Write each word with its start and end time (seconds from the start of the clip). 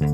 Hey 0.00 0.06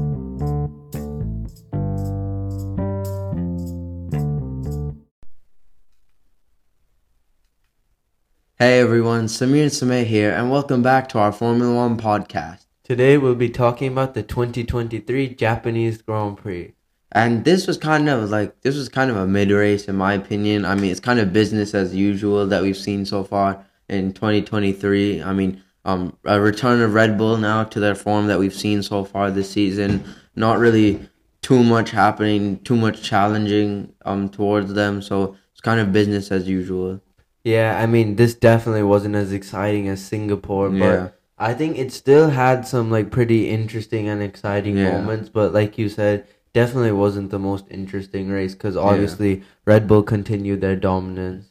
everyone, 8.80 9.26
Samir 9.26 9.62
and 9.62 9.70
Sameh 9.70 10.04
here, 10.04 10.32
and 10.32 10.50
welcome 10.50 10.82
back 10.82 11.08
to 11.10 11.20
our 11.20 11.30
Formula 11.30 11.72
One 11.72 11.96
podcast. 11.96 12.66
Today 12.82 13.16
we'll 13.16 13.36
be 13.36 13.48
talking 13.48 13.92
about 13.92 14.14
the 14.14 14.24
2023 14.24 15.36
Japanese 15.36 16.02
Grand 16.02 16.38
Prix. 16.38 16.74
And 17.12 17.44
this 17.44 17.68
was 17.68 17.78
kind 17.78 18.08
of 18.08 18.28
like 18.28 18.62
this 18.62 18.74
was 18.74 18.88
kind 18.88 19.08
of 19.08 19.16
a 19.16 19.28
mid 19.28 19.52
race 19.52 19.86
in 19.86 19.94
my 19.94 20.14
opinion. 20.14 20.64
I 20.64 20.74
mean, 20.74 20.90
it's 20.90 20.98
kind 20.98 21.20
of 21.20 21.32
business 21.32 21.74
as 21.74 21.94
usual 21.94 22.48
that 22.48 22.62
we've 22.62 22.76
seen 22.76 23.06
so 23.06 23.22
far 23.22 23.64
in 23.88 24.12
2023. 24.14 25.22
I 25.22 25.32
mean, 25.32 25.62
um, 25.86 26.16
a 26.24 26.38
return 26.40 26.82
of 26.82 26.92
Red 26.94 27.16
Bull 27.16 27.36
now 27.38 27.64
to 27.64 27.80
their 27.80 27.94
form 27.94 28.26
that 28.26 28.38
we've 28.38 28.54
seen 28.64 28.82
so 28.82 29.04
far 29.04 29.30
this 29.30 29.50
season. 29.50 30.04
Not 30.34 30.58
really 30.58 31.08
too 31.40 31.62
much 31.62 31.90
happening, 31.92 32.58
too 32.64 32.76
much 32.76 33.02
challenging 33.02 33.92
um 34.04 34.28
towards 34.28 34.74
them. 34.74 35.00
So 35.00 35.36
it's 35.52 35.60
kind 35.60 35.80
of 35.80 35.92
business 35.92 36.30
as 36.30 36.48
usual. 36.48 37.00
Yeah, 37.44 37.78
I 37.80 37.86
mean, 37.86 38.16
this 38.16 38.34
definitely 38.34 38.82
wasn't 38.82 39.14
as 39.14 39.32
exciting 39.32 39.88
as 39.88 40.04
Singapore, 40.04 40.68
but 40.68 40.76
Yeah. 40.94 41.08
I 41.38 41.54
think 41.54 41.78
it 41.78 41.92
still 41.92 42.30
had 42.30 42.66
some 42.66 42.90
like 42.90 43.10
pretty 43.12 43.48
interesting 43.48 44.08
and 44.08 44.20
exciting 44.22 44.76
Yeah. 44.76 44.90
moments. 44.90 45.28
But 45.28 45.54
like 45.54 45.78
you 45.78 45.88
said, 45.88 46.24
definitely 46.52 46.92
wasn't 46.92 47.30
the 47.30 47.38
most 47.38 47.66
interesting 47.70 48.28
race 48.28 48.54
because 48.54 48.76
obviously 48.76 49.42
Red 49.64 49.86
Bull 49.86 50.02
continued 50.02 50.60
their 50.60 50.74
dominance. 50.76 51.46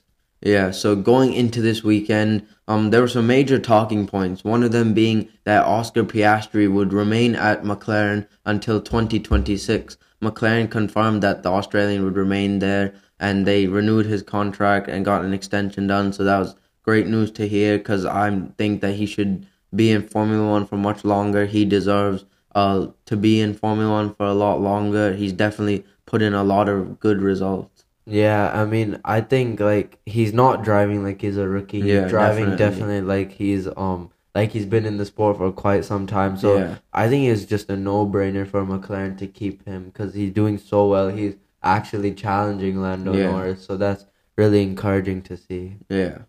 Yeah, 0.45 0.69
so 0.69 0.95
going 0.95 1.33
into 1.33 1.59
this 1.59 1.83
weekend, 1.83 2.45
um, 2.67 2.91
there 2.91 3.01
were 3.01 3.07
some 3.07 3.25
major 3.25 3.57
talking 3.57 4.05
points. 4.05 4.43
One 4.43 4.61
of 4.61 4.71
them 4.71 4.93
being 4.93 5.27
that 5.43 5.65
Oscar 5.65 6.03
Piastri 6.03 6.71
would 6.71 6.93
remain 6.93 7.33
at 7.35 7.63
McLaren 7.63 8.27
until 8.45 8.79
2026. 8.79 9.97
McLaren 10.21 10.69
confirmed 10.69 11.23
that 11.23 11.41
the 11.41 11.49
Australian 11.49 12.03
would 12.05 12.15
remain 12.15 12.59
there, 12.59 12.93
and 13.19 13.47
they 13.47 13.65
renewed 13.65 14.05
his 14.05 14.21
contract 14.21 14.87
and 14.87 15.03
got 15.03 15.25
an 15.25 15.33
extension 15.33 15.87
done. 15.87 16.13
So 16.13 16.23
that 16.23 16.37
was 16.37 16.55
great 16.83 17.07
news 17.07 17.31
to 17.31 17.47
hear 17.47 17.79
because 17.79 18.05
I 18.05 18.29
think 18.57 18.81
that 18.81 18.93
he 18.93 19.07
should 19.07 19.47
be 19.75 19.89
in 19.91 20.07
Formula 20.07 20.47
One 20.47 20.67
for 20.67 20.77
much 20.77 21.03
longer. 21.03 21.47
He 21.47 21.65
deserves 21.65 22.23
uh 22.53 22.87
to 23.07 23.17
be 23.17 23.41
in 23.41 23.55
Formula 23.55 23.91
One 23.91 24.13
for 24.13 24.27
a 24.27 24.33
lot 24.33 24.61
longer. 24.61 25.13
He's 25.13 25.33
definitely 25.33 25.85
put 26.05 26.21
in 26.21 26.35
a 26.35 26.43
lot 26.43 26.69
of 26.69 26.99
good 26.99 27.19
results. 27.19 27.74
Yeah, 28.07 28.51
I 28.53 28.65
mean, 28.65 28.99
I 29.03 29.21
think 29.21 29.59
like 29.59 29.99
he's 30.05 30.33
not 30.33 30.63
driving 30.63 31.03
like 31.03 31.21
he's 31.21 31.37
a 31.37 31.47
rookie. 31.47 31.81
He's 31.81 31.91
Yeah, 31.91 32.07
driving 32.07 32.55
definitely. 32.55 32.57
definitely 32.57 33.01
like 33.01 33.31
he's 33.31 33.67
um 33.77 34.11
like 34.35 34.51
he's 34.51 34.65
been 34.65 34.85
in 34.85 34.97
the 34.97 35.05
sport 35.05 35.37
for 35.37 35.51
quite 35.51 35.85
some 35.85 36.05
time. 36.05 36.37
So 36.37 36.57
Yeah. 36.59 36.77
I 36.93 37.07
think 37.09 37.27
it's 37.27 37.45
just 37.45 37.69
a 37.69 37.75
no-brainer 37.77 38.47
for 38.47 38.63
McLaren 38.65 39.17
to 39.19 39.27
keep 39.27 39.65
him 39.65 39.85
because 39.85 40.13
he's 40.13 40.31
doing 40.31 40.57
so 40.57 40.87
well. 40.87 41.09
He's 41.09 41.35
actually 41.63 42.13
challenging 42.13 42.81
Lando 42.81 43.13
Yeah. 43.15 43.31
Norris, 43.31 43.65
so 43.65 43.75
that's 43.77 44.05
really 44.37 44.61
encouraging 44.61 45.21
to 45.23 45.37
see. 45.37 45.77
Yeah. 45.89 46.19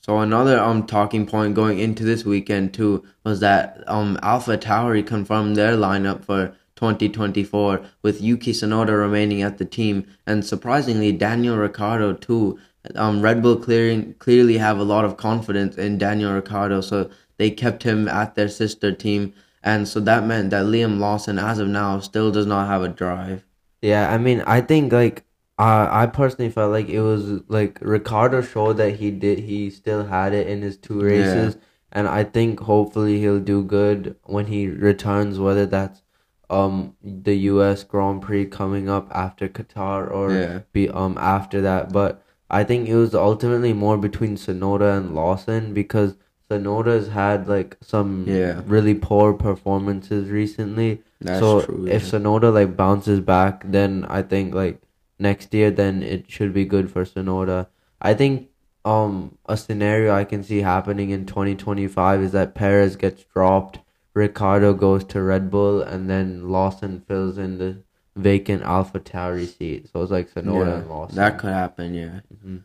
So 0.00 0.18
another 0.20 0.58
um 0.60 0.86
talking 0.86 1.26
point 1.26 1.54
going 1.54 1.78
into 1.78 2.04
this 2.04 2.24
weekend 2.24 2.72
too 2.72 3.04
was 3.24 3.40
that 3.40 3.82
um 3.86 4.18
Alpha 4.22 4.56
Tauri 4.56 5.04
confirmed 5.06 5.56
their 5.56 5.76
lineup 5.76 6.24
for 6.24 6.54
2024 6.76 7.82
with 8.02 8.22
Yuki 8.22 8.52
Tsunoda 8.52 8.98
remaining 8.98 9.42
at 9.42 9.58
the 9.58 9.64
team 9.64 10.06
and 10.26 10.44
surprisingly 10.44 11.12
Daniel 11.12 11.56
Ricciardo 11.56 12.12
too. 12.12 12.58
Um 12.94 13.20
Red 13.20 13.42
Bull 13.42 13.56
clearing 13.56 14.14
clearly 14.18 14.58
have 14.58 14.78
a 14.78 14.84
lot 14.84 15.04
of 15.04 15.16
confidence 15.16 15.76
in 15.76 15.98
Daniel 15.98 16.32
Ricciardo 16.32 16.80
so 16.80 17.10
they 17.38 17.50
kept 17.50 17.82
him 17.82 18.08
at 18.08 18.34
their 18.34 18.48
sister 18.48 18.92
team 18.92 19.34
and 19.66 19.88
so 19.88 19.98
that 20.00 20.24
meant 20.24 20.50
that 20.50 20.66
Liam 20.66 21.00
Lawson 21.00 21.40
as 21.40 21.58
of 21.58 21.66
now 21.66 21.98
still 21.98 22.30
does 22.30 22.46
not 22.46 22.68
have 22.68 22.82
a 22.82 22.88
drive. 22.88 23.44
Yeah, 23.82 24.12
I 24.12 24.16
mean, 24.16 24.42
I 24.46 24.60
think 24.60 24.92
like 24.92 25.24
uh, 25.58 25.88
I 25.90 26.06
personally 26.06 26.50
felt 26.50 26.70
like 26.70 26.88
it 26.88 27.00
was 27.00 27.40
like 27.48 27.78
Ricciardo 27.80 28.42
showed 28.42 28.76
that 28.76 28.96
he 28.96 29.10
did 29.10 29.40
he 29.40 29.70
still 29.70 30.04
had 30.04 30.34
it 30.34 30.46
in 30.46 30.62
his 30.62 30.76
two 30.76 31.00
races, 31.00 31.56
and 31.90 32.06
I 32.06 32.22
think 32.22 32.60
hopefully 32.60 33.18
he'll 33.18 33.40
do 33.40 33.64
good 33.64 34.14
when 34.22 34.46
he 34.46 34.68
returns. 34.68 35.40
Whether 35.40 35.66
that's 35.66 36.00
um 36.50 36.94
the 37.02 37.34
U.S. 37.52 37.82
Grand 37.84 38.22
Prix 38.22 38.46
coming 38.46 38.88
up 38.88 39.08
after 39.10 39.48
Qatar 39.48 40.10
or 40.10 40.32
Yeah. 40.32 40.60
be 40.72 40.88
um 40.88 41.16
after 41.18 41.60
that, 41.62 41.92
but 41.92 42.22
I 42.50 42.62
think 42.64 42.88
it 42.88 42.94
was 42.96 43.14
ultimately 43.14 43.72
more 43.72 43.96
between 43.98 44.36
Tsunoda 44.36 44.96
and 44.96 45.14
Lawson 45.14 45.74
because 45.74 46.14
Tsunoda's 46.48 47.08
had 47.08 47.48
like 47.48 47.76
some 47.80 48.24
Yeah. 48.28 48.60
really 48.66 48.94
poor 48.94 49.32
performances 49.34 50.30
recently. 50.30 51.02
That's 51.20 51.40
so 51.40 51.62
true. 51.62 51.86
if 51.88 52.02
yeah. 52.04 52.08
Tsunoda 52.18 52.52
like 52.52 52.76
bounces 52.76 53.20
back, 53.20 53.64
then 53.66 54.06
I 54.08 54.22
think 54.22 54.54
like 54.54 54.80
next 55.18 55.52
year, 55.54 55.70
then 55.72 56.02
it 56.02 56.30
should 56.30 56.52
be 56.54 56.64
good 56.64 56.90
for 56.90 57.04
Tsunoda. 57.04 57.66
I 58.00 58.14
think 58.14 58.48
um 58.84 59.36
a 59.46 59.56
scenario 59.56 60.14
I 60.14 60.22
can 60.24 60.44
see 60.44 60.60
happening 60.60 61.10
in 61.10 61.26
2025 61.26 62.20
is 62.22 62.30
that 62.32 62.54
Perez 62.54 62.94
gets 62.94 63.24
dropped, 63.24 63.80
Ricciardo 64.16 64.72
goes 64.72 65.04
to 65.04 65.20
Red 65.20 65.50
Bull, 65.50 65.82
and 65.82 66.08
then 66.08 66.48
Lawson 66.48 67.02
fills 67.06 67.36
in 67.36 67.58
the 67.58 67.82
vacant 68.16 68.62
Alpha 68.62 68.98
Tauri 68.98 69.46
seat. 69.46 69.90
So 69.92 70.02
it's 70.02 70.10
like 70.10 70.32
Tsunoda 70.32 70.66
Yeah, 70.66 70.74
and 70.76 70.88
Lawson. 70.88 71.16
That 71.16 71.38
could 71.38 71.52
happen, 71.52 71.92
yeah. 71.92 72.20
Mhm. 72.34 72.62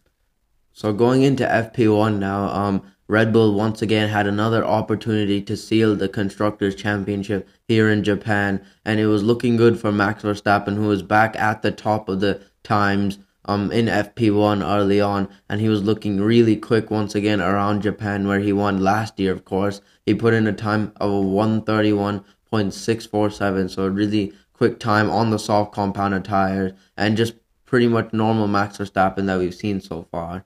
So 0.71 0.93
going 0.93 1.23
into 1.23 1.43
FP1 1.43 2.19
now, 2.19 2.45
um, 2.45 2.81
Red 3.09 3.33
Bull 3.33 3.53
once 3.53 3.81
again 3.81 4.07
had 4.07 4.27
another 4.27 4.63
opportunity 4.63 5.41
to 5.41 5.57
seal 5.57 5.93
the 5.93 6.07
Constructors' 6.07 6.73
Championship 6.73 7.45
here 7.67 7.89
in 7.89 8.05
Japan, 8.05 8.61
and 8.85 9.01
it 9.01 9.07
was 9.07 9.21
looking 9.21 9.57
good 9.57 9.77
for 9.77 9.91
Max 9.91 10.23
Verstappen, 10.23 10.77
who 10.77 10.87
was 10.87 11.03
back 11.03 11.37
at 11.37 11.61
the 11.61 11.71
top 11.71 12.07
of 12.07 12.21
the 12.21 12.39
times 12.63 13.19
um, 13.43 13.71
in 13.73 13.89
FP1 13.89 14.63
early 14.63 15.01
on, 15.01 15.27
and 15.49 15.59
he 15.59 15.67
was 15.67 15.83
looking 15.83 16.21
really 16.21 16.55
quick 16.55 16.89
once 16.89 17.13
again 17.13 17.41
around 17.41 17.81
Japan, 17.81 18.25
where 18.25 18.39
he 18.39 18.53
won 18.53 18.79
last 18.79 19.19
year, 19.19 19.33
of 19.33 19.43
course. 19.43 19.81
He 20.05 20.13
put 20.15 20.33
in 20.33 20.47
a 20.47 20.53
time 20.53 20.93
of 20.99 21.11
131.647, 22.51 23.69
so 23.69 23.83
a 23.83 23.89
really 23.89 24.33
quick 24.53 24.79
time 24.79 25.09
on 25.09 25.29
the 25.29 25.39
soft 25.39 25.73
compounded 25.73 26.25
tires, 26.25 26.73
and 26.97 27.17
just 27.17 27.33
pretty 27.65 27.87
much 27.87 28.11
normal 28.13 28.47
Max 28.47 28.77
Verstappen 28.77 29.25
that 29.27 29.39
we've 29.39 29.53
seen 29.55 29.79
so 29.81 30.05
far. 30.11 30.43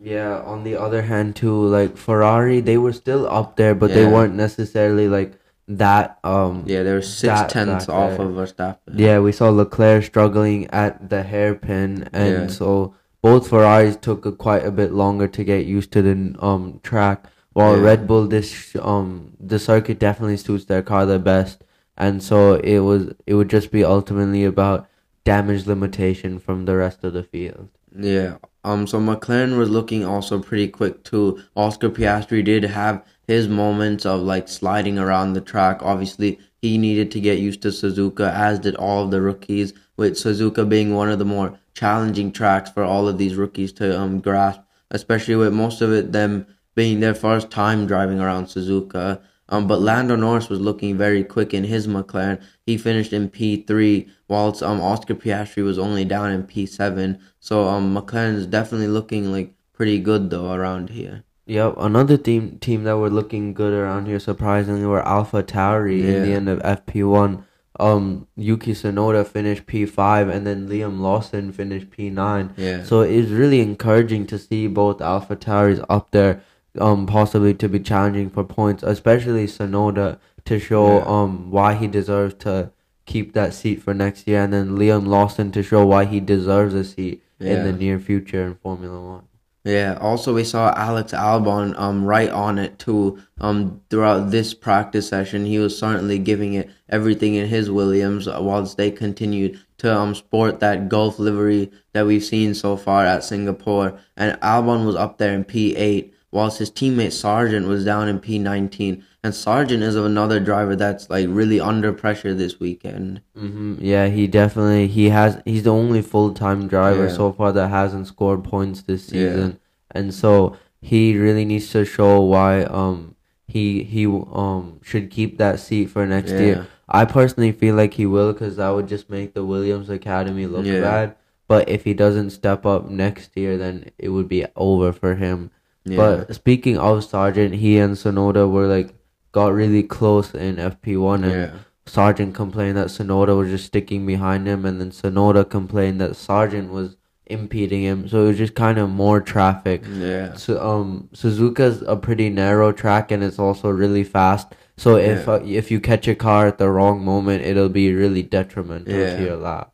Yeah, 0.00 0.40
on 0.40 0.64
the 0.64 0.76
other 0.76 1.02
hand 1.02 1.36
too, 1.36 1.66
like 1.66 1.96
Ferrari, 1.96 2.60
they 2.60 2.76
were 2.78 2.92
still 2.92 3.26
up 3.28 3.56
there, 3.56 3.74
but 3.74 3.94
they 3.94 4.04
weren't 4.04 4.34
necessarily 4.34 5.08
like 5.08 5.38
that 5.66 6.18
um 6.24 6.64
Yeah, 6.66 6.82
there 6.82 6.96
were 6.96 7.00
six 7.00 7.22
That 7.40 7.48
tenths 7.48 7.86
back 7.86 7.94
off 7.96 8.18
there. 8.18 8.26
of 8.26 8.32
Verstappen. 8.34 8.76
Yeah, 8.98 9.20
we 9.20 9.32
saw 9.32 9.48
Leclerc 9.48 10.04
struggling 10.04 10.66
at 10.70 11.08
the 11.08 11.22
hairpin, 11.22 12.08
and 12.12 12.32
Yeah. 12.34 12.46
so 12.48 12.94
both 13.22 13.48
Ferraris 13.48 13.96
took 13.96 14.26
a, 14.26 14.32
quite 14.32 14.66
a 14.66 14.70
bit 14.70 14.92
longer 14.92 15.26
to 15.28 15.42
get 15.44 15.64
used 15.64 15.90
to 15.92 16.02
the 16.02 16.34
um 16.40 16.80
track. 16.82 17.24
While 17.54 17.76
Yeah. 17.76 17.82
Red 17.82 18.06
Bull, 18.06 18.26
this 18.26 18.76
um 18.80 19.32
the 19.40 19.58
circuit 19.58 19.98
definitely 19.98 20.36
suits 20.36 20.66
their 20.66 20.82
car 20.82 21.06
the 21.06 21.18
best, 21.18 21.64
and 21.96 22.22
so 22.22 22.54
it 22.56 22.80
was 22.80 23.14
it 23.26 23.34
would 23.34 23.48
just 23.48 23.70
be 23.72 23.84
ultimately 23.84 24.44
about 24.44 24.88
damage 25.24 25.66
limitation 25.66 26.38
from 26.38 26.66
the 26.66 26.76
rest 26.76 27.02
of 27.04 27.12
the 27.14 27.22
field. 27.22 27.68
Yeah. 27.98 28.36
Um. 28.64 28.86
So 28.86 28.98
McLaren 29.00 29.56
was 29.58 29.70
looking 29.70 30.04
also 30.04 30.40
pretty 30.40 30.68
quick 30.68 31.04
too. 31.04 31.40
Oscar 31.56 31.90
Piastri 31.90 32.44
did 32.44 32.64
have 32.64 33.04
his 33.26 33.48
moments 33.48 34.04
of 34.06 34.20
like 34.22 34.48
sliding 34.48 34.98
around 34.98 35.32
the 35.34 35.40
track. 35.40 35.80
Obviously, 35.82 36.38
he 36.60 36.76
needed 36.78 37.10
to 37.12 37.20
get 37.20 37.38
used 37.38 37.62
to 37.62 37.68
Suzuka, 37.68 38.32
as 38.32 38.58
did 38.58 38.74
all 38.76 39.04
of 39.04 39.10
the 39.10 39.20
rookies. 39.20 39.72
With 39.96 40.14
Suzuka 40.14 40.68
being 40.68 40.94
one 40.94 41.08
of 41.10 41.20
the 41.20 41.24
more 41.24 41.58
challenging 41.74 42.32
tracks 42.32 42.70
for 42.70 42.82
all 42.82 43.06
of 43.08 43.18
these 43.18 43.36
rookies 43.36 43.72
to 43.74 43.98
um 43.98 44.20
grasp, 44.20 44.60
especially 44.90 45.36
with 45.36 45.52
most 45.52 45.80
of 45.80 45.92
it 45.92 46.12
them 46.12 46.46
being 46.74 47.00
their 47.00 47.14
first 47.14 47.50
time 47.50 47.86
driving 47.86 48.20
around 48.20 48.46
Suzuka. 48.46 49.20
Um, 49.48 49.66
but 49.66 49.80
Lando 49.80 50.16
Norris 50.16 50.48
was 50.48 50.60
looking 50.60 50.96
very 50.96 51.22
quick 51.22 51.52
in 51.52 51.64
his 51.64 51.86
McLaren. 51.86 52.42
He 52.64 52.78
finished 52.78 53.12
in 53.12 53.28
P3, 53.28 54.08
whilst 54.28 54.62
um 54.62 54.80
Oscar 54.80 55.14
Piastri 55.14 55.62
was 55.62 55.78
only 55.78 56.04
down 56.04 56.30
in 56.30 56.44
P7. 56.44 57.18
So 57.40 57.64
um 57.68 57.94
McLaren 57.94 58.34
is 58.34 58.46
definitely 58.46 58.88
looking 58.88 59.30
like 59.30 59.52
pretty 59.72 59.98
good 59.98 60.30
though 60.30 60.52
around 60.52 60.90
here. 60.90 61.24
Yep, 61.46 61.74
another 61.78 62.16
team 62.16 62.58
team 62.58 62.84
that 62.84 62.96
were 62.96 63.10
looking 63.10 63.52
good 63.52 63.74
around 63.74 64.06
here 64.06 64.18
surprisingly 64.18 64.86
were 64.86 65.06
Alpha 65.06 65.42
Tauri 65.42 66.00
in 66.02 66.22
the 66.22 66.32
end 66.32 66.48
of 66.48 66.58
FP1. 66.60 67.44
Um, 67.78 68.28
Yuki 68.36 68.72
Tsunoda 68.72 69.26
finished 69.26 69.66
P5 69.66 70.32
and 70.32 70.46
then 70.46 70.68
Liam 70.68 71.00
Lawson 71.00 71.52
finished 71.52 71.90
P9. 71.90 72.52
Yeah. 72.56 72.84
So 72.84 73.00
it's 73.00 73.30
really 73.30 73.60
encouraging 73.60 74.26
to 74.28 74.38
see 74.38 74.68
both 74.68 75.02
Alpha 75.02 75.36
Tauris 75.36 75.84
up 75.90 76.12
there, 76.12 76.40
um, 76.78 77.06
possibly 77.06 77.54
to 77.54 77.68
be 77.68 77.78
challenging 77.80 78.30
for 78.30 78.44
points, 78.44 78.82
especially 78.82 79.46
Tsunoda 79.46 80.18
to 80.44 80.58
show 80.58 80.98
Yeah. 80.98 81.04
um 81.06 81.50
why 81.50 81.74
he 81.74 81.86
deserves 81.86 82.34
to 82.40 82.70
keep 83.06 83.32
that 83.34 83.54
seat 83.54 83.82
for 83.82 83.94
next 83.94 84.26
year, 84.26 84.42
and 84.42 84.52
then 84.52 84.76
Liam 84.76 85.06
Lawson 85.06 85.50
to 85.52 85.62
show 85.62 85.84
why 85.86 86.04
he 86.04 86.20
deserves 86.20 86.74
a 86.74 86.84
seat 86.84 87.22
in 87.40 87.64
the 87.64 87.72
near 87.72 87.98
future 87.98 88.44
in 88.46 88.54
Formula 88.54 88.98
One. 89.00 89.22
Yeah. 89.64 89.96
Also, 90.00 90.34
we 90.34 90.44
saw 90.44 90.72
Alex 90.76 91.12
Albon 91.12 91.78
um 91.78 92.04
right 92.04 92.30
on 92.30 92.58
it 92.58 92.78
too. 92.78 93.18
Um, 93.40 93.80
throughout 93.90 94.30
this 94.30 94.52
practice 94.54 95.08
session, 95.08 95.44
he 95.46 95.58
was 95.58 95.76
certainly 95.78 96.18
giving 96.18 96.54
it 96.54 96.70
everything 96.90 97.34
in 97.34 97.46
his 97.48 97.70
Williams, 97.70 98.26
whilst 98.26 98.76
they 98.76 98.90
continued 98.90 99.58
to 99.78 99.94
um 99.94 100.14
sport 100.14 100.60
that 100.60 100.88
Gulf 100.90 101.18
livery 101.18 101.70
that 101.94 102.06
we've 102.06 102.24
seen 102.24 102.54
so 102.54 102.76
far 102.76 103.04
at 103.06 103.24
Singapore. 103.24 103.98
And 104.16 104.38
Albon 104.40 104.84
was 104.86 104.96
up 104.96 105.16
there 105.18 105.34
in 105.34 105.44
P 105.44 105.74
eight, 105.76 106.12
whilst 106.34 106.58
his 106.58 106.70
teammate 106.70 107.12
Sargeant 107.22 107.66
was 107.68 107.84
down 107.84 108.08
in 108.08 108.18
P 108.18 108.38
nineteen. 108.38 109.04
And 109.22 109.32
Sargeant 109.32 109.82
is 109.82 109.96
another 109.96 110.38
driver 110.40 110.74
that's 110.76 111.08
like 111.08 111.26
really 111.30 111.58
under 111.60 111.92
pressure 111.92 112.34
this 112.34 112.58
weekend. 112.60 113.22
hmm 113.36 113.76
Yeah, 113.78 114.08
he 114.08 114.26
definitely 114.26 114.88
he 114.88 115.08
has. 115.10 115.40
He's 115.46 115.62
the 115.62 115.72
only 115.72 116.02
full 116.02 116.34
time 116.34 116.66
driver 116.68 117.06
Yeah. 117.06 117.16
so 117.20 117.32
far 117.32 117.52
that 117.52 117.68
hasn't 117.68 118.08
scored 118.08 118.44
points 118.44 118.82
this 118.82 119.10
Yeah. 119.10 119.28
season, 119.30 119.58
and 119.92 120.12
so 120.12 120.56
he 120.80 121.16
really 121.16 121.46
needs 121.46 121.70
to 121.70 121.84
show 121.86 122.20
why 122.20 122.64
um 122.64 123.14
he 123.46 123.82
he 123.84 124.04
um 124.06 124.80
should 124.82 125.10
keep 125.10 125.38
that 125.38 125.60
seat 125.60 125.86
for 125.88 126.04
next 126.04 126.32
Yeah. 126.32 126.40
year. 126.40 126.66
I 126.88 127.06
personally 127.06 127.52
feel 127.52 127.76
like 127.76 127.94
he 127.94 128.04
will 128.04 128.32
because 128.34 128.56
that 128.56 128.70
would 128.74 128.88
just 128.88 129.08
make 129.08 129.32
the 129.32 129.44
Williams 129.44 129.88
Academy 129.88 130.46
look 130.46 130.66
Yeah. 130.66 130.80
bad. 130.80 131.14
But 131.48 131.68
if 131.68 131.84
he 131.84 131.94
doesn't 131.94 132.30
step 132.30 132.66
up 132.66 132.90
next 132.90 133.30
year, 133.36 133.56
then 133.56 133.90
it 133.98 134.08
would 134.10 134.28
be 134.28 134.44
over 134.56 134.92
for 134.92 135.14
him. 135.14 135.50
Yeah. 135.84 135.96
But 135.96 136.34
speaking 136.34 136.78
of 136.78 137.00
Sargeant, 137.04 137.54
he 137.54 137.78
and 137.78 137.94
Tsunoda 137.94 138.50
were 138.50 138.66
like 138.66 138.94
got 139.32 139.52
really 139.52 139.82
close 139.82 140.34
in 140.34 140.56
FP1 140.56 141.22
and 141.24 141.32
yeah. 141.32 141.50
Sargeant 141.86 142.34
complained 142.34 142.78
that 142.78 142.86
Tsunoda 142.86 143.36
was 143.36 143.50
just 143.50 143.66
sticking 143.66 144.06
behind 144.06 144.46
him, 144.46 144.64
and 144.64 144.80
then 144.80 144.90
Tsunoda 144.90 145.48
complained 145.48 146.00
that 146.00 146.12
Sargeant 146.12 146.70
was 146.70 146.96
impeding 147.26 147.82
him. 147.82 148.08
So 148.08 148.24
it 148.24 148.28
was 148.28 148.38
just 148.38 148.54
kind 148.54 148.78
of 148.78 148.88
more 148.88 149.20
traffic. 149.20 149.82
Yeah. 149.92 150.34
So 150.34 150.58
um, 150.66 151.10
Suzuka's 151.12 151.82
a 151.86 151.96
pretty 151.96 152.30
narrow 152.30 152.72
track, 152.72 153.10
and 153.10 153.22
it's 153.22 153.38
also 153.38 153.68
really 153.68 154.02
fast. 154.04 154.54
So 154.78 154.96
if 154.96 155.26
Yeah. 155.26 155.34
uh, 155.34 155.42
if 155.44 155.70
you 155.70 155.78
catch 155.78 156.08
a 156.08 156.14
car 156.14 156.46
at 156.46 156.56
the 156.56 156.70
wrong 156.70 157.04
moment, 157.04 157.44
it'll 157.44 157.68
be 157.68 157.92
really 157.94 158.22
detrimental 158.22 158.94
Yeah. 158.94 159.16
to 159.18 159.22
your 159.22 159.36
lap. 159.36 159.73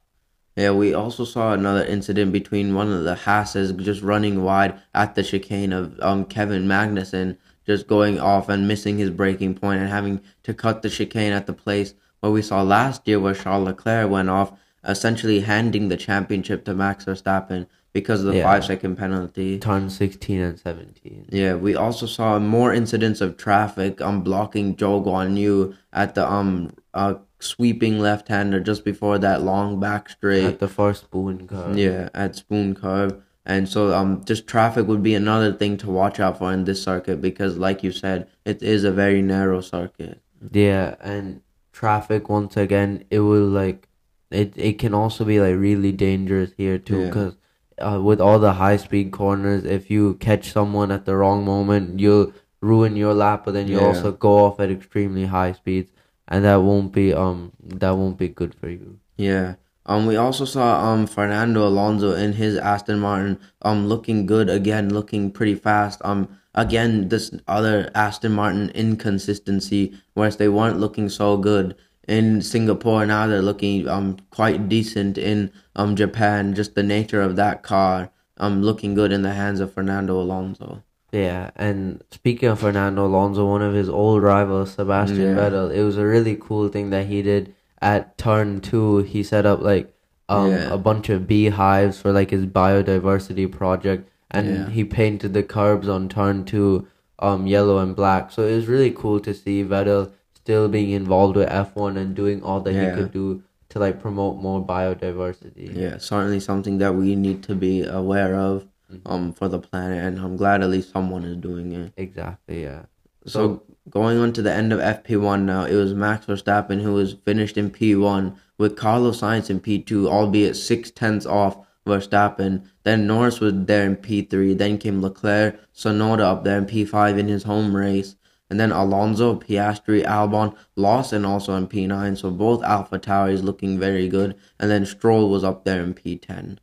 Yeah, 0.56 0.72
we 0.72 0.92
also 0.94 1.24
saw 1.24 1.52
another 1.52 1.84
incident 1.84 2.32
between 2.32 2.74
one 2.74 2.92
of 2.92 3.04
the 3.04 3.14
Hasses 3.14 3.72
just 3.72 4.02
running 4.02 4.42
wide 4.42 4.78
at 4.94 5.14
the 5.14 5.22
chicane 5.22 5.72
of 5.72 5.98
um 6.00 6.24
Kevin 6.24 6.66
Magnussen, 6.66 7.36
just 7.66 7.86
going 7.86 8.18
off 8.18 8.48
and 8.48 8.66
missing 8.68 8.98
his 8.98 9.10
braking 9.10 9.54
point 9.54 9.80
and 9.80 9.88
having 9.88 10.20
to 10.42 10.52
cut 10.52 10.82
the 10.82 10.90
chicane 10.90 11.32
at 11.32 11.46
the 11.46 11.52
place 11.52 11.94
where 12.20 12.32
we 12.32 12.42
saw 12.42 12.62
last 12.62 13.06
year 13.08 13.18
where 13.20 13.34
Charles 13.34 13.64
Leclerc 13.66 14.10
went 14.10 14.28
off, 14.28 14.52
essentially 14.84 15.40
handing 15.40 15.88
the 15.88 15.96
championship 15.96 16.64
to 16.64 16.74
Max 16.74 17.04
Verstappen 17.06 17.66
because 17.92 18.20
of 18.20 18.26
the 18.32 18.38
Yeah. 18.38 18.44
five 18.44 18.64
second 18.64 18.96
penalty. 18.96 19.58
Turn 19.58 19.88
sixteen 19.88 20.40
and 20.40 20.58
seventeen. 20.58 21.26
Yeah, 21.30 21.54
we 21.54 21.74
also 21.74 22.06
saw 22.06 22.38
more 22.38 22.74
incidents 22.74 23.20
of 23.20 23.36
traffic 23.36 24.00
um 24.00 24.22
blocking 24.22 24.74
Zhou 24.74 25.04
Guan 25.04 25.36
Yu 25.38 25.74
at 25.92 26.14
the 26.14 26.30
um 26.30 26.70
uh 26.92 27.14
sweeping 27.42 27.98
left 27.98 28.28
hander 28.28 28.60
just 28.60 28.84
before 28.84 29.18
that 29.18 29.42
long 29.42 29.80
back 29.80 30.08
straight. 30.08 30.44
At 30.44 30.58
the 30.60 30.68
first 30.68 31.04
spoon 31.04 31.46
curve. 31.48 31.76
Yeah, 31.76 32.08
at 32.14 32.36
Spoon 32.36 32.74
Curve. 32.74 33.22
And 33.46 33.68
so 33.68 33.94
um 33.94 34.22
just 34.24 34.46
traffic 34.46 34.86
would 34.86 35.02
be 35.02 35.14
another 35.14 35.52
thing 35.52 35.76
to 35.78 35.90
watch 35.90 36.20
out 36.20 36.38
for 36.38 36.52
in 36.52 36.64
this 36.64 36.82
circuit 36.82 37.20
because 37.20 37.56
like 37.56 37.82
you 37.82 37.90
said, 37.92 38.28
it 38.44 38.62
is 38.62 38.84
a 38.84 38.92
very 38.92 39.22
narrow 39.22 39.60
circuit. 39.60 40.20
Yeah, 40.52 40.94
and 41.00 41.40
traffic 41.72 42.28
once 42.28 42.56
again, 42.56 43.04
it 43.10 43.20
will 43.20 43.46
like 43.48 43.88
it. 44.30 44.52
It 44.56 44.78
can 44.78 44.94
also 44.94 45.24
be 45.24 45.40
like 45.40 45.56
really 45.56 45.92
dangerous 45.92 46.52
here 46.56 46.78
too, 46.78 47.00
Yeah. 47.00 47.06
because 47.06 47.36
uh, 47.80 48.00
with 48.02 48.20
all 48.20 48.38
the 48.38 48.52
high 48.52 48.76
speed 48.76 49.10
corners, 49.10 49.64
if 49.64 49.90
you 49.90 50.14
catch 50.16 50.52
someone 50.52 50.92
at 50.92 51.06
the 51.06 51.16
wrong 51.16 51.44
moment, 51.44 51.98
you'll 51.98 52.32
ruin 52.60 52.94
your 52.94 53.14
lap, 53.14 53.46
but 53.46 53.54
then 53.54 53.66
you 53.68 53.80
Yeah. 53.80 53.86
also 53.86 54.12
go 54.12 54.44
off 54.44 54.60
at 54.60 54.70
extremely 54.70 55.24
high 55.24 55.52
speeds, 55.52 55.90
and 56.30 56.44
that 56.44 56.56
won't 56.56 56.92
be 56.92 57.12
um 57.12 57.52
that 57.62 57.90
won't 57.90 58.16
be 58.16 58.28
good 58.28 58.54
for 58.54 58.68
you. 58.68 58.98
Yeah. 59.16 59.56
Um 59.84 60.06
we 60.06 60.16
also 60.16 60.44
saw 60.44 60.80
um 60.84 61.06
Fernando 61.06 61.66
Alonso 61.66 62.14
in 62.14 62.34
his 62.34 62.56
Aston 62.56 63.00
Martin 63.00 63.38
um 63.62 63.86
looking 63.88 64.24
good 64.26 64.48
again, 64.48 64.94
looking 64.94 65.30
pretty 65.30 65.56
fast. 65.56 66.00
Um 66.04 66.28
again 66.54 67.08
this 67.08 67.30
other 67.46 67.90
Aston 67.94 68.32
Martin 68.32 68.70
inconsistency 68.70 69.94
whereas 70.14 70.36
they 70.36 70.48
weren't 70.48 70.80
looking 70.80 71.08
so 71.08 71.36
good 71.36 71.76
in 72.08 72.40
Singapore 72.42 73.06
now 73.06 73.26
they're 73.26 73.42
looking 73.42 73.86
um 73.88 74.16
quite 74.30 74.68
decent 74.68 75.18
in 75.18 75.52
um 75.76 75.94
Japan 75.96 76.54
just 76.54 76.74
the 76.74 76.82
nature 76.82 77.22
of 77.22 77.36
that 77.36 77.62
car 77.62 78.10
um 78.38 78.62
looking 78.62 78.94
good 78.94 79.12
in 79.12 79.22
the 79.22 79.34
hands 79.34 79.60
of 79.60 79.72
Fernando 79.72 80.20
Alonso. 80.20 80.82
Yeah, 81.12 81.50
and 81.56 82.02
speaking 82.12 82.48
of 82.48 82.60
Fernando 82.60 83.04
Alonso, 83.06 83.44
one 83.46 83.62
of 83.62 83.74
his 83.74 83.88
old 83.88 84.22
rivals, 84.22 84.72
Sebastian 84.72 85.20
Yeah. 85.20 85.34
Vettel, 85.34 85.74
it 85.74 85.82
was 85.82 85.96
a 85.98 86.06
really 86.06 86.36
cool 86.40 86.68
thing 86.68 86.90
that 86.90 87.06
he 87.06 87.20
did 87.22 87.52
at 87.82 88.16
turn 88.16 88.60
two. 88.60 88.98
He 88.98 89.22
set 89.22 89.44
up 89.46 89.60
like 89.60 89.92
um 90.28 90.50
Yeah. 90.50 90.72
a 90.72 90.78
bunch 90.78 91.08
of 91.08 91.26
beehives 91.26 92.00
for 92.00 92.12
like 92.12 92.30
his 92.30 92.46
biodiversity 92.46 93.50
project, 93.50 94.08
and 94.30 94.46
Yeah. 94.48 94.68
he 94.68 94.84
painted 94.84 95.34
the 95.34 95.42
curbs 95.42 95.88
on 95.88 96.08
turn 96.08 96.44
two 96.44 96.86
um 97.18 97.46
yellow 97.46 97.78
and 97.78 97.96
black. 97.96 98.30
So 98.30 98.44
it 98.44 98.54
was 98.54 98.68
really 98.68 98.90
cool 98.92 99.18
to 99.20 99.34
see 99.34 99.64
Vettel 99.64 100.10
still 100.34 100.68
being 100.68 100.90
involved 100.90 101.36
with 101.36 101.48
F 101.50 101.74
one 101.74 101.96
and 101.96 102.14
doing 102.14 102.42
all 102.42 102.60
that 102.60 102.72
he 102.72 102.94
could 102.94 103.12
do 103.12 103.42
to 103.70 103.78
like 103.78 104.00
promote 104.00 104.36
more 104.36 104.64
biodiversity. 104.64 105.74
Yeah, 105.76 105.98
certainly 105.98 106.40
something 106.40 106.78
that 106.78 106.94
we 106.94 107.14
need 107.16 107.42
to 107.44 107.54
be 107.54 107.82
aware 107.82 108.34
of 108.36 108.64
um 109.06 109.32
for 109.32 109.48
the 109.48 109.58
planet 109.58 110.04
and 110.04 110.18
I'm 110.18 110.36
glad 110.36 110.62
at 110.62 110.70
least 110.70 110.92
someone 110.92 111.24
is 111.24 111.36
doing 111.36 111.72
it. 111.72 111.92
Exactly. 111.96 112.62
Yeah. 112.62 112.82
So 113.26 113.62
going 113.88 114.18
on 114.18 114.32
to 114.34 114.42
the 114.42 114.52
end 114.52 114.72
of 114.72 114.80
FP1 114.80 115.42
now, 115.42 115.64
it 115.64 115.74
was 115.74 115.94
Max 115.94 116.26
Verstappen 116.26 116.80
who 116.80 116.94
was 116.94 117.14
finished 117.24 117.56
in 117.56 117.70
P1 117.70 118.36
with 118.58 118.76
Carlos 118.76 119.20
Sainz 119.20 119.50
in 119.50 119.60
P2, 119.60 120.08
albeit 120.08 120.56
six 120.56 120.90
tenths 120.90 121.26
off 121.26 121.58
Verstappen. 121.86 122.66
Then 122.84 123.06
Norris 123.06 123.40
was 123.40 123.52
there 123.54 123.84
in 123.84 123.96
P3. 123.96 124.56
Then 124.56 124.78
came 124.78 125.02
Leclerc, 125.02 125.58
Tsunoda 125.74 126.20
up 126.20 126.44
there 126.44 126.58
in 126.58 126.66
P5 126.66 127.18
in 127.18 127.28
his 127.28 127.42
home 127.44 127.74
race. 127.74 128.16
And 128.48 128.58
then 128.58 128.72
Alonso, 128.72 129.36
Piastri, 129.36 130.04
Albon, 130.04 130.56
Lawson 130.74 131.24
also 131.24 131.54
in 131.54 131.68
P9. 131.68 132.18
So 132.18 132.30
both 132.30 132.64
Alpha 132.64 132.98
Tauris 132.98 133.44
looking 133.44 133.78
very 133.78 134.08
good. 134.08 134.36
And 134.58 134.70
then 134.70 134.84
Stroll 134.84 135.30
was 135.30 135.44
up 135.44 135.64
there 135.64 135.82
in 135.82 135.94
P10. 135.94 136.58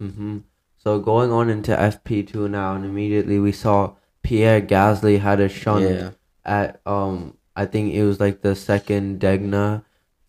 hmm 0.00 0.38
So 0.86 1.00
going 1.00 1.32
on 1.32 1.50
into 1.50 1.72
FP2 1.72 2.48
now, 2.48 2.76
and 2.76 2.84
immediately 2.84 3.40
we 3.40 3.50
saw 3.50 3.94
Pierre 4.22 4.60
Gasly 4.60 5.18
had 5.18 5.40
a 5.40 5.48
shunt 5.48 5.84
Yeah. 5.84 6.10
at 6.44 6.80
um 6.86 7.36
I 7.56 7.66
think 7.66 7.92
it 7.92 8.04
was 8.04 8.20
like 8.20 8.42
the 8.42 8.54
second 8.54 9.18
Degner 9.18 9.82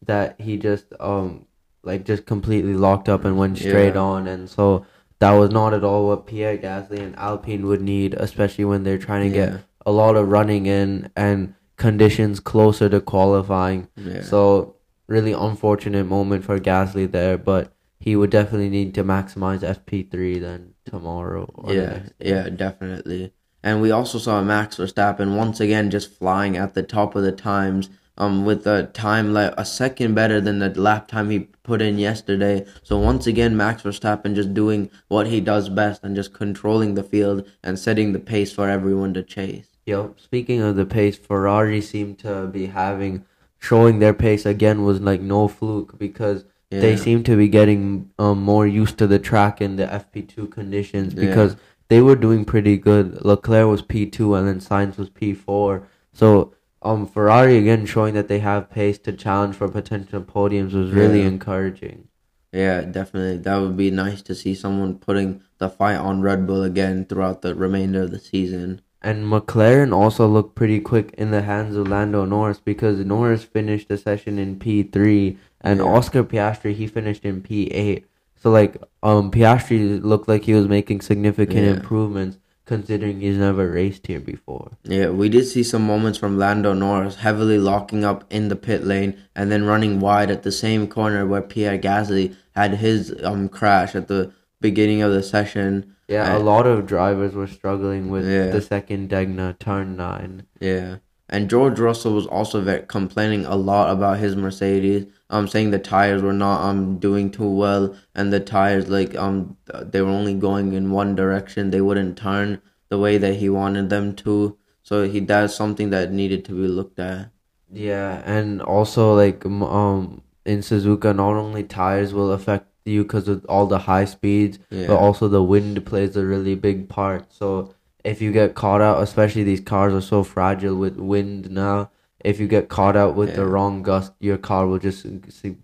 that 0.08 0.42
he 0.42 0.58
just 0.58 0.86
um 1.00 1.46
like 1.84 2.06
just 2.06 2.26
completely 2.26 2.74
locked 2.74 3.08
up 3.08 3.24
and 3.24 3.38
went 3.38 3.60
straight 3.60 3.94
Yeah. 3.94 4.02
on, 4.02 4.26
and 4.28 4.50
so 4.50 4.84
that 5.20 5.34
was 5.34 5.52
not 5.52 5.76
at 5.76 5.84
all 5.84 6.08
what 6.08 6.26
Pierre 6.26 6.58
Gasly 6.58 7.02
and 7.02 7.16
Alpine 7.18 7.68
would 7.68 7.82
need, 7.84 8.16
especially 8.16 8.66
when 8.66 8.82
they're 8.84 8.98
trying 8.98 9.30
to 9.32 9.38
Yeah. 9.38 9.46
get 9.52 9.60
a 9.86 9.92
lot 9.92 10.16
of 10.16 10.28
running 10.30 10.66
in 10.66 11.12
and 11.16 11.54
conditions 11.76 12.40
closer 12.40 12.90
to 12.90 13.00
qualifying. 13.00 13.90
Yeah. 13.96 14.22
So 14.24 14.74
really 15.06 15.34
unfortunate 15.34 16.08
moment 16.08 16.44
for 16.46 16.58
Gasly 16.60 17.06
there, 17.12 17.38
but 17.38 17.72
he 18.00 18.16
would 18.16 18.30
definitely 18.30 18.70
need 18.70 18.94
to 18.96 19.04
maximize 19.04 19.60
FP3 19.60 20.40
then 20.42 20.74
tomorrow. 20.86 21.50
Or 21.54 21.74
Yeah, 21.74 22.04
yeah, 22.20 22.50
definitely. 22.50 23.34
And 23.64 23.82
we 23.82 23.92
also 23.92 24.18
saw 24.18 24.42
Max 24.42 24.78
Verstappen 24.78 25.36
once 25.36 25.60
again 25.60 25.90
just 25.90 26.14
flying 26.14 26.56
at 26.56 26.74
the 26.74 26.84
top 26.84 27.16
of 27.16 27.24
the 27.24 27.32
times, 27.32 27.90
um, 28.18 28.46
with 28.46 28.66
a 28.66 28.84
time 28.94 29.34
like 29.34 29.54
a 29.58 29.66
second 29.66 30.16
better 30.16 30.40
than 30.40 30.60
the 30.60 30.70
lap 30.80 31.08
time 31.08 31.30
he 31.30 31.40
put 31.64 31.82
in 31.82 32.00
yesterday. 32.00 32.66
So 32.84 32.98
once 32.98 33.28
again, 33.28 33.58
Max 33.58 33.82
Verstappen 33.82 34.36
just 34.36 34.54
doing 34.54 34.90
what 35.08 35.28
he 35.28 35.42
does 35.42 35.70
best 35.70 36.04
and 36.04 36.16
just 36.16 36.34
controlling 36.34 36.94
the 36.94 37.04
field 37.04 37.50
and 37.64 37.78
setting 37.78 38.14
the 38.14 38.20
pace 38.20 38.54
for 38.54 38.70
everyone 38.70 39.14
to 39.16 39.24
chase. 39.24 39.68
Yo, 39.86 40.16
speaking 40.18 40.62
of 40.62 40.76
the 40.76 40.86
pace, 40.86 41.18
Ferrari 41.18 41.82
seemed 41.82 42.20
to 42.20 42.48
be 42.48 42.68
having 42.68 43.26
showing 43.60 44.00
their 44.00 44.14
pace 44.14 44.46
again 44.46 44.84
was 44.84 45.02
like 45.02 45.22
no 45.22 45.48
fluke 45.48 45.98
because 45.98 46.46
they 46.70 46.98
seem 46.98 47.24
to 47.24 47.38
be 47.38 47.48
getting 47.48 48.12
um, 48.20 48.42
more 48.42 48.68
used 48.68 48.98
to 48.98 49.08
the 49.08 49.20
track 49.20 49.62
and 49.62 49.80
the 49.80 49.86
FP2 49.86 50.52
conditions 50.52 51.14
Yeah. 51.14 51.28
because 51.28 51.56
they 51.90 52.02
were 52.02 52.16
doing 52.16 52.44
pretty 52.46 52.78
good. 52.78 53.24
Leclerc 53.24 53.68
was 53.70 53.82
P2 53.82 54.38
and 54.38 54.48
then 54.48 54.60
Sainz 54.60 54.98
was 54.98 55.10
P4. 55.10 55.84
So 56.14 56.54
um 56.82 57.08
Ferrari 57.08 57.58
again 57.58 57.86
showing 57.86 58.14
that 58.14 58.28
they 58.28 58.40
have 58.40 58.70
pace 58.70 58.98
to 59.00 59.12
challenge 59.14 59.56
for 59.56 59.68
potential 59.68 60.22
podiums 60.22 60.74
was 60.74 60.92
really 60.92 61.22
Yeah. 61.22 61.28
encouraging. 61.28 62.08
Yeah, 62.54 62.82
definitely. 62.82 63.38
That 63.38 63.58
would 63.58 63.78
be 63.78 63.90
nice 63.92 64.22
to 64.24 64.36
see 64.36 64.54
someone 64.54 64.96
putting 64.96 65.42
the 65.60 65.70
fight 65.70 65.96
on 65.98 66.22
Red 66.22 66.46
Bull 66.48 66.64
again 66.64 67.06
throughout 67.06 67.42
the 67.42 67.56
remainder 67.56 68.04
of 68.04 68.12
the 68.12 68.20
season. 68.20 68.82
And 69.02 69.26
McLaren 69.32 69.94
also 69.94 70.28
looked 70.28 70.56
pretty 70.56 70.80
quick 70.80 71.14
in 71.18 71.32
the 71.32 71.44
hands 71.44 71.76
of 71.76 71.88
Lando 71.88 72.26
Norris 72.26 72.60
because 72.60 73.00
Norris 73.06 73.44
finished 73.44 73.88
the 73.90 73.98
session 73.98 74.38
in 74.40 74.58
P3 74.60 75.38
and 75.62 75.80
Yeah. 75.80 75.86
Oscar 75.86 76.24
Piastri 76.24 76.74
he 76.74 76.88
finished 76.88 77.24
in 77.26 77.42
P8. 77.42 78.04
So 78.36 78.50
like 78.52 78.78
um 79.04 79.32
Piastri 79.32 80.02
looked 80.04 80.28
like 80.28 80.44
he 80.44 80.54
was 80.54 80.68
making 80.68 81.02
significant 81.02 81.66
Yeah. 81.66 81.74
improvements 81.74 82.38
considering 82.66 83.22
he's 83.22 83.38
never 83.38 83.72
raced 83.72 84.08
here 84.08 84.20
before. 84.20 84.72
Yeah, 84.84 85.10
we 85.10 85.30
did 85.30 85.46
see 85.46 85.64
some 85.64 85.84
moments 85.88 86.20
from 86.20 86.38
Lando 86.38 86.74
Norris 86.74 87.16
heavily 87.16 87.58
locking 87.58 88.04
up 88.04 88.26
in 88.30 88.50
the 88.50 88.58
pit 88.58 88.84
lane 88.86 89.16
and 89.36 89.50
then 89.52 89.64
running 89.64 90.00
wide 90.02 90.30
at 90.30 90.44
the 90.44 90.52
same 90.52 90.86
corner 90.88 91.26
where 91.26 91.42
Pierre 91.42 91.78
Gasly 91.78 92.36
had 92.56 92.76
his 92.76 93.16
um 93.24 93.48
crash 93.50 93.96
at 93.96 94.08
the 94.10 94.32
beginning 94.60 95.02
of 95.02 95.12
the 95.14 95.24
session. 95.24 95.94
Yeah, 96.10 96.36
a 96.36 96.40
Uh, 96.40 96.44
lot 96.44 96.68
of 96.68 96.86
drivers 96.86 97.34
were 97.34 97.48
struggling 97.48 98.10
with 98.10 98.26
Yeah. 98.30 98.48
the 98.52 98.62
second 98.62 99.10
Degner 99.10 99.58
turn 99.60 99.96
nine. 99.98 100.44
Yeah. 100.60 100.98
And 101.30 101.50
George 101.50 101.78
Russell 101.80 102.14
was 102.14 102.26
also 102.26 102.62
very, 102.62 102.84
complaining 102.88 103.46
a 103.46 103.56
lot 103.56 103.92
about 103.92 104.20
his 104.20 104.36
Mercedes, 104.36 105.06
um, 105.30 105.48
saying 105.48 105.72
the 105.72 105.80
tires 105.80 106.22
were 106.22 106.34
not 106.34 106.62
um 106.62 107.00
doing 107.00 107.30
too 107.32 107.50
well, 107.50 107.96
and 108.16 108.32
the 108.32 108.40
tires 108.40 108.88
like 108.90 109.16
um 109.16 109.58
they 109.92 110.02
were 110.02 110.10
only 110.10 110.34
going 110.34 110.74
in 110.74 110.92
one 110.92 111.16
direction. 111.16 111.70
They 111.72 111.82
wouldn't 111.82 112.18
turn 112.18 112.62
the 112.90 112.98
way 112.98 113.18
that 113.18 113.36
he 113.36 113.50
wanted 113.50 113.90
them 113.90 114.16
to. 114.24 114.58
So 114.84 115.08
he 115.08 115.20
that's 115.20 115.54
something 115.54 115.90
that 115.90 116.14
needed 116.14 116.46
to 116.46 116.54
be 116.54 116.68
looked 116.68 117.00
at. 117.00 117.30
Yeah, 117.72 118.22
and 118.26 118.62
also 118.62 119.14
like 119.14 119.46
um 119.46 120.22
in 120.46 120.60
Suzuka, 120.60 121.14
not 121.14 121.34
only 121.34 121.64
tires 121.64 122.14
will 122.14 122.32
affect 122.32 122.68
you 122.86 123.04
because 123.04 123.28
of 123.28 123.46
all 123.50 123.68
the 123.68 123.80
high 123.80 124.06
speeds, 124.06 124.60
Yeah. 124.72 124.88
but 124.88 124.96
also 124.96 125.28
the 125.28 125.44
wind 125.44 125.86
plays 125.86 126.16
a 126.16 126.26
really 126.26 126.56
big 126.56 126.88
part. 126.88 127.34
So 127.34 127.74
if 128.12 128.22
you 128.22 128.32
get 128.32 128.56
caught 128.56 128.82
out, 128.82 129.04
especially 129.04 129.44
these 129.44 129.60
cars 129.74 129.94
are 129.94 130.02
so 130.14 130.24
fragile 130.24 130.76
with 130.76 130.98
wind 130.98 131.52
now. 131.52 131.92
If 132.32 132.40
you 132.42 132.48
get 132.48 132.68
caught 132.78 132.98
out 132.98 133.16
with 133.16 133.36
the 133.36 133.46
wrong 133.46 133.84
gust, 133.84 134.12
your 134.20 134.38
car 134.38 134.66
will 134.68 134.80
just 134.80 135.06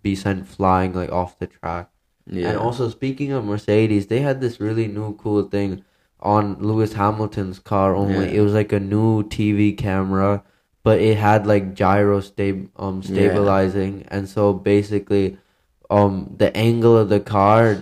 be 0.04 0.16
sent 0.16 0.48
flying 0.48 0.94
like 0.94 1.12
off 1.12 1.40
the 1.40 1.48
track. 1.48 1.90
Yeah. 2.26 2.50
And 2.50 2.58
also 2.58 2.90
speaking 2.90 3.32
of 3.32 3.44
Mercedes, 3.46 4.08
they 4.08 4.22
had 4.22 4.40
this 4.40 4.60
really 4.60 4.88
new 4.88 5.16
cool 5.16 5.44
thing 5.56 5.84
on 6.20 6.56
Lewis 6.60 6.94
Hamilton's 6.94 7.60
car. 7.60 7.96
Only 7.96 8.28
Yeah. 8.32 8.40
it 8.40 8.42
was 8.42 8.54
like 8.54 8.72
a 8.72 8.80
new 8.80 9.24
TV 9.24 9.74
camera, 9.86 10.44
but 10.84 11.00
it 11.00 11.18
had 11.18 11.48
like 11.48 11.74
gyro 11.74 12.20
stab 12.22 12.70
um 12.78 13.02
Yeah. 13.02 13.12
stabilizing, 13.12 14.06
and 14.10 14.30
so 14.30 14.54
basically, 14.54 15.38
um 15.90 16.36
the 16.38 16.56
angle 16.56 16.96
of 16.98 17.10
the 17.10 17.20
car, 17.20 17.78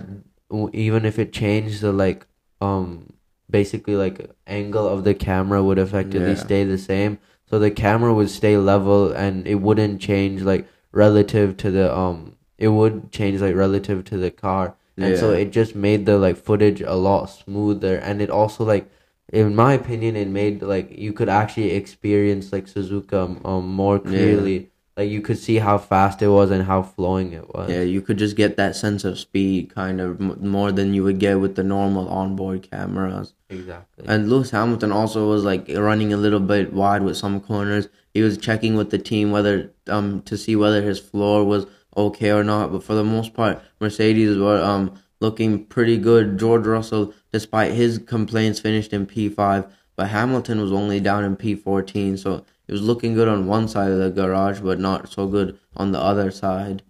even 0.72 1.04
if 1.04 1.18
it 1.18 1.32
changed 1.32 1.80
the 1.82 1.92
like 1.92 2.26
um 2.60 3.11
basically 3.52 3.94
like 3.94 4.30
angle 4.48 4.88
of 4.88 5.04
the 5.04 5.14
camera 5.14 5.62
would 5.62 5.78
effectively 5.78 6.32
Yeah. 6.32 6.46
stay 6.48 6.64
the 6.64 6.78
same. 6.78 7.18
So 7.48 7.58
the 7.58 7.70
camera 7.70 8.12
would 8.14 8.30
stay 8.30 8.56
level 8.56 9.12
and 9.12 9.46
it 9.46 9.56
wouldn't 9.66 10.00
change 10.00 10.42
like 10.42 10.66
relative 10.90 11.56
to 11.58 11.70
the 11.70 11.86
um 11.96 12.36
it 12.58 12.68
would 12.68 13.12
change 13.12 13.40
like 13.40 13.54
relative 13.54 14.04
to 14.10 14.16
the 14.18 14.30
car. 14.30 14.74
And 14.98 15.18
so 15.18 15.30
it 15.30 15.52
just 15.52 15.74
made 15.74 16.06
the 16.06 16.18
like 16.18 16.36
footage 16.36 16.80
a 16.80 16.94
lot 16.94 17.26
smoother 17.26 17.96
and 17.96 18.20
it 18.22 18.30
also 18.30 18.64
like 18.64 18.90
in 19.32 19.54
my 19.56 19.72
opinion 19.72 20.16
it 20.16 20.28
made 20.28 20.62
like 20.62 20.88
you 20.96 21.12
could 21.12 21.28
actually 21.28 21.70
experience 21.72 22.52
like 22.52 22.66
Suzuka 22.66 23.20
um 23.44 23.64
more 23.82 24.00
Yeah. 24.04 24.62
Like 24.96 25.08
you 25.10 25.22
could 25.22 25.38
see 25.38 25.56
how 25.56 25.78
fast 25.78 26.20
it 26.20 26.28
was 26.28 26.50
and 26.50 26.64
how 26.64 26.82
flowing 26.82 27.32
it 27.32 27.48
was. 27.54 27.70
Yeah, 27.70 27.80
you 27.80 28.02
could 28.02 28.18
just 28.18 28.36
get 28.36 28.58
that 28.58 28.76
sense 28.76 29.04
of 29.04 29.18
speed 29.18 29.74
kind 29.74 30.02
of 30.02 30.20
m- 30.20 30.36
more 30.46 30.70
than 30.70 30.92
you 30.92 31.02
would 31.04 31.18
get 31.18 31.40
with 31.40 31.54
the 31.56 31.64
normal 31.64 32.08
onboard 32.08 32.70
cameras. 32.70 33.32
Exactly. 33.48 34.04
And 34.06 34.28
Lewis 34.28 34.50
Hamilton 34.50 34.92
also 34.92 35.28
was 35.28 35.44
like 35.44 35.66
running 35.74 36.12
a 36.12 36.18
little 36.18 36.40
bit 36.40 36.74
wide 36.74 37.02
with 37.02 37.16
some 37.16 37.40
corners. 37.40 37.88
He 38.12 38.20
was 38.20 38.36
checking 38.36 38.76
with 38.76 38.90
the 38.90 38.98
team 38.98 39.30
whether 39.30 39.72
um 39.86 40.20
to 40.22 40.36
see 40.36 40.56
whether 40.56 40.82
his 40.82 41.00
floor 41.00 41.42
was 41.42 41.66
okay 41.96 42.30
or 42.30 42.44
not. 42.44 42.70
But 42.70 42.84
for 42.84 42.94
the 42.94 43.04
most 43.04 43.32
part, 43.32 43.62
Mercedes 43.80 44.36
were 44.36 44.62
um 44.62 44.92
looking 45.20 45.64
pretty 45.64 45.96
good. 45.96 46.38
George 46.38 46.66
Russell, 46.66 47.14
despite 47.32 47.72
his 47.72 47.96
complaints, 47.96 48.60
finished 48.60 48.92
in 48.92 49.06
P 49.06 49.30
five, 49.30 49.64
but 49.96 50.08
Hamilton 50.08 50.60
was 50.60 50.72
only 50.72 51.00
down 51.00 51.24
in 51.24 51.34
P 51.36 51.54
fourteen. 51.54 52.18
So 52.18 52.44
it 52.68 52.72
was 52.72 52.82
looking 52.82 53.14
good 53.14 53.28
on 53.28 53.46
one 53.46 53.68
side 53.68 53.90
of 53.90 53.98
the 53.98 54.10
garage, 54.10 54.60
but 54.60 54.78
not 54.78 55.10
so 55.12 55.26
good 55.26 55.58
on 55.76 55.92
the 55.92 56.00
other 56.00 56.30
side. 56.30 56.82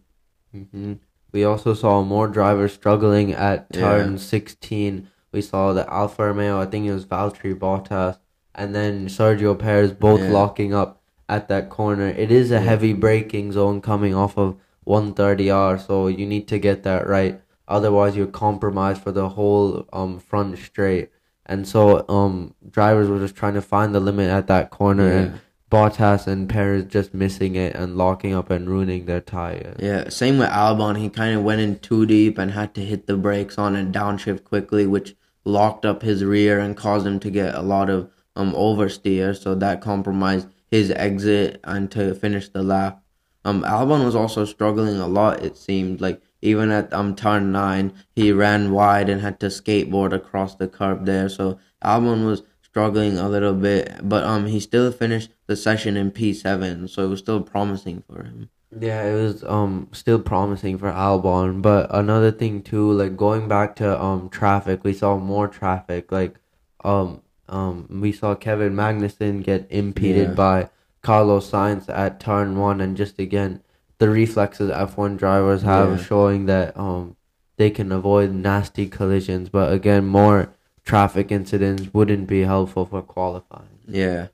hmm 0.53 0.95
We 1.33 1.45
also 1.45 1.73
saw 1.73 2.03
more 2.03 2.29
drivers 2.29 2.73
struggling 2.75 3.33
at 3.33 3.67
Yeah. 3.73 3.81
turn 3.81 4.19
16. 4.19 5.09
We 5.33 5.41
saw 5.41 5.73
the 5.73 5.91
Alfa 5.91 6.27
Romeo, 6.27 6.61
I 6.61 6.67
think 6.67 6.87
it 6.87 6.93
was 6.93 7.07
Valtteri 7.07 7.55
Bottas, 7.59 8.19
and 8.55 8.75
then 8.75 9.07
Sergio 9.07 9.59
Perez 9.59 9.93
both 9.93 10.21
Yeah. 10.21 10.31
locking 10.31 10.75
up 10.75 11.01
at 11.29 11.49
that 11.49 11.71
corner. 11.71 12.09
It 12.09 12.31
is 12.31 12.51
a 12.51 12.61
heavy 12.61 12.93
braking 12.93 13.53
zone 13.53 13.81
coming 13.81 14.15
off 14.15 14.37
of 14.37 14.57
130R, 14.87 15.79
so 15.79 16.07
you 16.07 16.27
need 16.27 16.47
to 16.49 16.59
get 16.59 16.83
that 16.83 17.07
right. 17.09 17.41
Otherwise, 17.67 18.15
you're 18.17 18.27
compromised 18.27 19.01
for 19.03 19.13
the 19.13 19.31
whole 19.31 19.87
um 19.93 20.19
front 20.19 20.59
straight. 20.59 21.09
And 21.47 21.67
so 21.67 22.05
um 22.11 22.55
drivers 22.71 23.09
were 23.09 23.19
just 23.21 23.37
trying 23.37 23.55
to 23.55 23.63
find 23.63 23.95
the 23.95 24.01
limit 24.01 24.29
at 24.31 24.49
that 24.49 24.69
corner, 24.71 25.09
Yeah. 25.09 25.19
and 25.21 25.41
Bottas 25.73 26.27
and 26.27 26.51
Perez 26.51 26.85
just 26.85 27.15
missing 27.15 27.55
it 27.55 27.75
and 27.75 27.97
locking 27.97 28.35
up 28.35 28.51
and 28.51 28.69
ruining 28.69 29.07
their 29.07 29.23
tires. 29.23 29.79
Yeah, 29.79 30.11
same 30.11 30.37
with 30.37 30.51
Albon. 30.51 30.99
He 30.99 31.09
kind 31.09 31.35
of 31.35 31.45
went 31.45 31.63
in 31.63 31.79
too 31.79 32.05
deep 32.05 32.37
and 32.37 32.51
had 32.51 32.75
to 32.75 32.83
hit 32.83 33.07
the 33.07 33.17
brakes 33.17 33.57
on 33.57 33.75
and 33.75 33.95
downshift 33.95 34.45
quickly, 34.45 34.87
which 34.87 35.17
locked 35.47 35.87
up 35.87 36.03
his 36.03 36.25
rear 36.25 36.61
and 36.61 36.77
caused 36.77 37.07
him 37.07 37.19
to 37.21 37.31
get 37.31 37.55
a 37.55 37.63
lot 37.63 37.89
of 37.89 38.11
um 38.37 38.53
oversteer. 38.53 39.35
So 39.35 39.55
that 39.55 39.81
compromised 39.81 40.49
his 40.71 40.91
exit 40.91 41.59
and 41.65 41.91
to 41.93 42.15
finish 42.15 42.51
the 42.51 42.63
lap. 42.63 43.03
Um, 43.43 43.63
Albon 43.63 44.05
was 44.05 44.15
also 44.15 44.45
struggling 44.45 45.01
a 45.01 45.09
lot. 45.09 45.43
It 45.43 45.57
seemed 45.57 46.03
like 46.03 46.21
even 46.43 46.71
at 46.71 46.93
um 46.93 47.17
turn 47.17 47.51
nine, 47.51 47.95
he 48.15 48.31
ran 48.31 48.73
wide 48.73 49.09
and 49.09 49.23
had 49.23 49.41
to 49.41 49.47
skateboard 49.47 50.13
across 50.13 50.55
the 50.55 50.69
curb 50.69 51.07
there. 51.07 51.31
So 51.31 51.59
Albon 51.83 52.27
was 52.27 52.43
struggling 52.73 53.19
a 53.19 53.29
little 53.29 53.53
bit, 53.53 54.01
but 54.03 54.25
um 54.25 54.47
he 54.47 54.59
still 54.59 54.91
finished 54.91 55.31
the 55.47 55.55
session 55.55 55.95
in 55.95 56.11
P 56.11 56.33
seven, 56.33 56.89
so 56.89 57.05
it 57.05 57.09
was 57.09 57.19
still 57.19 57.43
promising 57.43 58.03
for 58.09 58.23
him. 58.25 58.49
Yeah, 58.81 59.05
it 59.05 59.13
was 59.15 59.45
um 59.45 59.89
still 59.93 60.19
promising 60.19 60.79
for 60.79 60.91
Albon, 60.91 61.61
but 61.61 61.95
another 61.95 62.33
thing 62.33 62.63
too, 62.63 62.91
like 62.91 63.15
going 63.15 63.47
back 63.47 63.77
to 63.77 64.03
um 64.03 64.31
traffic, 64.31 64.85
we 64.85 64.95
saw 64.95 65.19
more 65.19 65.49
traffic. 65.49 66.11
Like 66.11 66.37
um 66.83 67.21
um 67.51 67.87
we 68.01 68.11
saw 68.11 68.35
Kevin 68.35 68.73
Magnussen 68.75 69.45
get 69.45 69.67
impeded 69.69 70.29
Yeah. 70.29 70.35
by 70.35 70.71
Carlos 71.03 71.51
Sainz 71.51 71.91
at 71.91 72.21
turn 72.21 72.57
one, 72.59 72.81
and 72.81 72.97
just 72.97 73.19
again 73.19 73.61
the 73.99 74.09
reflexes 74.09 74.71
F 74.71 74.97
one 74.97 75.19
drivers 75.19 75.61
have 75.61 75.91
Yeah. 75.99 76.05
showing 76.07 76.47
that 76.47 76.75
um 76.75 77.17
they 77.59 77.69
can 77.69 77.93
avoid 77.93 78.33
nasty 78.33 78.87
collisions, 78.89 79.51
but 79.51 79.71
again 79.75 80.07
more 80.07 80.55
traffic 80.85 81.31
incidents 81.31 81.93
wouldn't 81.93 82.27
be 82.29 82.43
helpful 82.43 82.87
for 82.87 83.03
qualifying. 83.03 83.79
Yeah. 83.87 84.29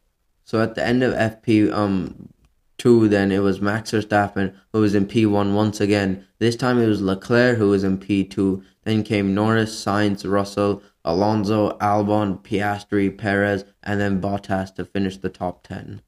So 0.44 0.62
at 0.62 0.74
the 0.74 0.84
end 0.86 1.02
of 1.02 1.14
FP 1.14 1.72
um 1.72 2.30
two, 2.78 3.08
then 3.08 3.32
it 3.32 3.40
was 3.40 3.60
Max 3.60 3.90
Verstappen 3.92 4.54
who 4.72 4.80
was 4.80 4.94
in 4.94 5.06
P 5.06 5.26
one 5.26 5.54
once 5.54 5.80
again. 5.80 6.24
This 6.38 6.56
time 6.56 6.78
it 6.80 6.86
was 6.86 7.02
Leclerc 7.02 7.58
who 7.58 7.70
was 7.70 7.84
in 7.84 7.98
P 7.98 8.24
two. 8.24 8.62
Then 8.84 9.02
came 9.02 9.34
Norris, 9.34 9.74
Sainz, 9.84 10.28
Russell, 10.30 10.82
Alonso, 11.04 11.76
Albon, 11.78 12.42
Piastri, 12.42 13.16
Perez, 13.16 13.64
and 13.82 14.00
then 14.00 14.20
Bottas 14.20 14.74
to 14.76 14.84
finish 14.86 15.18
the 15.18 15.28
top 15.28 15.62
ten. 15.66 16.00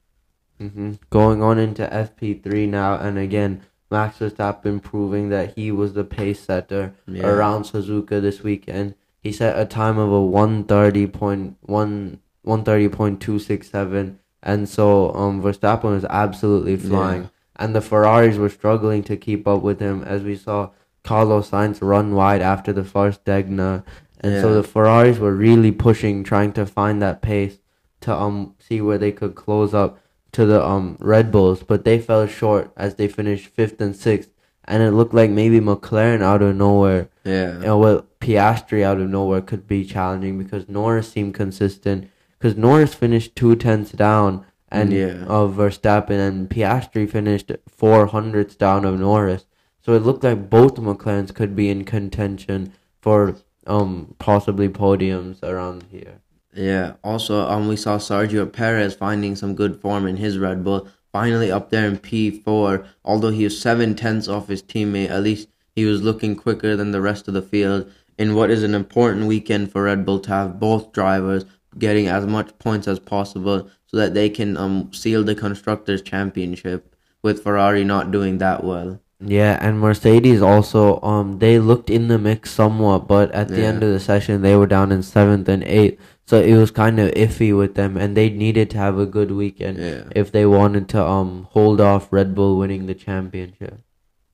hmm 0.59 0.93
Going 1.11 1.43
on 1.43 1.59
into 1.59 1.87
FP3 1.87 2.69
now, 2.69 2.95
and 2.97 3.19
again, 3.19 3.63
Max 3.91 4.19
Verstappen 4.19 4.83
proving 4.83 5.29
that 5.29 5.55
he 5.57 5.71
was 5.71 5.93
the 5.93 6.05
pace 6.05 6.41
setter 6.41 6.95
Yeah. 7.07 7.27
around 7.27 7.65
Suzuka 7.65 8.23
this 8.23 8.43
weekend. 8.43 8.95
He 9.23 9.33
set 9.33 9.59
a 9.59 9.65
time 9.67 9.99
of 9.99 10.11
a 10.11 10.21
130.1 10.21 12.19
130.267 12.47 14.17
and 14.43 14.69
so 14.69 15.13
um 15.15 15.43
Verstappen 15.43 15.85
was 15.91 16.05
absolutely 16.09 16.77
flying. 16.77 17.23
Yeah. 17.23 17.29
and 17.57 17.75
the 17.75 17.81
Ferraris 17.81 18.37
were 18.37 18.49
struggling 18.49 19.03
to 19.05 19.17
keep 19.17 19.47
up 19.47 19.63
with 19.63 19.81
him 19.81 20.03
as 20.05 20.23
we 20.23 20.37
saw 20.37 20.71
Carlos 21.05 21.51
Sainz 21.51 21.79
run 21.83 22.15
wide 22.15 22.41
after 22.43 22.73
the 22.73 22.85
first 22.85 23.25
Degner. 23.25 23.85
And 24.23 24.41
so 24.43 24.55
the 24.55 24.63
Ferraris 24.63 25.19
were 25.19 25.35
really 25.35 25.73
pushing 25.73 26.25
trying 26.25 26.53
to 26.55 26.67
find 26.67 27.01
that 27.03 27.23
pace 27.23 27.59
to 28.03 28.15
um 28.15 28.55
see 28.59 28.81
where 28.81 28.99
they 28.99 29.13
could 29.13 29.35
close 29.35 29.73
up 29.75 29.99
to 30.33 30.47
the 30.47 30.65
um 30.65 30.97
Red 31.01 31.31
Bulls. 31.31 31.63
But 31.63 31.85
they 31.85 31.99
fell 31.99 32.27
short 32.27 32.71
as 32.77 32.95
they 32.95 33.09
finished 33.09 33.55
5th 33.57 33.81
and 33.81 33.95
6th 33.95 34.29
and 34.65 34.83
it 34.83 34.93
looked 34.93 35.15
like 35.15 35.31
maybe 35.31 35.59
McLaren 35.61 36.23
out 36.23 36.43
of 36.43 36.55
nowhere 36.57 37.09
Yeah. 37.25 37.55
you 37.59 37.65
know, 37.67 38.07
Piastri 38.21 38.83
out 38.83 39.01
of 39.01 39.09
nowhere 39.09 39.41
could 39.41 39.67
be 39.67 39.85
challenging 39.85 40.39
because 40.39 40.69
Norris 40.69 41.11
seemed 41.11 41.35
consistent. 41.35 42.09
Because 42.39 42.57
Norris 42.57 42.95
finished 42.95 43.35
two 43.37 43.55
tenths 43.57 43.93
down, 43.93 44.45
and 44.71 44.93
Yeah. 44.93 45.25
of 45.27 45.55
Verstappen, 45.57 46.19
and 46.27 46.49
Piastri 46.49 47.09
finished 47.11 47.51
four 47.69 48.07
hundredths 48.07 48.55
down 48.57 48.85
of 48.85 48.99
Norris. 49.01 49.47
So 49.81 49.95
it 49.95 50.03
looked 50.03 50.23
like 50.25 50.49
both 50.51 50.77
McLarens 50.77 51.35
could 51.35 51.57
be 51.57 51.69
in 51.71 51.85
contention 51.85 52.73
for 53.01 53.37
um 53.67 54.15
possibly 54.19 54.69
podiums 54.69 55.43
around 55.43 55.85
here. 55.91 56.21
Yeah. 56.55 56.95
Also, 57.05 57.47
um, 57.49 57.69
we 57.69 57.77
saw 57.77 57.99
Sergio 57.99 58.51
Perez 58.51 58.95
finding 58.95 59.37
some 59.37 59.55
good 59.55 59.81
form 59.81 60.07
in 60.07 60.17
his 60.17 60.39
Red 60.39 60.63
Bull. 60.65 60.89
Finally 61.13 61.51
up 61.51 61.71
there 61.71 61.87
in 61.89 61.99
P 61.99 62.31
four. 62.31 62.85
Although 63.05 63.31
he 63.31 63.45
was 63.45 63.59
seven 63.61 63.95
tenths 63.95 64.29
off 64.29 64.49
his 64.49 64.63
teammate, 64.63 65.11
at 65.11 65.23
least 65.23 65.49
He 65.77 65.85
was 65.87 66.03
looking 66.03 66.35
quicker 66.37 66.77
than 66.77 66.91
the 66.91 67.01
rest 67.01 67.29
of 67.29 67.33
the 67.33 67.41
field 67.41 67.91
in 68.21 68.35
what 68.35 68.51
is 68.51 68.63
an 68.63 68.75
important 68.75 69.27
weekend 69.27 69.73
for 69.73 69.85
Red 69.85 70.05
Bull 70.07 70.21
to 70.21 70.31
have 70.31 70.61
both 70.61 70.93
drivers 70.93 71.45
getting 71.79 72.07
as 72.07 72.27
much 72.27 72.57
points 72.59 72.87
as 72.87 72.99
possible 72.99 73.69
so 73.87 73.97
that 73.97 74.15
they 74.15 74.29
can 74.39 74.57
um 74.57 74.93
seal 74.93 75.23
the 75.25 75.35
constructors 75.35 76.03
championship 76.03 76.95
with 77.23 77.43
Ferrari 77.45 77.85
not 77.85 78.11
doing 78.17 78.39
that 78.39 78.63
well. 78.65 79.01
Yeah, 79.39 79.59
and 79.61 79.81
Mercedes 79.81 80.43
also 80.43 81.01
um 81.13 81.39
they 81.45 81.59
looked 81.59 81.91
in 81.99 82.09
the 82.09 82.19
mix 82.19 82.51
somewhat, 82.51 83.07
but 83.09 83.31
at 83.33 83.49
the 83.49 83.61
Yeah. 83.63 83.69
end 83.73 83.83
of 83.83 83.91
the 83.97 84.01
session 84.01 84.43
they 84.43 84.57
were 84.57 84.67
down 84.77 84.93
in 84.97 85.03
seventh 85.03 85.49
and 85.49 85.63
eighth, 85.65 85.99
so 86.27 86.41
it 86.41 86.57
was 86.57 86.71
kind 86.83 86.99
of 87.05 87.11
iffy 87.27 87.51
with 87.57 87.75
them, 87.75 87.97
and 87.97 88.17
they 88.17 88.29
needed 88.31 88.71
to 88.71 88.79
have 88.79 88.99
a 88.99 89.07
good 89.19 89.31
weekend 89.43 89.79
Yeah. 89.79 90.03
if 90.23 90.33
they 90.33 90.45
wanted 90.47 90.89
to 90.95 91.05
um 91.17 91.47
hold 91.57 91.81
off 91.93 92.13
Red 92.19 92.35
Bull 92.35 92.59
winning 92.59 92.87
the 92.87 92.95
championship. 93.07 93.79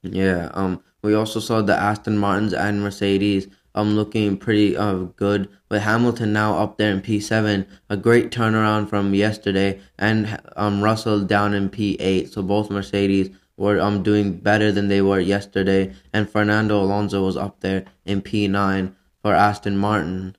Yeah, 0.02 0.50
um, 0.55 0.81
we 1.02 1.14
also 1.14 1.40
saw 1.40 1.62
the 1.62 1.75
Aston 1.90 2.19
Martins 2.19 2.52
and 2.55 2.81
Mercedes 2.81 3.49
um 3.76 3.95
looking 3.95 4.37
pretty 4.37 4.76
uh 4.76 4.95
good 5.16 5.49
with 5.71 5.83
Hamilton 5.83 6.33
now 6.33 6.59
up 6.59 6.78
there 6.78 6.90
in 6.92 7.00
P 7.00 7.21
seven, 7.21 7.66
a 7.88 7.97
great 7.97 8.30
turnaround 8.30 8.88
from 8.88 9.14
yesterday, 9.14 9.80
and 9.99 10.40
um 10.56 10.83
Russell 10.83 11.21
down 11.25 11.54
in 11.54 11.68
P 11.68 11.95
eight. 12.00 12.33
So 12.33 12.42
both 12.42 12.71
Mercedes 12.71 13.30
were 13.56 13.78
um 13.80 14.02
doing 14.02 14.38
better 14.38 14.73
than 14.73 14.88
they 14.88 15.02
were 15.02 15.21
yesterday, 15.21 15.95
and 16.12 16.28
Fernando 16.28 16.80
Alonso 16.83 17.25
was 17.25 17.37
up 17.37 17.61
there 17.61 17.85
in 18.04 18.21
P 18.23 18.49
nine 18.49 18.97
for 19.23 19.33
Aston 19.35 19.76
Martin. 19.76 20.37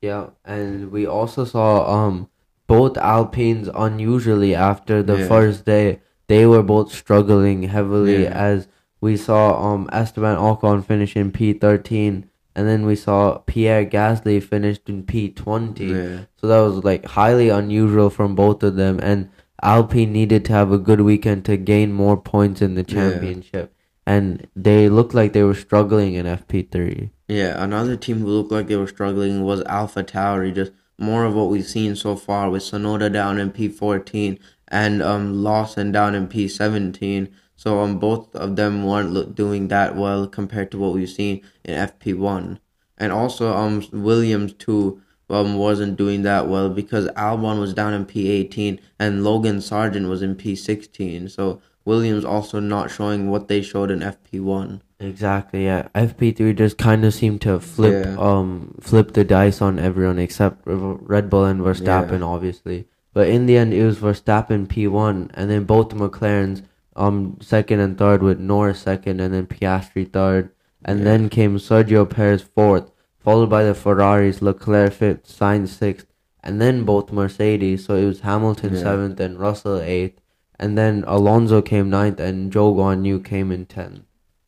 Yeah, 0.00 0.30
and 0.44 0.90
we 0.90 1.06
also 1.06 1.44
saw 1.44 1.86
um 2.06 2.28
both 2.66 2.96
Alpines 2.96 3.68
unusually 3.74 4.54
after 4.54 5.02
the 5.02 5.18
Yeah. 5.18 5.28
first 5.28 5.64
day 5.64 6.00
they 6.28 6.46
were 6.46 6.62
both 6.62 6.92
struggling 6.92 7.64
heavily 7.64 8.22
Yeah. 8.24 8.30
as 8.30 8.68
we 9.00 9.16
saw 9.16 9.60
um 9.62 9.88
Esteban 9.92 10.36
Ocon 10.36 10.84
finish 10.84 11.16
in 11.16 11.30
P 11.30 11.52
thirteen 11.52 12.24
and 12.54 12.68
then 12.68 12.84
we 12.84 12.96
saw 12.96 13.38
Pierre 13.38 13.84
Gasly 13.84 14.42
finished 14.42 14.88
in 14.88 15.04
P20. 15.04 15.78
Yeah. 15.80 16.24
So 16.36 16.46
that 16.46 16.60
was 16.60 16.84
like 16.84 17.04
highly 17.04 17.48
unusual 17.48 18.10
from 18.10 18.34
both 18.34 18.62
of 18.62 18.76
them 18.76 19.00
and 19.02 19.30
Alpine 19.62 20.12
needed 20.12 20.44
to 20.46 20.52
have 20.52 20.72
a 20.72 20.78
good 20.78 21.00
weekend 21.00 21.44
to 21.44 21.56
gain 21.56 21.92
more 21.92 22.16
points 22.16 22.60
in 22.60 22.74
the 22.74 22.82
championship. 22.82 23.72
Yeah. 23.72 24.12
And 24.14 24.48
they 24.56 24.88
looked 24.88 25.14
like 25.14 25.32
they 25.32 25.44
were 25.44 25.54
struggling 25.54 26.14
in 26.14 26.26
FP3. 26.26 27.10
Yeah, 27.28 27.62
another 27.62 27.96
team 27.96 28.18
who 28.18 28.26
looked 28.26 28.50
like 28.50 28.66
they 28.66 28.76
were 28.76 28.88
struggling 28.88 29.42
was 29.44 29.62
Alpha 29.62 30.02
Tauri, 30.02 30.52
just 30.52 30.72
more 30.98 31.24
of 31.24 31.34
what 31.34 31.48
we've 31.48 31.64
seen 31.64 31.94
so 31.94 32.16
far 32.16 32.50
with 32.50 32.64
Tsunoda 32.64 33.12
down 33.12 33.38
in 33.38 33.52
P14 33.52 34.38
and 34.68 35.02
um, 35.02 35.44
Lawson 35.44 35.92
down 35.92 36.16
in 36.16 36.26
P17 36.26 37.30
so 37.62 37.78
on 37.78 37.90
um, 37.90 37.98
both 38.00 38.34
of 38.34 38.56
them 38.56 38.82
weren't 38.82 39.36
doing 39.36 39.68
that 39.68 39.94
well 39.94 40.26
compared 40.26 40.72
to 40.72 40.78
what 40.78 40.94
we've 40.94 41.08
seen 41.08 41.42
in 41.64 41.74
FP1, 41.76 42.58
and 42.98 43.12
also 43.12 43.54
um 43.54 43.86
Williams 43.92 44.52
too 44.54 45.00
um 45.30 45.54
wasn't 45.54 45.96
doing 45.96 46.22
that 46.22 46.48
well 46.48 46.68
because 46.68 47.06
Albon 47.10 47.60
was 47.60 47.72
down 47.72 47.94
in 47.94 48.04
P18 48.04 48.80
and 48.98 49.22
Logan 49.22 49.58
Sargeant 49.58 50.08
was 50.08 50.22
in 50.22 50.34
P16. 50.34 51.30
So 51.30 51.62
Williams 51.84 52.24
also 52.24 52.58
not 52.58 52.90
showing 52.90 53.30
what 53.30 53.46
they 53.46 53.62
showed 53.62 53.92
in 53.92 54.00
FP1. 54.00 54.80
Exactly. 54.98 55.64
Yeah, 55.64 55.86
FP3 55.94 56.56
just 56.56 56.78
kind 56.78 57.04
of 57.04 57.14
seemed 57.14 57.42
to 57.42 57.60
flip 57.60 58.06
yeah. 58.06 58.16
um 58.18 58.74
flip 58.80 59.12
the 59.12 59.22
dice 59.22 59.62
on 59.62 59.78
everyone 59.78 60.18
except 60.18 60.62
Red 60.64 61.30
Bull 61.30 61.44
and 61.44 61.60
Verstappen, 61.60 62.18
yeah. 62.18 62.26
obviously. 62.26 62.88
But 63.14 63.28
in 63.28 63.46
the 63.46 63.56
end, 63.56 63.72
it 63.72 63.84
was 63.84 63.98
Verstappen 63.98 64.66
P1, 64.66 65.30
and 65.34 65.48
then 65.48 65.64
both 65.64 65.90
the 65.90 65.96
McLarens 65.96 66.62
um 66.96 67.36
second 67.40 67.80
and 67.80 67.96
third 67.98 68.22
with 68.22 68.38
Norris 68.38 68.80
second, 68.80 69.20
and 69.20 69.32
then 69.34 69.46
Piastri 69.46 70.10
third, 70.12 70.50
and 70.84 70.98
Yeah. 71.00 71.04
then 71.04 71.28
came 71.28 71.56
Sergio 71.58 72.08
Perez 72.08 72.42
fourth, 72.42 72.90
followed 73.18 73.50
by 73.50 73.62
the 73.64 73.74
Ferraris, 73.74 74.42
Leclerc 74.42 74.92
fifth, 74.92 75.26
Sainz 75.26 75.68
sixth, 75.68 76.06
and 76.42 76.60
then 76.60 76.84
both 76.84 77.12
Mercedes. 77.12 77.84
So 77.84 77.94
it 77.96 78.04
was 78.06 78.20
Hamilton 78.20 78.74
Yeah. 78.74 78.80
seventh 78.82 79.20
and 79.20 79.38
Russell 79.38 79.78
eighth, 79.80 80.20
and 80.58 80.76
then 80.76 81.04
Alonso 81.06 81.62
came 81.62 81.88
ninth, 81.90 82.20
and 82.20 82.52
Zhou 82.52 82.74
Guan 82.76 83.04
Yu 83.06 83.20
came 83.20 83.50
in 83.52 83.66
tenth. 83.66 84.02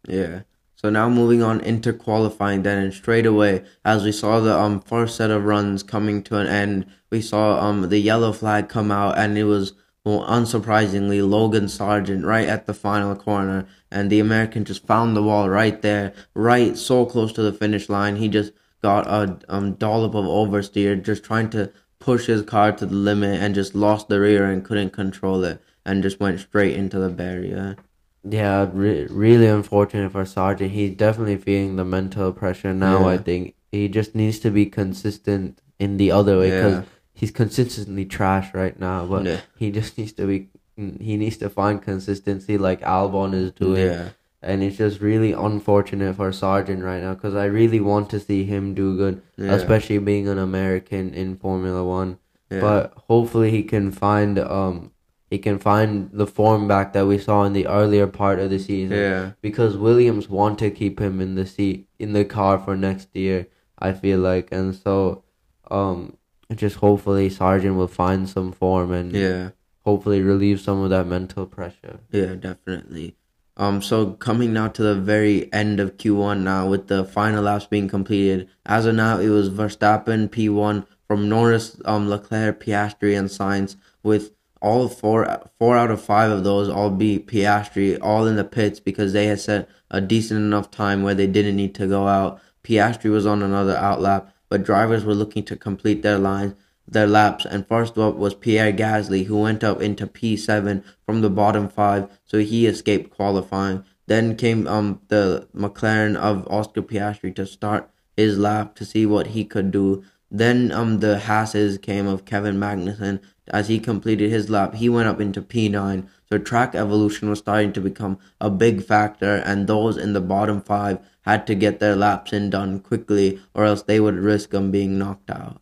Yeah. 0.06 0.40
So 0.76 0.90
now 0.90 1.08
moving 1.08 1.42
on 1.42 1.60
into 1.60 1.94
qualifying 1.94 2.62
then 2.62 2.76
and 2.76 2.92
straight 2.92 3.24
away 3.24 3.62
as 3.86 4.04
we 4.04 4.12
saw 4.12 4.38
the 4.40 4.54
um 4.54 4.80
first 4.80 5.16
set 5.16 5.30
of 5.30 5.44
runs 5.44 5.82
coming 5.82 6.22
to 6.24 6.36
an 6.36 6.46
end, 6.46 6.84
we 7.10 7.22
saw 7.22 7.58
um 7.66 7.88
the 7.88 7.98
yellow 7.98 8.32
flag 8.32 8.68
come 8.68 8.90
out 8.90 9.16
and 9.16 9.38
it 9.38 9.44
was 9.44 9.72
well, 10.04 10.20
unsurprisingly 10.28 11.26
Logan 11.28 11.64
Sargeant 11.64 12.24
right 12.24 12.48
at 12.48 12.66
the 12.66 12.74
final 12.74 13.16
corner 13.16 13.66
and 13.90 14.10
the 14.10 14.20
American 14.20 14.64
just 14.64 14.86
found 14.86 15.16
the 15.16 15.22
wall 15.22 15.48
right 15.48 15.80
there, 15.82 16.12
right 16.34 16.76
so 16.76 17.06
close 17.06 17.32
to 17.32 17.42
the 17.42 17.52
finish 17.52 17.88
line. 17.88 18.16
He 18.16 18.28
just 18.28 18.52
got 18.82 19.06
a 19.06 19.38
um 19.48 19.72
dollop 19.74 20.14
of 20.14 20.26
oversteer 20.26 21.02
just 21.02 21.24
trying 21.24 21.48
to 21.50 21.72
push 21.98 22.26
his 22.26 22.42
car 22.42 22.70
to 22.72 22.84
the 22.84 22.94
limit 22.94 23.40
and 23.40 23.54
just 23.54 23.74
lost 23.74 24.08
the 24.08 24.20
rear 24.20 24.44
and 24.44 24.62
couldn't 24.64 24.90
control 24.90 25.42
it 25.42 25.58
and 25.86 26.02
just 26.02 26.20
went 26.20 26.38
straight 26.40 26.76
into 26.76 26.98
the 26.98 27.08
barrier. 27.08 27.76
Yeah, 28.22 28.68
re- 28.72 29.06
really 29.10 29.46
unfortunate 29.46 30.12
for 30.12 30.24
Sargeant. 30.24 30.70
He's 30.70 30.96
definitely 30.96 31.36
feeling 31.38 31.76
the 31.76 31.84
mental 31.84 32.32
pressure 32.32 32.74
now. 32.74 33.06
I 33.08 33.16
think 33.18 33.54
he 33.72 33.88
just 33.88 34.14
needs 34.14 34.38
to 34.40 34.50
be 34.50 34.66
consistent 34.66 35.60
in 35.78 35.96
the 35.96 36.10
other 36.10 36.38
way 36.38 36.50
because 36.50 36.72
Yeah. 36.74 36.82
He's 37.14 37.30
consistently 37.30 38.04
trash 38.04 38.52
right 38.54 38.78
now. 38.78 39.06
But 39.06 39.24
Yeah. 39.24 39.40
he 39.56 39.70
just 39.70 39.96
needs 39.96 40.12
to 40.14 40.26
be. 40.26 40.48
He 40.76 41.16
needs 41.16 41.36
to 41.36 41.48
find 41.48 41.80
consistency 41.80 42.58
like 42.58 42.80
Albon 42.80 43.32
is 43.32 43.52
doing, 43.52 43.86
Yeah. 43.86 44.08
and 44.42 44.60
it's 44.64 44.76
just 44.78 45.00
really 45.00 45.30
unfortunate 45.32 46.16
for 46.16 46.30
Sargeant 46.32 46.82
right 46.82 47.00
now 47.00 47.14
because 47.14 47.36
I 47.36 47.44
really 47.44 47.78
want 47.80 48.10
to 48.10 48.18
see 48.18 48.42
him 48.44 48.74
do 48.74 48.96
good, 48.96 49.22
Yeah. 49.36 49.52
especially 49.54 49.98
being 49.98 50.26
an 50.26 50.38
American 50.38 51.14
in 51.14 51.36
Formula 51.36 51.84
One. 51.84 52.18
Yeah. 52.50 52.60
But 52.60 52.92
hopefully 53.08 53.50
he 53.52 53.62
can 53.62 53.92
find 53.92 54.38
um 54.40 54.90
he 55.30 55.38
can 55.38 55.58
find 55.58 56.10
the 56.12 56.26
form 56.26 56.66
back 56.68 56.92
that 56.92 57.06
we 57.06 57.18
saw 57.18 57.44
in 57.44 57.52
the 57.52 57.66
earlier 57.68 58.06
part 58.08 58.38
of 58.40 58.50
the 58.50 58.58
season 58.58 58.96
yeah. 58.96 59.30
because 59.40 59.76
Williams 59.76 60.28
want 60.28 60.58
to 60.60 60.70
keep 60.70 61.00
him 61.00 61.20
in 61.20 61.34
the 61.36 61.46
seat 61.46 61.86
in 62.00 62.12
the 62.12 62.24
car 62.24 62.58
for 62.58 62.76
next 62.76 63.08
year. 63.14 63.46
I 63.78 63.92
feel 63.92 64.18
like, 64.20 64.48
and 64.52 64.74
so 64.74 65.22
um, 65.70 66.16
just 66.54 66.76
hopefully 66.76 67.30
Sargeant 67.30 67.76
will 67.76 67.88
find 67.88 68.28
some 68.28 68.52
form 68.52 68.92
and 68.92 69.12
Yeah. 69.12 69.50
hopefully 69.84 70.22
relieve 70.22 70.60
some 70.60 70.80
of 70.82 70.90
that 70.90 71.06
mental 71.06 71.46
pressure. 71.46 71.98
Yeah, 72.10 72.34
definitely. 72.34 73.16
Um, 73.56 73.80
so 73.82 74.12
coming 74.12 74.52
now 74.52 74.68
to 74.68 74.82
the 74.82 74.94
very 74.96 75.52
end 75.52 75.78
of 75.78 75.96
Q1 75.96 76.42
now 76.42 76.68
with 76.68 76.88
the 76.88 77.04
final 77.04 77.44
laps 77.44 77.66
being 77.66 77.88
completed. 77.88 78.48
As 78.66 78.84
of 78.86 78.96
now, 78.96 79.18
it 79.18 79.28
was 79.28 79.48
Verstappen 79.50 80.28
P1 80.28 80.84
from 81.06 81.28
Norris, 81.28 81.76
um, 81.84 82.08
Leclerc, 82.08 82.60
Piastri, 82.64 83.16
and 83.16 83.28
Sainz 83.28 83.76
with 84.02 84.32
all 84.60 84.88
four 84.88 85.42
four 85.58 85.76
out 85.76 85.90
of 85.90 86.00
five 86.00 86.30
of 86.32 86.42
those 86.42 86.70
all 86.70 86.88
be 86.90 87.18
Piastri 87.18 87.98
all 88.00 88.26
in 88.26 88.36
the 88.36 88.44
pits 88.44 88.80
because 88.80 89.12
they 89.12 89.26
had 89.26 89.38
set 89.38 89.68
a 89.90 90.00
decent 90.00 90.40
enough 90.40 90.70
time 90.70 91.02
where 91.02 91.14
they 91.14 91.26
didn't 91.26 91.54
need 91.56 91.74
to 91.74 91.86
go 91.86 92.08
out. 92.08 92.40
Piastri 92.64 93.10
was 93.10 93.26
on 93.26 93.42
another 93.42 93.74
outlap, 93.74 94.28
but 94.48 94.64
drivers 94.64 95.04
were 95.04 95.14
looking 95.14 95.44
to 95.44 95.56
complete 95.56 96.02
their 96.02 96.18
lines 96.18 96.54
their 96.86 97.06
laps, 97.06 97.46
and 97.46 97.66
first 97.66 97.96
up 97.96 98.16
was 98.16 98.34
Pierre 98.34 98.72
Gasly, 98.72 99.24
who 99.24 99.38
went 99.38 99.64
up 99.64 99.80
into 99.80 100.06
P7 100.06 100.84
from 101.06 101.22
the 101.22 101.30
bottom 101.30 101.68
five, 101.68 102.08
so 102.24 102.38
he 102.38 102.66
escaped 102.66 103.10
qualifying. 103.10 103.84
Then 104.06 104.36
came 104.36 104.66
um 104.68 105.00
the 105.08 105.48
McLaren 105.56 106.14
of 106.14 106.46
Oscar 106.48 106.82
Piastri 106.82 107.34
to 107.36 107.46
start 107.46 107.88
his 108.16 108.38
lap 108.38 108.74
to 108.76 108.84
see 108.84 109.06
what 109.06 109.28
he 109.28 109.44
could 109.44 109.70
do. 109.70 110.04
Then 110.30 110.70
um 110.72 111.00
the 111.00 111.20
Hasses 111.20 111.78
came 111.78 112.06
of 112.06 112.26
Kevin 112.26 112.58
Magnussen 112.58 113.20
as 113.48 113.68
he 113.68 113.78
completed 113.78 114.30
his 114.30 114.50
lap. 114.50 114.74
He 114.74 114.90
went 114.90 115.08
up 115.08 115.22
into 115.22 115.40
P9, 115.40 116.06
so 116.28 116.36
track 116.36 116.74
evolution 116.74 117.30
was 117.30 117.38
starting 117.38 117.72
to 117.72 117.80
become 117.80 118.18
a 118.42 118.50
big 118.50 118.84
factor, 118.84 119.36
and 119.36 119.66
those 119.66 119.96
in 119.96 120.12
the 120.12 120.20
bottom 120.20 120.60
five 120.60 120.98
had 121.24 121.46
to 121.46 121.54
get 121.54 121.80
their 121.80 121.96
laps 121.96 122.32
in 122.32 122.50
done 122.50 122.80
quickly, 122.80 123.40
or 123.54 123.64
else 123.64 123.82
they 123.82 123.98
would 124.00 124.16
risk 124.16 124.50
them 124.50 124.70
being 124.70 124.98
knocked 124.98 125.30
out. 125.30 125.60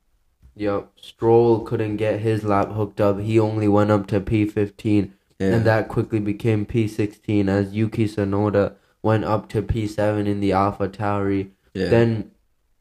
Yep, 0.56 0.88
Stroll 1.00 1.60
couldn't 1.60 1.96
get 1.96 2.20
his 2.20 2.44
lap 2.44 2.72
hooked 2.72 3.00
up. 3.00 3.18
He 3.20 3.38
only 3.38 3.68
went 3.68 3.90
up 3.90 4.06
to 4.08 4.20
P15, 4.20 5.10
Yeah. 5.38 5.54
and 5.54 5.64
that 5.64 5.88
quickly 5.88 6.20
became 6.20 6.66
P16 6.66 7.48
as 7.48 7.72
Yuki 7.72 8.06
Tsunoda 8.06 8.74
went 9.02 9.24
up 9.24 9.48
to 9.50 9.62
P7 9.62 10.26
in 10.26 10.40
the 10.40 10.52
Alpha 10.52 10.88
Tauri. 10.88 11.50
Yeah. 11.74 11.88
Then 11.88 12.30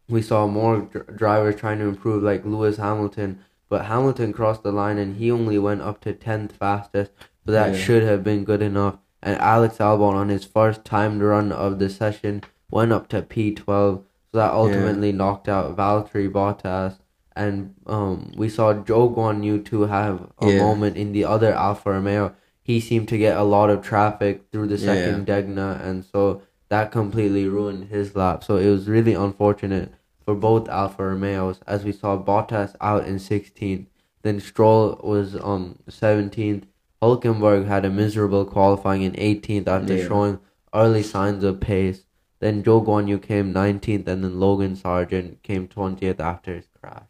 we 0.10 0.22
saw 0.22 0.48
more 0.48 0.80
dr- 0.92 1.16
drivers 1.16 1.56
trying 1.56 1.80
to 1.80 1.86
improve, 1.86 2.22
like 2.24 2.46
Lewis 2.46 2.78
Hamilton, 2.78 3.40
but 3.70 3.86
Hamilton 3.86 4.34
crossed 4.34 4.64
the 4.64 4.72
line 4.72 4.98
and 4.98 5.16
he 5.16 5.32
only 5.32 5.58
went 5.58 5.82
up 5.82 6.02
to 6.02 6.14
10th 6.14 6.52
fastest, 6.52 7.12
so 7.46 7.52
that 7.54 7.72
Yeah. 7.74 7.78
should 7.78 8.04
have 8.04 8.24
been 8.24 8.44
good 8.44 8.62
enough. 8.62 8.98
And 9.24 9.40
Alex 9.40 9.78
Albon, 9.78 10.14
on 10.16 10.30
his 10.30 10.44
first 10.46 10.84
timed 10.84 11.22
run 11.22 11.52
of 11.52 11.80
the 11.80 11.90
session, 11.90 12.42
went 12.72 12.92
up 12.92 13.08
to 13.10 13.22
P12, 13.22 14.04
so 14.32 14.38
that 14.38 14.52
ultimately 14.54 15.12
knocked 15.12 15.48
out 15.50 15.76
Valtteri 15.76 16.30
Bottas. 16.32 16.98
And 17.36 17.76
um, 17.88 18.32
we 18.36 18.50
saw 18.50 18.74
Zhou 18.74 19.16
Guan 19.16 19.44
Yu 19.44 19.60
to 19.64 19.84
have 19.84 20.28
a 20.40 20.50
Yeah. 20.52 20.60
moment 20.60 20.98
in 20.98 21.12
the 21.12 21.26
other 21.26 21.54
Alfa 21.54 21.92
Romeo. 21.92 22.34
He 22.64 22.80
seemed 22.80 23.08
to 23.10 23.18
get 23.18 23.38
a 23.38 23.44
lot 23.44 23.70
of 23.70 23.82
traffic 23.82 24.44
through 24.52 24.68
the 24.68 24.78
second 24.78 25.28
Degner, 25.28 25.84
and 25.84 26.04
so 26.06 26.42
that 26.70 26.92
completely 26.92 27.48
ruined 27.48 27.86
his 27.90 28.16
lap. 28.16 28.44
So 28.44 28.58
it 28.58 28.70
was 28.70 28.88
really 28.88 29.14
unfortunate 29.14 29.94
for 30.26 30.36
both 30.36 30.70
Alfa 30.70 31.04
Romeos, 31.08 31.60
as 31.68 31.84
we 31.84 31.92
saw 31.92 32.18
Bottas 32.18 32.76
out 32.80 33.06
in 33.08 33.16
16th, 33.20 33.88
then 34.22 34.40
Stroll 34.40 35.00
was 35.04 35.36
on 35.36 35.80
17th. 35.90 36.64
Hulkenberg 37.02 37.66
had 37.66 37.84
a 37.86 37.90
miserable 37.90 38.46
qualifying 38.46 39.02
in 39.02 39.14
18th 39.18 39.68
after 39.68 39.96
Yeah. 39.98 40.08
showing 40.08 40.40
early 40.74 41.02
signs 41.04 41.44
of 41.44 41.60
pace. 41.60 42.06
Then 42.42 42.64
Zhou 42.64 42.84
Guan 42.84 43.08
Yu 43.08 43.20
came 43.20 43.54
19th, 43.54 44.08
and 44.08 44.24
then 44.24 44.40
Logan 44.40 44.76
Sargeant 44.76 45.44
came 45.44 45.68
20th 45.68 46.20
after 46.20 46.56
his 46.56 46.68
crash. 46.82 47.04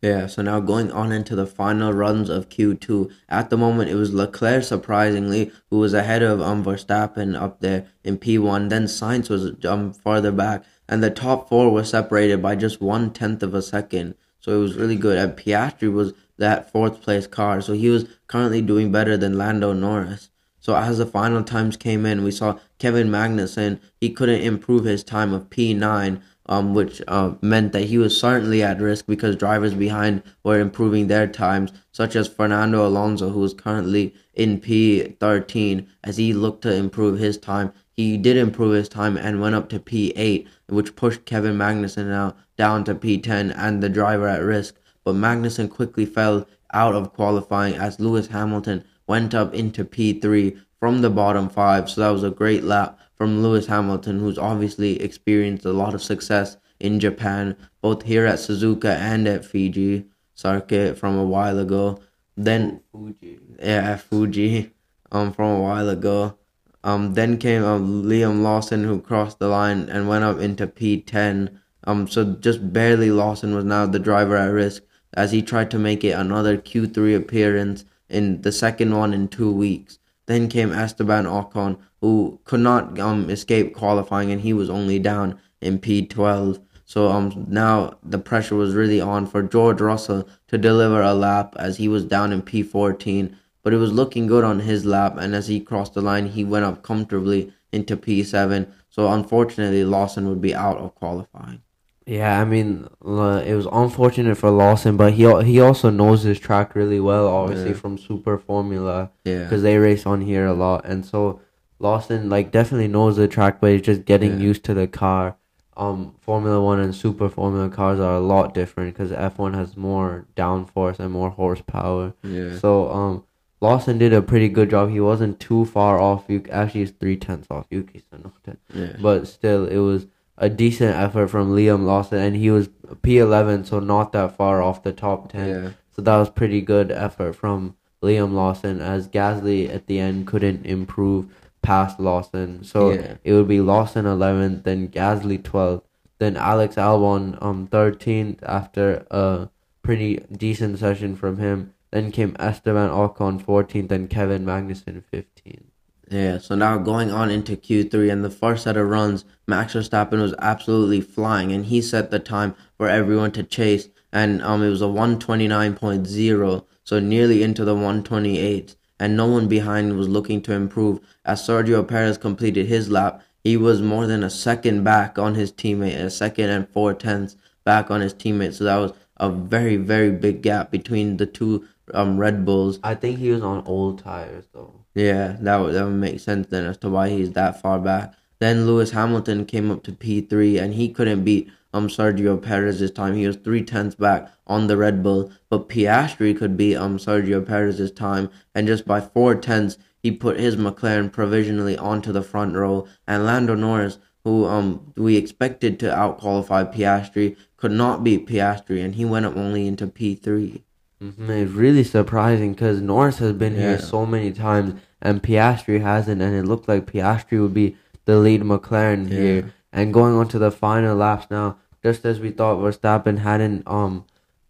Yeah, 0.00 0.28
so 0.28 0.40
now 0.40 0.60
going 0.60 0.90
on 0.90 1.12
into 1.12 1.36
the 1.36 1.46
final 1.46 1.92
runs 1.92 2.30
of 2.30 2.48
Q2. 2.48 3.12
At 3.28 3.50
the 3.50 3.58
moment, 3.58 3.90
it 3.90 3.96
was 3.96 4.14
Leclerc, 4.14 4.64
surprisingly, 4.64 5.52
who 5.68 5.78
was 5.78 5.92
ahead 5.92 6.22
of 6.22 6.40
um, 6.40 6.64
Verstappen 6.64 7.38
up 7.38 7.60
there 7.60 7.86
in 8.02 8.16
P1. 8.16 8.70
Then 8.70 8.84
Sainz 8.84 9.28
was 9.28 9.62
um, 9.66 9.92
farther 9.92 10.32
back, 10.32 10.64
and 10.88 11.02
the 11.02 11.10
top 11.10 11.50
four 11.50 11.70
were 11.70 11.84
separated 11.84 12.40
by 12.40 12.56
just 12.56 12.80
one 12.80 13.12
tenth 13.12 13.42
of 13.42 13.52
a 13.52 13.60
second. 13.60 14.14
So 14.40 14.56
it 14.56 14.62
was 14.62 14.76
really 14.76 14.96
good. 14.96 15.18
And 15.18 15.36
Piastri 15.36 15.92
was 15.92 16.14
that 16.38 16.72
fourth 16.72 17.02
place 17.02 17.26
car, 17.26 17.60
so 17.60 17.74
he 17.74 17.90
was 17.90 18.06
currently 18.26 18.62
doing 18.62 18.90
better 18.90 19.18
than 19.18 19.36
Lando 19.36 19.74
Norris. 19.74 20.30
So 20.68 20.76
as 20.76 20.98
the 20.98 21.06
final 21.06 21.42
times 21.42 21.78
came 21.78 22.04
in, 22.04 22.22
we 22.22 22.30
saw 22.30 22.58
Kevin 22.78 23.08
Magnussen. 23.08 23.80
He 24.02 24.10
couldn't 24.10 24.42
improve 24.42 24.84
his 24.84 25.02
time 25.02 25.32
of 25.32 25.48
P9, 25.48 26.20
um, 26.44 26.74
which 26.74 27.00
uh, 27.08 27.36
meant 27.40 27.72
that 27.72 27.84
he 27.84 27.96
was 27.96 28.20
certainly 28.20 28.62
at 28.62 28.78
risk 28.78 29.06
because 29.06 29.34
drivers 29.34 29.72
behind 29.72 30.22
were 30.44 30.60
improving 30.60 31.06
their 31.06 31.26
times, 31.26 31.72
such 31.90 32.14
as 32.14 32.28
Fernando 32.28 32.86
Alonso, 32.86 33.30
who 33.30 33.42
is 33.44 33.54
currently 33.54 34.14
in 34.34 34.60
P13, 34.60 35.86
as 36.04 36.18
he 36.18 36.34
looked 36.34 36.60
to 36.64 36.74
improve 36.74 37.18
his 37.18 37.38
time. 37.38 37.72
He 37.96 38.18
did 38.18 38.36
improve 38.36 38.74
his 38.74 38.90
time 38.90 39.16
and 39.16 39.40
went 39.40 39.54
up 39.54 39.70
to 39.70 39.80
P8, 39.80 40.46
which 40.66 40.96
pushed 40.96 41.24
Kevin 41.24 41.56
Magnussen 41.56 42.08
now 42.08 42.36
down 42.58 42.84
to 42.84 42.94
P10 42.94 43.54
and 43.56 43.82
the 43.82 43.88
driver 43.88 44.28
at 44.28 44.42
risk. 44.42 44.74
But 45.02 45.14
Magnussen 45.14 45.70
quickly 45.70 46.04
fell 46.04 46.46
out 46.74 46.94
of 46.94 47.14
qualifying 47.14 47.72
as 47.74 47.98
Lewis 47.98 48.26
Hamilton 48.26 48.84
went 49.08 49.34
up 49.34 49.54
into 49.54 49.84
P3 49.84 50.60
from 50.78 51.00
the 51.00 51.10
bottom 51.10 51.48
five. 51.48 51.90
So 51.90 52.02
that 52.02 52.10
was 52.10 52.22
a 52.22 52.30
great 52.30 52.62
lap 52.62 52.98
from 53.16 53.42
Lewis 53.42 53.66
Hamilton, 53.66 54.20
who's 54.20 54.38
obviously 54.38 55.00
experienced 55.02 55.64
a 55.64 55.72
lot 55.72 55.94
of 55.94 56.02
success 56.02 56.56
in 56.78 57.00
Japan, 57.00 57.56
both 57.80 58.04
here 58.04 58.26
at 58.26 58.38
Suzuka 58.38 58.96
and 58.96 59.26
at 59.26 59.44
Fiji 59.44 60.04
circuit 60.34 60.96
from 60.96 61.16
a 61.18 61.24
while 61.24 61.58
ago. 61.58 62.00
Then 62.36 62.80
Fuji. 62.92 63.40
yeah, 63.58 63.96
Fuji, 63.96 64.72
um, 65.10 65.32
from 65.32 65.50
a 65.50 65.60
while 65.60 65.88
ago. 65.88 66.38
Um, 66.84 67.14
then 67.14 67.38
came 67.38 67.64
um, 67.64 68.04
Liam 68.04 68.42
Lawson, 68.42 68.84
who 68.84 69.00
crossed 69.00 69.40
the 69.40 69.48
line 69.48 69.88
and 69.88 70.08
went 70.08 70.22
up 70.22 70.38
into 70.38 70.68
P10. 70.68 71.58
Um, 71.84 72.06
so 72.06 72.36
just 72.36 72.72
barely 72.72 73.10
Lawson 73.10 73.54
was 73.56 73.64
now 73.64 73.86
the 73.86 73.98
driver 73.98 74.36
at 74.36 74.46
risk 74.46 74.84
as 75.14 75.32
he 75.32 75.42
tried 75.42 75.70
to 75.72 75.78
make 75.78 76.04
it 76.04 76.10
another 76.10 76.56
Q3 76.56 77.16
appearance 77.16 77.84
in 78.08 78.42
the 78.42 78.52
second 78.52 78.96
one 78.96 79.12
in 79.12 79.28
two 79.28 79.52
weeks. 79.52 79.98
Then 80.26 80.48
came 80.48 80.72
Esteban 80.72 81.24
Ocon, 81.24 81.78
who 82.00 82.40
could 82.44 82.60
not 82.60 82.98
um 82.98 83.30
escape 83.30 83.74
qualifying, 83.74 84.30
and 84.30 84.42
he 84.42 84.52
was 84.52 84.70
only 84.70 84.98
down 84.98 85.38
in 85.60 85.78
P12. 85.78 86.62
So 86.84 87.08
um 87.08 87.46
now 87.48 87.98
the 88.02 88.18
pressure 88.18 88.54
was 88.54 88.74
really 88.74 89.00
on 89.00 89.26
for 89.26 89.42
George 89.42 89.80
Russell 89.80 90.28
to 90.48 90.58
deliver 90.58 91.02
a 91.02 91.14
lap 91.14 91.54
as 91.58 91.76
he 91.76 91.88
was 91.88 92.04
down 92.04 92.32
in 92.32 92.42
P14, 92.42 93.34
but 93.62 93.72
it 93.72 93.78
was 93.78 93.92
looking 93.92 94.26
good 94.26 94.44
on 94.44 94.60
his 94.60 94.84
lap, 94.84 95.16
and 95.18 95.34
as 95.34 95.48
he 95.48 95.60
crossed 95.60 95.94
the 95.94 96.02
line, 96.02 96.26
he 96.26 96.44
went 96.44 96.64
up 96.64 96.82
comfortably 96.82 97.52
into 97.72 97.96
P7. 97.96 98.70
So 98.88 99.08
unfortunately, 99.12 99.84
Lawson 99.84 100.28
would 100.28 100.40
be 100.40 100.54
out 100.54 100.78
of 100.78 100.94
qualifying. 100.94 101.62
Yeah, 102.08 102.40
I 102.40 102.44
mean, 102.46 102.88
uh, 103.04 103.42
it 103.44 103.54
was 103.54 103.68
unfortunate 103.70 104.36
for 104.38 104.50
Lawson, 104.50 104.96
but 104.96 105.12
he 105.12 105.24
he 105.44 105.60
also 105.60 105.90
knows 105.90 106.22
his 106.22 106.38
track 106.38 106.74
really 106.74 107.00
well, 107.00 107.28
obviously 107.28 107.70
Yeah. 107.72 107.76
from 107.82 107.98
Super 107.98 108.38
Formula, 108.38 109.10
Yeah, 109.24 109.42
because 109.44 109.62
they 109.62 109.76
race 109.76 110.06
on 110.06 110.22
here 110.22 110.46
a 110.46 110.54
lot, 110.54 110.86
and 110.86 111.04
so 111.04 111.40
Lawson 111.78 112.28
like 112.30 112.50
definitely 112.50 112.88
knows 112.88 113.16
the 113.16 113.28
track, 113.28 113.60
but 113.60 113.72
he's 113.72 113.82
just 113.82 114.04
getting 114.06 114.32
Yeah. 114.40 114.46
used 114.50 114.64
to 114.64 114.74
the 114.74 114.86
car. 114.86 115.36
Um, 115.76 116.14
Formula 116.20 116.60
One 116.60 116.80
and 116.80 116.94
Super 116.94 117.28
Formula 117.28 117.68
cars 117.68 118.00
are 118.00 118.16
a 118.16 118.20
lot 118.34 118.52
different 118.54 118.94
because 118.94 119.12
F 119.12 119.38
one 119.38 119.54
has 119.54 119.76
more 119.76 120.26
downforce 120.34 120.98
and 120.98 121.12
more 121.12 121.30
horsepower. 121.30 122.14
yeah, 122.24 122.56
So 122.56 122.90
um, 122.90 123.22
Lawson 123.60 123.96
did 123.98 124.12
a 124.12 124.22
pretty 124.22 124.48
good 124.48 124.70
job. 124.70 124.90
He 124.90 124.98
wasn't 125.00 125.38
too 125.38 125.66
far 125.66 126.00
off. 126.00 126.24
You 126.26 126.42
actually, 126.50 126.80
he's 126.80 126.90
three 126.92 127.16
tenths 127.16 127.46
off 127.50 127.66
Yuki 127.70 128.00
Tsunoda 128.00 128.56
yeah, 128.74 128.96
but 129.00 129.28
still 129.28 129.66
it 129.66 129.78
was 129.78 130.06
a 130.40 130.48
decent 130.48 130.94
effort 130.96 131.28
from 131.28 131.50
Liam 131.52 131.84
Lawson 131.84 132.18
and 132.18 132.36
he 132.36 132.50
was 132.50 132.68
P11 133.02 133.66
so 133.66 133.80
not 133.80 134.12
that 134.12 134.36
far 134.36 134.62
off 134.62 134.82
the 134.82 134.92
top 134.92 135.30
10 135.32 135.48
yeah, 135.48 135.70
so 135.90 136.02
that 136.02 136.16
was 136.16 136.30
pretty 136.30 136.60
good 136.60 136.90
effort 136.90 137.34
from 137.34 137.74
Liam 138.02 138.32
Lawson 138.32 138.80
as 138.80 139.08
Gasly 139.08 139.68
at 139.72 139.86
the 139.88 139.98
end 139.98 140.26
couldn't 140.26 140.64
improve 140.64 141.26
past 141.62 141.98
Lawson. 141.98 142.62
So 142.62 142.92
Yeah. 142.92 143.14
it 143.24 143.32
would 143.32 143.48
be 143.48 143.60
Lawson 143.60 144.04
11th 144.06 144.62
then 144.62 144.88
Gasly 144.88 145.42
12th 145.42 145.82
then 146.18 146.36
Alex 146.36 146.76
Albon 146.76 147.36
um 147.42 147.66
13th 147.68 148.38
after 148.44 149.06
a 149.10 149.48
pretty 149.82 150.20
decent 150.30 150.78
session 150.78 151.16
from 151.16 151.38
him 151.38 151.72
then 151.90 152.12
came 152.12 152.36
Esteban 152.38 152.90
Ocon 152.90 153.42
14th 153.44 153.90
and 153.90 154.08
Kevin 154.10 154.44
Magnussen 154.44 155.02
15th 155.12 155.67
Yeah, 156.10 156.38
so 156.38 156.54
now 156.54 156.78
going 156.78 157.10
on 157.10 157.30
into 157.30 157.54
Q3 157.54 158.10
and 158.10 158.24
the 158.24 158.30
first 158.30 158.64
set 158.64 158.78
of 158.78 158.88
runs, 158.88 159.26
Max 159.46 159.74
Verstappen 159.74 160.22
was 160.22 160.34
absolutely 160.38 161.02
flying 161.02 161.52
and 161.52 161.66
he 161.66 161.82
set 161.82 162.10
the 162.10 162.18
time 162.18 162.54
for 162.78 162.88
everyone 162.88 163.30
to 163.32 163.42
chase 163.42 163.90
and 164.10 164.40
um 164.42 164.62
it 164.62 164.70
was 164.70 164.80
a 164.80 164.86
129.0, 164.86 166.64
so 166.82 166.98
nearly 166.98 167.42
into 167.42 167.62
the 167.62 167.74
128 167.74 168.74
and 168.98 169.16
no 169.18 169.26
one 169.26 169.48
behind 169.48 169.98
was 169.98 170.08
looking 170.08 170.40
to 170.42 170.54
improve 170.54 170.98
as 171.26 171.46
Sergio 171.46 171.86
Perez 171.86 172.16
completed 172.16 172.66
his 172.66 172.88
lap. 172.88 173.22
He 173.44 173.58
was 173.58 173.82
more 173.82 174.06
than 174.06 174.22
a 174.22 174.30
second 174.30 174.84
back 174.84 175.18
on 175.18 175.34
his 175.34 175.52
teammate, 175.52 176.00
a 176.00 176.08
second 176.08 176.48
and 176.48 176.66
four 176.70 176.94
tenths 176.94 177.36
back 177.64 177.90
on 177.90 178.00
his 178.00 178.14
teammate. 178.14 178.54
So 178.54 178.64
that 178.64 178.76
was 178.78 178.92
a 179.18 179.28
very, 179.28 179.76
very 179.76 180.10
big 180.10 180.40
gap 180.40 180.70
between 180.70 181.18
the 181.18 181.26
two 181.26 181.68
um 181.92 182.16
Red 182.16 182.46
Bulls. 182.46 182.78
I 182.82 182.94
think 182.94 183.18
he 183.18 183.30
was 183.30 183.42
on 183.42 183.62
old 183.66 183.98
tires 183.98 184.46
though 184.54 184.86
Yeah, 184.98 185.36
that 185.42 185.56
would 185.58 185.74
that 185.74 185.84
would 185.84 185.94
make 185.94 186.18
sense 186.18 186.48
then 186.48 186.64
as 186.64 186.76
to 186.78 186.90
why 186.90 187.08
he's 187.10 187.30
that 187.34 187.62
far 187.62 187.78
back. 187.78 188.14
Then 188.40 188.66
Lewis 188.66 188.90
Hamilton 188.90 189.44
came 189.44 189.70
up 189.70 189.84
to 189.84 189.92
P 189.92 190.20
three 190.20 190.58
and 190.58 190.74
he 190.74 190.88
couldn't 190.88 191.22
beat 191.22 191.52
um 191.72 191.86
Sergio 191.86 192.42
Perez 192.42 192.80
this 192.80 192.90
time. 192.90 193.14
He 193.14 193.24
was 193.24 193.36
three 193.36 193.62
tenths 193.62 193.94
back 193.94 194.28
on 194.48 194.66
the 194.66 194.76
Red 194.76 195.00
Bull, 195.04 195.30
but 195.48 195.68
Piastri 195.68 196.36
could 196.36 196.56
beat 196.56 196.74
um 196.74 196.98
Sergio 196.98 197.46
Perez 197.46 197.78
this 197.78 197.92
time, 197.92 198.28
and 198.56 198.66
just 198.66 198.86
by 198.86 199.00
four 199.00 199.36
tenths 199.36 199.78
he 200.02 200.10
put 200.10 200.40
his 200.40 200.56
McLaren 200.56 201.12
provisionally 201.12 201.78
onto 201.78 202.10
the 202.10 202.22
front 202.22 202.56
row. 202.56 202.88
And 203.06 203.24
Lando 203.24 203.54
Norris, 203.54 203.98
who 204.24 204.46
um 204.46 204.92
we 204.96 205.16
expected 205.16 205.78
to 205.78 205.94
out 205.94 206.18
qualify 206.18 206.64
Piastri, 206.64 207.36
could 207.56 207.72
not 207.72 208.02
beat 208.02 208.26
Piastri, 208.26 208.84
and 208.84 208.96
he 208.96 209.04
went 209.04 209.26
up 209.26 209.36
only 209.36 209.68
into 209.68 209.86
P 209.86 210.16
three. 210.16 210.64
Hmm 211.00 211.30
It's 211.30 211.52
really 211.52 211.84
surprising 211.84 212.52
because 212.52 212.80
Norris 212.80 213.18
has 213.18 213.32
been 213.32 213.54
here 213.54 213.78
so 213.78 214.04
many 214.04 214.32
times 214.32 214.74
and 215.00 215.22
Piastri 215.22 215.80
hasn't, 215.80 216.20
and 216.20 216.34
it 216.34 216.44
looked 216.44 216.68
like 216.68 216.86
Piastri 216.90 217.40
would 217.40 217.54
be 217.54 217.76
the 218.04 218.16
lead 218.16 218.42
McLaren 218.42 219.08
Yeah. 219.10 219.16
here. 219.18 219.52
And 219.72 219.94
going 219.94 220.14
on 220.16 220.28
to 220.28 220.38
the 220.38 220.50
final 220.50 220.96
laps 220.96 221.26
now, 221.30 221.56
just 221.82 222.04
as 222.04 222.18
we 222.20 222.30
thought 222.30 222.58
Verstappen 222.58 223.18
hadn't 223.18 223.62
um 223.66 224.04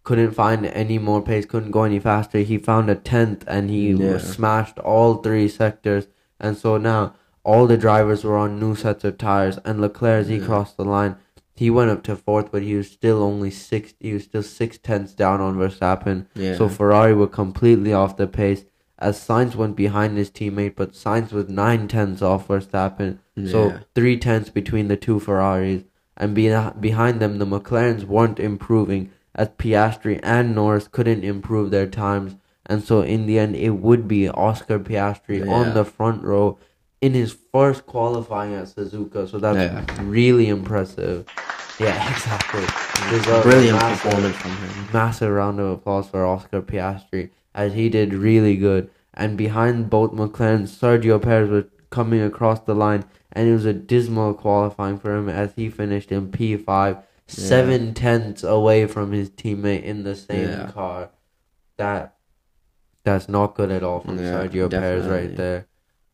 couldn't 0.05 0.31
find 0.31 0.65
any 0.65 0.97
more 0.99 1.21
pace, 1.21 1.45
couldn't 1.45 1.71
go 1.71 1.83
any 1.83 1.99
faster, 1.99 2.39
he 2.39 2.57
found 2.57 2.89
a 2.89 2.95
tenth 2.95 3.45
and 3.47 3.69
he 3.69 3.91
Yeah. 3.91 4.17
smashed 4.17 4.79
all 4.79 5.17
three 5.17 5.49
sectors. 5.49 6.07
And 6.41 6.57
so 6.57 6.79
now 6.79 7.13
all 7.45 7.67
the 7.67 7.77
drivers 7.77 8.25
were 8.25 8.39
on 8.39 8.59
new 8.59 8.75
sets 8.75 9.05
of 9.05 9.19
tires, 9.19 9.59
and 9.67 9.81
Leclerc 9.83 10.21
as 10.23 10.29
he 10.29 10.37
Yeah. 10.39 10.47
crossed 10.47 10.77
the 10.79 10.85
line. 10.85 11.17
He 11.59 11.71
went 11.71 11.91
up 11.91 12.03
to 12.05 12.15
fourth, 12.15 12.53
but 12.53 12.63
he 12.63 12.75
was 12.77 12.89
still 12.89 13.21
only 13.23 13.51
six. 13.51 13.95
He 13.99 14.13
was 14.13 14.25
still 14.25 14.45
six 14.45 14.79
tenths 14.79 15.13
down 15.13 15.41
on 15.41 15.57
Verstappen. 15.57 16.27
Yeah. 16.35 16.55
So 16.57 16.69
Ferrari 16.69 17.15
were 17.15 17.27
completely 17.27 17.93
off 17.93 18.17
the 18.17 18.29
pace 18.29 18.65
as 19.01 19.19
Sainz 19.19 19.55
went 19.55 19.77
behind 19.77 20.17
his 20.17 20.31
teammate, 20.31 20.75
but 20.77 20.93
Sainz 20.93 21.33
was 21.33 21.49
nine 21.49 21.87
tenths 21.89 22.23
off 22.23 22.49
Verstappen. 22.49 23.19
So 23.47 23.79
three 23.95 24.17
tenths 24.19 24.51
between 24.51 24.89
the 24.89 24.97
two 24.97 25.19
Ferraris, 25.21 25.85
and 26.17 26.35
be- 26.35 26.71
behind 26.81 27.21
them 27.21 27.39
the 27.39 27.47
McLarens 27.47 28.05
weren't 28.05 28.41
improving 28.41 29.11
as 29.35 29.49
Piastri 29.51 30.19
and 30.23 30.55
Norris 30.55 30.89
couldn't 30.89 31.23
improve 31.23 31.71
their 31.71 31.87
times, 31.87 32.35
and 32.67 32.83
so 32.83 33.01
in 33.03 33.27
the 33.27 33.39
end 33.39 33.55
it 33.55 33.71
would 33.71 34.09
be 34.09 34.29
Oscar 34.29 34.79
Piastri 34.81 35.45
Yeah. 35.47 35.53
on 35.53 35.75
the 35.75 35.85
front 35.85 36.23
row 36.25 36.59
in 37.01 37.15
his 37.15 37.37
first 37.53 37.87
qualifying 37.87 38.55
at 38.55 38.65
Suzuka. 38.67 39.29
So 39.31 39.39
that's 39.39 39.57
Yeah. 39.59 39.85
really 40.03 40.49
impressive. 40.49 41.25
Yeah, 41.79 42.11
exactly. 42.13 42.63
Deserves 43.11 43.29
a 43.29 43.43
Brilliant 43.49 43.79
massive- 43.79 44.03
performance 44.03 44.37
from 44.37 44.51
him. 44.57 44.89
massive 44.93 45.31
round 45.31 45.61
of 45.61 45.67
applause 45.71 46.09
for 46.09 46.27
Oscar 46.27 46.61
Piastri 46.63 47.31
as 47.55 47.75
he 47.75 47.89
did 47.89 48.13
really 48.15 48.57
good. 48.57 48.91
And 49.15 49.37
behind 49.37 49.91
both 49.91 50.13
McLaren, 50.13 50.63
Sergio 50.69 51.21
Perez 51.21 51.49
was 51.51 51.65
coming 51.91 52.21
across 52.23 52.61
the 52.61 52.75
line, 52.75 53.05
and 53.33 53.49
it 53.49 53.53
was 53.53 53.65
a 53.65 53.73
dismal 53.73 54.35
qualifying 54.35 54.99
for 54.99 55.17
him 55.17 55.29
as 55.29 55.53
he 55.57 55.69
finished 55.71 56.13
in 56.13 56.31
P 56.31 56.57
five, 56.57 56.99
seven 57.27 57.95
tenths 57.95 58.43
away 58.45 58.87
from 58.87 59.13
his 59.13 59.31
teammate 59.31 59.83
in 59.83 60.05
the 60.05 60.15
same 60.15 60.49
Yeah. 60.49 60.71
car. 60.73 61.11
That 61.79 62.15
that's 63.05 63.29
not 63.29 63.55
good 63.55 63.71
at 63.71 63.83
all 63.83 64.01
from 64.01 64.19
Yeah, 64.19 64.33
Sergio 64.47 64.71
Perez 64.71 65.07
right 65.07 65.35
there. 65.35 65.67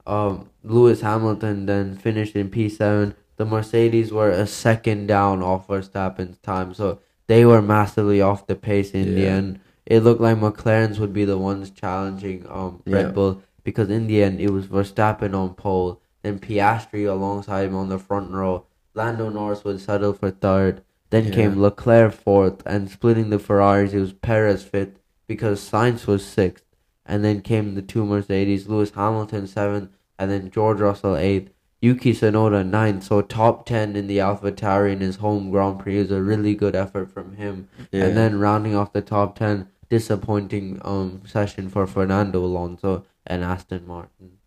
Um, 0.06 0.48
Lewis 0.62 1.00
Hamilton 1.00 1.66
then 1.66 1.96
finished 1.96 2.36
in 2.36 2.48
P 2.50 2.68
seven. 2.68 3.14
The 3.36 3.44
Mercedes 3.44 4.12
were 4.12 4.30
a 4.30 4.46
second 4.46 5.06
down 5.08 5.42
off 5.42 5.66
Verstappen's 5.68 6.38
time, 6.38 6.72
so 6.74 7.00
they 7.26 7.44
were 7.44 7.62
massively 7.62 8.20
off 8.20 8.46
the 8.46 8.54
pace 8.54 8.92
in 8.92 9.14
the 9.14 9.26
end. 9.26 9.60
It 9.86 10.00
looked 10.00 10.20
like 10.20 10.38
McLaren's 10.38 10.98
would 11.00 11.12
be 11.12 11.24
the 11.24 11.38
ones 11.38 11.70
challenging 11.70 12.46
um 12.48 12.82
Yeah. 12.86 12.94
Red 12.96 13.14
Bull 13.14 13.42
because 13.64 13.90
in 13.90 14.06
the 14.06 14.22
end 14.22 14.40
it 14.40 14.50
was 14.50 14.66
Verstappen 14.66 15.34
on 15.34 15.54
pole, 15.54 16.00
then 16.22 16.38
Piastri 16.38 17.04
alongside 17.10 17.66
him 17.66 17.74
on 17.76 17.88
the 17.88 17.98
front 17.98 18.30
row. 18.30 18.64
Lando 18.94 19.28
Norris 19.30 19.64
would 19.64 19.80
settle 19.80 20.12
for 20.12 20.30
third. 20.30 20.82
Then 21.10 21.26
Yeah. 21.26 21.34
came 21.34 21.60
Leclerc 21.60 22.12
fourth, 22.12 22.62
and 22.66 22.88
splitting 22.90 23.30
the 23.30 23.38
Ferraris, 23.38 23.92
it 23.92 24.00
was 24.00 24.12
Perez 24.12 24.62
fifth 24.62 24.98
because 25.26 25.60
Sainz 25.60 26.06
was 26.06 26.24
sixth, 26.24 26.64
and 27.06 27.24
then 27.24 27.40
came 27.40 27.74
the 27.74 27.82
two 27.82 28.04
Mercedes, 28.04 28.68
Lewis 28.68 28.90
Hamilton 28.90 29.46
seventh, 29.46 29.90
and 30.18 30.30
then 30.30 30.50
George 30.50 30.80
Russell 30.80 31.16
eighth. 31.16 31.50
Yuki 31.84 32.14
Tsunoda 32.14 32.66
ninth, 32.66 33.04
so 33.04 33.20
top 33.20 33.66
ten 33.66 33.94
in 33.94 34.06
the 34.06 34.16
AlphaTauri 34.16 34.92
in 34.92 35.00
his 35.00 35.16
home 35.16 35.50
Grand 35.50 35.78
Prix 35.78 35.98
is 35.98 36.10
a 36.10 36.22
really 36.22 36.54
good 36.54 36.74
effort 36.74 37.10
from 37.10 37.36
him. 37.36 37.68
Yeah. 37.92 38.04
And 38.04 38.16
then 38.16 38.38
rounding 38.38 38.74
off 38.74 38.94
the 38.94 39.02
top 39.02 39.38
ten, 39.38 39.68
disappointing 39.90 40.80
um 40.82 41.20
session 41.26 41.68
for 41.68 41.86
Fernando 41.86 42.42
Alonso 42.42 43.04
and 43.26 43.44
Aston 43.44 43.86
Martin. 43.86 44.38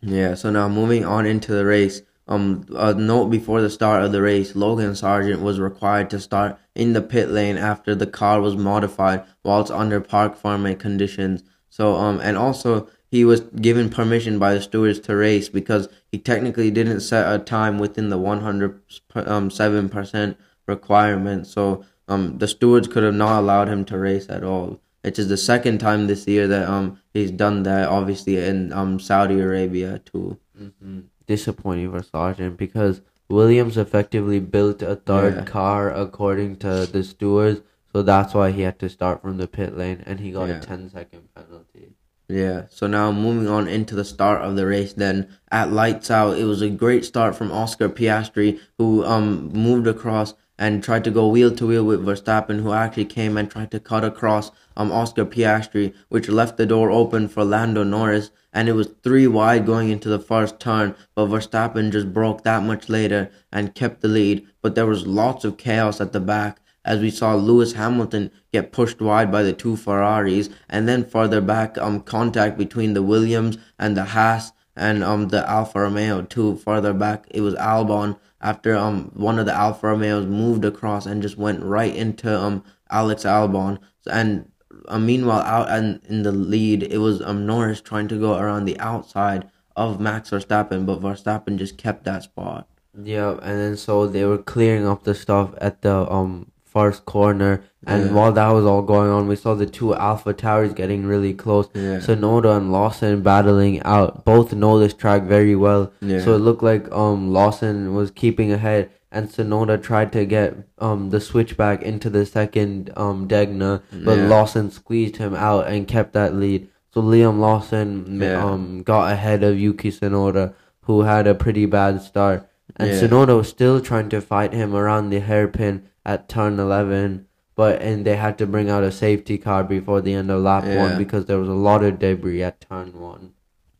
Yeah, 0.00 0.34
so 0.34 0.50
now 0.50 0.68
moving 0.68 1.04
on 1.04 1.26
into 1.26 1.52
the 1.52 1.66
race. 1.66 2.00
Um, 2.26 2.66
a 2.74 2.94
note 2.94 3.26
before 3.26 3.60
the 3.60 3.70
start 3.70 4.02
of 4.02 4.12
the 4.12 4.22
race, 4.22 4.56
Logan 4.56 4.92
Sargeant 4.92 5.42
was 5.42 5.60
required 5.60 6.08
to 6.10 6.20
start 6.20 6.58
in 6.74 6.94
the 6.94 7.02
pit 7.02 7.28
lane 7.30 7.58
after 7.58 7.94
the 7.94 8.06
car 8.06 8.40
was 8.40 8.56
modified 8.56 9.24
whilst 9.44 9.70
under 9.70 10.00
parc 10.00 10.40
fermé 10.40 10.78
conditions. 10.78 11.42
So, 11.68 11.96
um, 11.96 12.20
and 12.20 12.36
also 12.38 12.88
he 13.10 13.24
was 13.24 13.40
given 13.40 13.88
permission 13.88 14.38
by 14.38 14.54
the 14.54 14.60
stewards 14.60 15.00
to 15.00 15.16
race 15.16 15.48
because 15.48 15.88
he 16.10 16.18
technically 16.18 16.70
didn't 16.70 17.00
set 17.00 17.32
a 17.32 17.38
time 17.38 17.78
within 17.78 18.08
the 18.08 18.18
107 18.18 19.88
percent 19.88 20.36
requirement. 20.66 21.46
So, 21.46 21.84
um, 22.08 22.38
the 22.38 22.48
stewards 22.48 22.88
could 22.88 23.02
have 23.02 23.14
not 23.14 23.40
allowed 23.40 23.68
him 23.68 23.84
to 23.86 23.98
race 23.98 24.26
at 24.28 24.42
all. 24.44 24.80
It 25.04 25.18
is 25.18 25.28
the 25.28 25.36
second 25.36 25.78
time 25.78 26.06
this 26.06 26.26
year 26.26 26.46
that 26.48 26.68
um 26.68 26.98
he's 27.14 27.30
done 27.30 27.62
that. 27.64 27.88
Obviously 27.88 28.36
in 28.38 28.72
um 28.72 28.98
Saudi 28.98 29.40
Arabia 29.40 30.00
too. 30.04 30.38
hmm 30.56 31.00
Disappointing 31.26 31.90
for 31.92 32.00
Sargeant 32.00 32.56
because 32.56 33.02
Williams 33.28 33.76
effectively 33.76 34.40
built 34.40 34.80
a 34.82 34.96
third 34.96 35.34
Yeah. 35.36 35.44
car 35.44 35.92
according 35.92 36.56
to 36.56 36.86
the 36.90 37.04
stewards, 37.04 37.60
so 37.92 38.02
that's 38.02 38.32
why 38.32 38.50
he 38.50 38.62
had 38.62 38.78
to 38.78 38.88
start 38.88 39.20
from 39.20 39.36
the 39.36 39.46
pit 39.46 39.76
lane 39.76 40.02
and 40.06 40.20
he 40.20 40.32
got 40.32 40.48
Yeah. 40.48 40.56
a 40.58 40.60
10 40.62 40.88
second 40.90 41.28
penalty. 41.34 41.92
Yeah. 42.28 42.66
So 42.68 42.86
now 42.86 43.10
moving 43.10 43.48
on 43.48 43.68
into 43.68 43.94
the 43.94 44.04
start 44.04 44.42
of 44.42 44.54
the 44.54 44.66
race, 44.66 44.92
then 44.92 45.28
at 45.50 45.72
lights 45.72 46.10
out, 46.10 46.36
it 46.36 46.44
was 46.44 46.60
a 46.60 46.68
great 46.68 47.04
start 47.06 47.34
from 47.34 47.50
Oscar 47.50 47.88
Piastri, 47.88 48.60
who 48.76 49.02
um 49.04 49.50
moved 49.52 49.86
across 49.86 50.34
and 50.58 50.84
tried 50.84 51.04
to 51.04 51.10
go 51.10 51.28
wheel 51.28 51.54
to 51.54 51.66
wheel 51.66 51.84
with 51.84 52.04
Verstappen, 52.04 52.60
who 52.62 52.72
actually 52.72 53.06
came 53.06 53.38
and 53.38 53.50
tried 53.50 53.70
to 53.70 53.80
cut 53.80 54.04
across 54.04 54.50
um 54.76 54.92
Oscar 54.92 55.24
Piastri, 55.24 55.94
which 56.10 56.28
left 56.28 56.58
the 56.58 56.66
door 56.66 56.90
open 56.90 57.28
for 57.28 57.44
Lando 57.44 57.82
Norris, 57.82 58.30
and 58.52 58.68
it 58.68 58.74
was 58.74 58.90
three 59.02 59.26
wide 59.26 59.64
going 59.64 59.88
into 59.88 60.10
the 60.10 60.18
first 60.18 60.60
turn, 60.60 60.94
but 61.14 61.28
Verstappen 61.28 61.90
just 61.90 62.12
broke 62.12 62.44
that 62.44 62.62
much 62.62 62.90
later 62.90 63.30
and 63.50 63.74
kept 63.74 64.02
the 64.02 64.08
lead. 64.08 64.46
But 64.60 64.74
there 64.74 64.86
was 64.86 65.06
lots 65.06 65.46
of 65.46 65.56
chaos 65.56 65.98
at 65.98 66.12
the 66.12 66.20
back 66.20 66.60
as 66.88 67.00
we 67.00 67.10
saw 67.10 67.34
Lewis 67.34 67.74
Hamilton 67.74 68.30
get 68.50 68.72
pushed 68.72 69.00
wide 69.00 69.30
by 69.30 69.42
the 69.42 69.52
two 69.52 69.76
Ferraris, 69.76 70.48
and 70.70 70.88
then 70.88 71.04
further 71.04 71.42
back, 71.42 71.76
um, 71.76 72.00
contact 72.00 72.56
between 72.56 72.94
the 72.94 73.02
Williams 73.02 73.58
and 73.78 73.94
the 73.94 74.06
Haas 74.16 74.52
and 74.74 75.04
um 75.04 75.28
the 75.28 75.48
Alfa 75.48 75.80
Romeo 75.80 76.22
too. 76.22 76.56
Further 76.56 76.94
back, 76.94 77.26
it 77.30 77.42
was 77.42 77.54
Albon 77.56 78.18
after 78.40 78.74
um 78.74 79.10
one 79.14 79.38
of 79.38 79.44
the 79.44 79.52
Alfa 79.52 79.88
Romeos 79.88 80.26
moved 80.26 80.64
across 80.64 81.04
and 81.04 81.20
just 81.20 81.36
went 81.36 81.62
right 81.62 81.94
into 81.94 82.34
um 82.34 82.64
Alex 82.90 83.24
Albon, 83.24 83.78
and 84.10 84.50
uh, 84.86 84.98
meanwhile 84.98 85.42
out 85.42 85.68
and 85.68 86.00
in 86.08 86.22
the 86.22 86.32
lead, 86.32 86.82
it 86.82 86.98
was 86.98 87.20
um 87.20 87.44
Norris 87.44 87.82
trying 87.82 88.08
to 88.08 88.18
go 88.18 88.38
around 88.38 88.64
the 88.64 88.78
outside 88.80 89.50
of 89.76 90.00
Max 90.00 90.30
Verstappen, 90.30 90.86
but 90.86 91.02
Verstappen 91.02 91.58
just 91.58 91.76
kept 91.76 92.04
that 92.04 92.22
spot. 92.22 92.66
Yeah, 93.00 93.32
and 93.42 93.60
then 93.60 93.76
so 93.76 94.06
they 94.06 94.24
were 94.24 94.38
clearing 94.38 94.86
up 94.86 95.04
the 95.04 95.14
stuff 95.14 95.54
at 95.60 95.82
the 95.82 96.10
um 96.10 96.50
first 96.78 97.04
corner, 97.14 97.52
and 97.86 98.00
Yeah. 98.06 98.12
while 98.16 98.32
that 98.38 98.50
was 98.58 98.64
all 98.70 98.82
going 98.94 99.10
on, 99.16 99.26
we 99.32 99.36
saw 99.44 99.52
the 99.54 99.66
two 99.78 99.90
Alpha 100.08 100.32
Tauris 100.42 100.74
getting 100.80 101.02
really 101.12 101.34
close. 101.44 101.66
Yeah. 101.74 101.98
Tsunoda 102.04 102.50
and 102.58 102.70
Lawson 102.76 103.22
battling 103.30 103.76
out. 103.94 104.24
Both 104.24 104.52
know 104.62 104.74
this 104.78 104.94
track 105.02 105.22
very 105.36 105.56
well, 105.66 105.82
Yeah. 106.10 106.20
so 106.24 106.28
it 106.36 106.42
looked 106.46 106.62
like 106.70 106.84
um 107.04 107.20
Lawson 107.38 107.76
was 107.98 108.10
keeping 108.22 108.52
ahead, 108.58 108.82
and 109.10 109.28
Tsunoda 109.28 109.76
tried 109.90 110.10
to 110.16 110.24
get 110.36 110.54
um 110.86 111.00
the 111.14 111.20
switchback 111.28 111.78
into 111.82 112.08
the 112.16 112.24
second 112.38 112.90
um 113.04 113.18
Degner, 113.32 113.74
but 114.06 114.18
Yeah. 114.18 114.28
Lawson 114.34 114.70
squeezed 114.80 115.16
him 115.24 115.34
out 115.48 115.66
and 115.72 115.88
kept 115.94 116.12
that 116.18 116.32
lead. 116.42 116.68
So 116.94 117.02
Liam 117.02 117.36
Lawson 117.46 118.20
Yeah. 118.22 118.44
um 118.44 118.82
got 118.92 119.04
ahead 119.16 119.42
of 119.48 119.58
Yuki 119.64 119.90
Tsunoda, 119.96 120.44
who 120.86 121.02
had 121.12 121.26
a 121.26 121.34
pretty 121.44 121.66
bad 121.78 122.00
start. 122.10 122.38
And 122.76 122.88
Yeah. 122.90 122.98
Tsunoda 123.00 123.34
was 123.40 123.48
still 123.48 123.80
trying 123.80 124.08
to 124.14 124.20
fight 124.32 124.52
him 124.60 124.70
around 124.80 125.04
the 125.10 125.20
hairpin 125.30 125.74
at 126.14 126.28
turn 126.28 126.58
11, 126.58 127.26
but 127.54 127.82
and 127.82 128.04
they 128.06 128.16
had 128.16 128.38
to 128.38 128.46
bring 128.46 128.70
out 128.70 128.84
a 128.84 128.90
safety 128.92 129.36
car 129.46 129.62
before 129.62 130.00
the 130.00 130.14
end 130.14 130.30
of 130.30 130.42
lap 130.42 130.64
Yeah. 130.66 130.82
one 130.84 130.98
because 131.04 131.26
there 131.26 131.38
was 131.38 131.48
a 131.48 131.62
lot 131.68 131.84
of 131.84 131.98
debris 131.98 132.42
at 132.42 132.60
turn 132.68 132.92
one. 132.98 133.32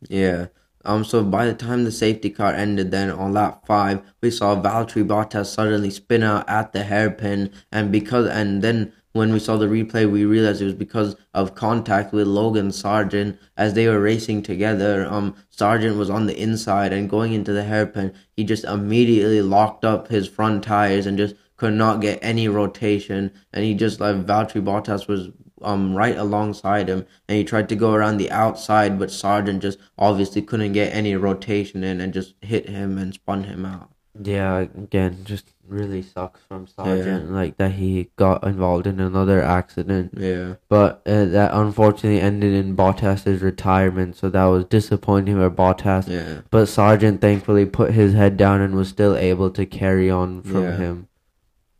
Yeah. 0.08 0.46
Um. 0.84 1.04
So 1.04 1.24
by 1.24 1.46
the 1.46 1.54
time 1.54 1.84
the 1.84 1.92
safety 1.92 2.30
car 2.30 2.52
ended, 2.52 2.90
then 2.90 3.10
on 3.10 3.32
lap 3.32 3.66
five, 3.66 4.02
we 4.22 4.30
saw 4.30 4.54
Valtteri 4.66 5.04
Bottas 5.06 5.46
suddenly 5.46 5.90
spin 5.90 6.22
out 6.22 6.48
at 6.48 6.72
the 6.72 6.84
hairpin, 6.84 7.50
and 7.72 7.90
because 7.92 8.28
and 8.28 8.62
then 8.62 8.92
when 9.12 9.32
we 9.32 9.38
saw 9.40 9.56
the 9.56 9.66
replay, 9.66 10.08
we 10.10 10.24
realized 10.24 10.60
it 10.62 10.66
was 10.66 10.74
because 10.86 11.16
of 11.34 11.54
contact 11.54 12.12
with 12.12 12.26
Logan 12.28 12.68
Sargeant 12.68 13.36
as 13.56 13.74
they 13.74 13.88
were 13.88 14.00
racing 14.00 14.42
together. 14.42 15.06
Um, 15.10 15.34
Sargeant 15.60 15.96
was 15.96 16.10
on 16.10 16.26
the 16.26 16.38
inside 16.40 16.92
and 16.92 17.10
going 17.10 17.32
into 17.32 17.52
the 17.52 17.64
hairpin, 17.64 18.12
he 18.36 18.44
just 18.44 18.64
immediately 18.64 19.42
locked 19.42 19.84
up 19.84 20.08
his 20.08 20.28
front 20.28 20.62
tires 20.62 21.06
and 21.06 21.18
just 21.18 21.34
could 21.58 21.74
not 21.74 22.00
get 22.00 22.18
any 22.22 22.48
rotation, 22.48 23.30
and 23.52 23.64
he 23.64 23.74
just 23.74 24.00
like 24.00 24.16
Valtteri 24.24 24.64
Bottas 24.64 25.06
was 25.06 25.28
um 25.60 25.92
right 25.94 26.16
alongside 26.16 26.88
him 26.88 27.04
and 27.28 27.36
he 27.36 27.42
tried 27.42 27.68
to 27.68 27.74
go 27.74 27.92
around 27.92 28.16
the 28.16 28.30
outside 28.30 28.96
but 28.96 29.08
Sargeant 29.08 29.58
just 29.58 29.76
obviously 29.98 30.40
couldn't 30.40 30.70
get 30.72 30.94
any 30.94 31.16
rotation 31.16 31.82
in 31.82 32.00
and 32.00 32.14
just 32.14 32.34
hit 32.40 32.68
him 32.68 32.96
and 32.96 33.12
spun 33.12 33.42
him 33.42 33.64
out. 33.66 33.90
Yeah, 34.22 34.58
again, 34.58 35.18
just 35.24 35.52
really 35.66 36.00
sucks 36.02 36.40
from 36.48 36.66
Sargeant 36.66 37.30
like 37.32 37.56
that 37.56 37.72
he 37.72 38.10
got 38.16 38.44
involved 38.44 38.86
in 38.86 39.00
another 39.00 39.42
accident. 39.42 40.14
Yeah. 40.16 40.54
But 40.68 41.02
uh, 41.06 41.24
that 41.26 41.52
unfortunately 41.52 42.20
ended 42.20 42.52
in 42.54 42.76
Bottas's 42.76 43.42
retirement, 43.42 44.16
so 44.16 44.30
that 44.30 44.44
was 44.44 44.64
disappointing 44.64 45.34
for 45.36 45.50
Bottas. 45.50 46.08
Yeah. 46.08 46.42
But 46.50 46.64
Sargeant 46.68 47.20
thankfully 47.20 47.66
put 47.66 47.92
his 47.92 48.14
head 48.14 48.36
down 48.36 48.60
and 48.60 48.74
was 48.74 48.88
still 48.88 49.16
able 49.16 49.50
to 49.50 49.66
carry 49.66 50.08
on 50.10 50.42
from 50.42 50.62
Yeah. 50.62 50.76
him. 50.76 51.07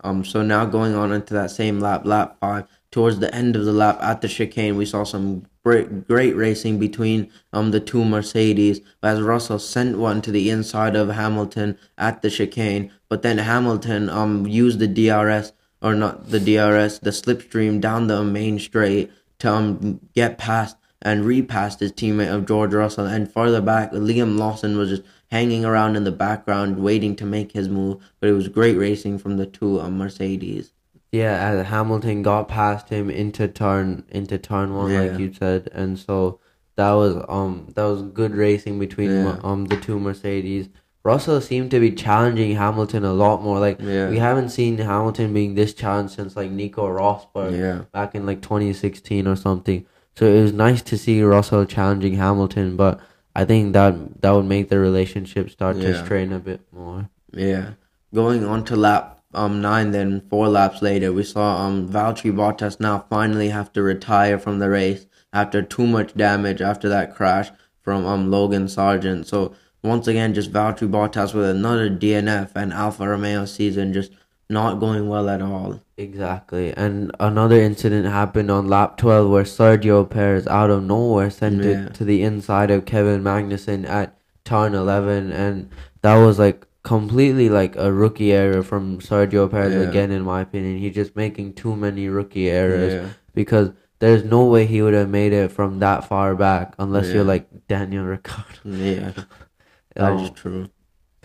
Um 0.02 0.24
so 0.24 0.42
now 0.42 0.64
going 0.64 0.94
on 0.94 1.12
into 1.12 1.34
that 1.34 1.50
same 1.50 1.80
lap, 1.80 2.02
lap 2.04 2.36
five, 2.40 2.66
towards 2.90 3.18
the 3.18 3.34
end 3.34 3.56
of 3.56 3.64
the 3.64 3.72
lap 3.72 3.98
at 4.00 4.20
the 4.20 4.28
chicane 4.28 4.76
we 4.76 4.86
saw 4.86 5.04
some 5.04 5.44
great 5.64 6.08
great 6.08 6.34
racing 6.34 6.78
between 6.78 7.30
um 7.52 7.70
the 7.70 7.80
two 7.80 8.04
Mercedes. 8.04 8.80
As 9.02 9.20
Russell 9.20 9.58
sent 9.58 9.98
one 9.98 10.22
to 10.22 10.30
the 10.30 10.50
inside 10.50 10.96
of 10.96 11.08
Hamilton 11.08 11.78
at 11.96 12.22
the 12.22 12.30
chicane, 12.30 12.90
but 13.08 13.22
then 13.22 13.38
Hamilton 13.38 14.08
um 14.08 14.46
used 14.46 14.78
the 14.78 14.88
DRS 14.88 15.52
or 15.80 15.94
not 15.94 16.30
the 16.30 16.40
DRS, 16.40 16.98
the 17.00 17.10
slipstream 17.10 17.80
down 17.80 18.06
the 18.06 18.24
main 18.24 18.58
straight 18.58 19.10
to 19.40 19.52
um 19.52 20.00
get 20.14 20.38
past 20.38 20.76
and 21.02 21.24
repassed 21.24 21.80
his 21.80 21.92
teammate 21.92 22.34
of 22.34 22.46
George 22.46 22.74
Russell. 22.74 23.06
And 23.06 23.32
further 23.32 23.60
back 23.60 23.92
Liam 23.92 24.38
Lawson 24.38 24.76
was 24.76 24.90
just 24.90 25.02
hanging 25.30 25.64
around 25.64 25.96
in 25.96 26.04
the 26.04 26.12
background 26.12 26.78
waiting 26.78 27.14
to 27.16 27.24
make 27.24 27.52
his 27.52 27.68
move, 27.68 27.98
but 28.20 28.28
it 28.28 28.32
was 28.32 28.48
great 28.48 28.76
racing 28.76 29.18
from 29.18 29.36
the 29.36 29.46
two 29.46 29.80
um, 29.80 29.98
Mercedes. 29.98 30.72
Yeah, 31.12 31.32
as 31.50 31.66
Hamilton 31.66 32.22
got 32.22 32.48
past 32.48 32.88
him 32.90 33.08
into 33.10 33.48
turn 33.48 34.04
into 34.10 34.36
turn 34.38 34.74
one, 34.74 34.90
Yeah. 34.90 35.00
like 35.02 35.18
you 35.18 35.32
said, 35.32 35.68
and 35.72 35.98
so 35.98 36.38
that 36.76 36.92
was 36.92 37.24
um 37.28 37.68
that 37.74 37.84
was 37.84 38.02
good 38.02 38.34
racing 38.34 38.78
between 38.78 39.10
Yeah. 39.10 39.38
um 39.42 39.64
the 39.66 39.76
two 39.76 39.98
Mercedes. 39.98 40.68
Russell 41.04 41.40
seemed 41.40 41.70
to 41.70 41.80
be 41.80 41.92
challenging 41.92 42.56
Hamilton 42.56 43.04
a 43.04 43.12
lot 43.14 43.42
more. 43.42 43.58
Like 43.58 43.80
Yeah. 43.80 44.10
we 44.10 44.18
haven't 44.18 44.50
seen 44.50 44.76
Hamilton 44.76 45.32
being 45.32 45.54
this 45.54 45.72
challenged 45.72 46.14
since 46.14 46.36
like 46.36 46.50
Nico 46.50 46.86
Rosberg 46.86 47.56
Yeah. 47.58 47.82
back 47.92 48.14
in 48.14 48.26
like 48.26 48.42
2016 48.42 49.26
or 49.26 49.36
something. 49.36 49.86
So 50.16 50.26
it 50.26 50.42
was 50.42 50.52
nice 50.52 50.82
to 50.82 50.98
see 50.98 51.22
Russell 51.22 51.64
challenging 51.64 52.14
Hamilton, 52.16 52.76
but 52.76 53.00
I 53.38 53.44
think 53.44 53.72
that 53.74 54.20
that 54.22 54.32
would 54.32 54.46
make 54.46 54.68
the 54.68 54.80
relationship 54.80 55.48
start 55.48 55.76
to 55.76 56.04
strain 56.04 56.32
a 56.32 56.40
bit 56.40 56.60
more. 56.72 57.08
Yeah. 57.32 57.74
Going 58.12 58.44
on 58.44 58.64
to 58.64 58.74
lap 58.74 59.22
um 59.32 59.60
nine, 59.60 59.92
then 59.92 60.22
four 60.28 60.48
laps 60.48 60.82
later, 60.82 61.12
we 61.12 61.22
saw 61.22 61.58
um 61.64 61.88
Valtteri 61.88 62.32
Bottas 62.32 62.80
now 62.80 63.04
finally 63.08 63.50
have 63.50 63.72
to 63.74 63.82
retire 63.82 64.40
from 64.40 64.58
the 64.58 64.68
race 64.68 65.06
after 65.32 65.62
too 65.62 65.86
much 65.86 66.16
damage 66.16 66.60
after 66.60 66.88
that 66.88 67.14
crash 67.14 67.52
from 67.80 68.04
um 68.06 68.28
Logan 68.28 68.66
Sargeant. 68.66 69.26
So 69.26 69.54
once 69.84 70.08
again, 70.08 70.34
just 70.34 70.52
Valtteri 70.52 70.90
Bottas 70.90 71.32
with 71.32 71.48
another 71.48 71.88
DNF 71.88 72.50
and 72.56 72.72
Alfa 72.72 73.06
Romeo 73.06 73.44
season 73.44 73.92
just 73.92 74.10
not 74.50 74.80
going 74.80 75.08
well 75.08 75.28
at 75.28 75.42
all. 75.42 75.80
Exactly. 75.96 76.72
And 76.76 77.10
another 77.20 77.60
incident 77.60 78.06
happened 78.06 78.50
on 78.50 78.66
lap 78.68 78.96
12 78.96 79.30
where 79.30 79.44
Sergio 79.44 80.08
Perez 80.08 80.46
out 80.46 80.70
of 80.70 80.82
nowhere 80.84 81.30
sent 81.30 81.62
Yeah. 81.62 81.86
it 81.86 81.94
to 81.94 82.04
the 82.04 82.22
inside 82.22 82.70
of 82.70 82.84
Kevin 82.86 83.22
Magnussen 83.22 83.86
at 83.86 84.16
turn 84.44 84.74
11 84.74 85.30
and 85.32 85.68
that 86.02 86.16
was 86.16 86.38
like 86.38 86.66
completely 86.82 87.50
like 87.50 87.76
a 87.76 87.92
rookie 87.92 88.32
error 88.32 88.62
from 88.62 88.98
Sergio 89.00 89.50
Perez 89.50 89.74
Yeah. 89.74 89.88
again 89.90 90.10
in 90.10 90.22
my 90.22 90.40
opinion. 90.42 90.78
He's 90.78 90.94
just 90.94 91.14
making 91.16 91.52
too 91.54 91.76
many 91.76 92.08
rookie 92.08 92.48
errors 92.48 92.92
Yeah. 92.94 93.08
because 93.34 93.72
there's 93.98 94.24
no 94.24 94.46
way 94.46 94.64
he 94.64 94.80
would 94.80 94.94
have 94.94 95.10
made 95.10 95.32
it 95.32 95.50
from 95.52 95.80
that 95.80 96.04
far 96.04 96.34
back 96.36 96.74
unless 96.78 97.12
you're 97.12 97.24
like 97.24 97.66
Daniel 97.66 98.04
Ricciardo. 98.04 98.46
Yeah. 98.64 99.10
That's 99.96 100.28
Um, 100.28 100.34
true. 100.34 100.68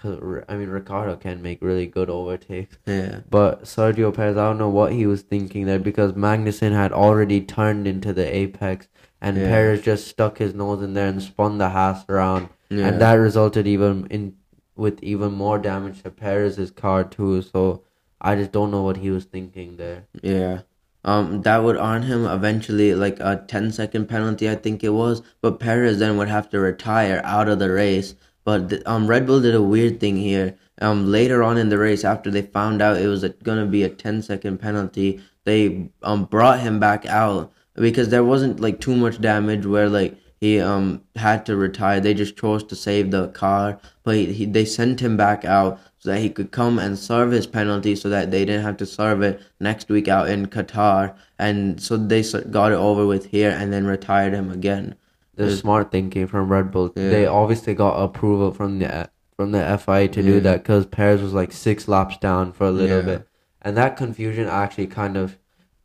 'Cause 0.04 0.20
I 0.50 0.58
mean 0.58 0.68
Ricciardo 0.68 1.16
can 1.16 1.42
make 1.42 1.62
really 1.62 1.86
good 1.88 2.10
overtakes. 2.10 2.78
Yeah. 2.86 3.20
But 3.30 3.64
Sergio 3.64 4.14
Perez, 4.14 4.36
I 4.36 4.48
don't 4.50 4.58
know 4.58 4.68
what 4.70 4.92
he 4.92 5.06
was 5.06 5.22
thinking 5.22 5.66
there 5.66 5.80
because 5.80 6.12
Magnussen 6.12 6.74
had 6.74 6.92
already 6.92 7.40
turned 7.40 7.88
into 7.88 8.12
the 8.12 8.26
apex 8.36 8.90
and 9.22 9.38
Yeah. 9.38 9.48
Perez 9.48 9.82
just 9.82 10.06
stuck 10.08 10.40
his 10.40 10.54
nose 10.54 10.84
in 10.84 10.94
there 10.94 11.08
and 11.08 11.24
spun 11.24 11.58
the 11.58 11.70
Haas 11.70 12.04
around. 12.10 12.50
Yeah. 12.70 12.88
And 12.88 13.00
that 13.00 13.14
resulted 13.14 13.66
even 13.66 14.08
in 14.10 14.34
with 14.76 15.02
even 15.02 15.32
more 15.32 15.58
damage 15.58 16.04
to 16.04 16.10
Perez's 16.10 16.72
car 16.72 17.06
too. 17.06 17.42
So 17.42 17.84
I 18.20 18.36
just 18.36 18.52
don't 18.52 18.72
know 18.72 18.82
what 18.84 18.98
he 18.98 19.10
was 19.10 19.24
thinking 19.24 19.78
there. 19.78 20.04
Yeah. 20.22 20.62
Um, 21.06 21.42
that 21.44 21.64
would 21.64 21.78
earn 21.78 22.02
him 22.04 22.26
eventually 22.26 22.94
like 22.96 23.20
a 23.22 23.44
10 23.48 23.72
second 23.72 24.08
penalty, 24.10 24.50
I 24.50 24.56
think 24.56 24.84
it 24.84 24.90
was. 24.90 25.22
But 25.42 25.60
Perez 25.62 26.00
then 26.00 26.18
would 26.18 26.30
have 26.30 26.50
to 26.50 26.60
retire 26.60 27.22
out 27.24 27.48
of 27.48 27.60
the 27.60 27.70
race. 27.72 28.16
But 28.44 28.86
um, 28.86 29.08
Red 29.08 29.26
Bull 29.26 29.42
did 29.42 29.56
a 29.56 29.62
weird 29.62 30.00
thing 30.00 30.18
here. 30.18 30.56
Um, 30.82 31.12
later 31.12 31.44
on 31.44 31.58
in 31.58 31.70
the 31.70 31.78
race, 31.78 32.04
after 32.04 32.30
they 32.30 32.42
found 32.42 32.82
out 32.82 32.98
it 32.98 33.08
was 33.08 33.24
gonna 33.44 33.66
be 33.66 33.84
a 33.84 33.90
10 33.90 34.22
second 34.22 34.60
penalty, 34.60 35.22
they 35.46 35.90
um 36.02 36.26
brought 36.26 36.60
him 36.60 36.80
back 36.80 37.06
out 37.06 37.52
because 37.76 38.10
there 38.10 38.24
wasn't 38.24 38.60
like 38.60 38.80
too 38.80 38.96
much 38.96 39.20
damage 39.22 39.66
where 39.66 39.90
like 39.90 40.16
he 40.40 40.60
um 40.60 41.02
had 41.16 41.46
to 41.46 41.56
retire. 41.56 42.00
They 42.02 42.14
just 42.14 42.36
chose 42.38 42.64
to 42.66 42.76
save 42.76 43.12
the 43.12 43.30
car, 43.30 43.80
but 44.04 44.16
he, 44.16 44.34
he, 44.34 44.46
they 44.46 44.66
sent 44.66 45.00
him 45.00 45.16
back 45.16 45.46
out 45.46 45.80
so 46.00 46.10
that 46.10 46.20
he 46.20 46.30
could 46.30 46.52
come 46.52 46.80
and 46.80 47.00
serve 47.00 47.32
his 47.32 47.48
penalty, 47.48 47.96
so 47.96 48.10
that 48.10 48.30
they 48.30 48.44
didn't 48.44 48.64
have 48.64 48.76
to 48.78 48.86
serve 48.86 49.22
it 49.22 49.42
next 49.62 49.88
week 49.88 50.10
out 50.10 50.30
in 50.30 50.48
Qatar. 50.48 51.16
And 51.40 51.82
so 51.82 51.96
they 51.96 52.24
got 52.52 52.74
it 52.74 52.76
over 52.76 53.06
with 53.06 53.28
here, 53.28 53.52
and 53.52 53.72
then 53.72 53.86
retired 53.86 54.34
him 54.34 54.52
again. 54.52 54.96
The 55.36 55.44
There's- 55.44 55.60
smart 55.62 55.92
thinking 55.92 56.28
from 56.28 56.50
Red 56.52 56.72
Bull. 56.72 56.92
Yeah. 56.96 57.10
They 57.10 57.26
obviously 57.26 57.74
got 57.74 57.96
approval 58.04 58.52
from 58.52 58.80
the 58.80 59.10
from 59.36 59.52
the 59.52 59.64
FIA 59.80 60.08
to 60.10 60.22
do 60.22 60.40
that 60.42 60.62
because 60.62 60.86
Perez 60.86 61.22
was 61.22 61.34
like 61.34 61.52
six 61.52 61.88
laps 61.88 62.18
down 62.18 62.52
for 62.52 62.68
a 62.68 62.72
little 62.72 62.98
Yeah. 63.00 63.02
bit, 63.06 63.28
and 63.64 63.76
that 63.76 63.98
confusion 63.98 64.48
actually 64.48 64.88
kind 64.88 65.18
of 65.18 65.38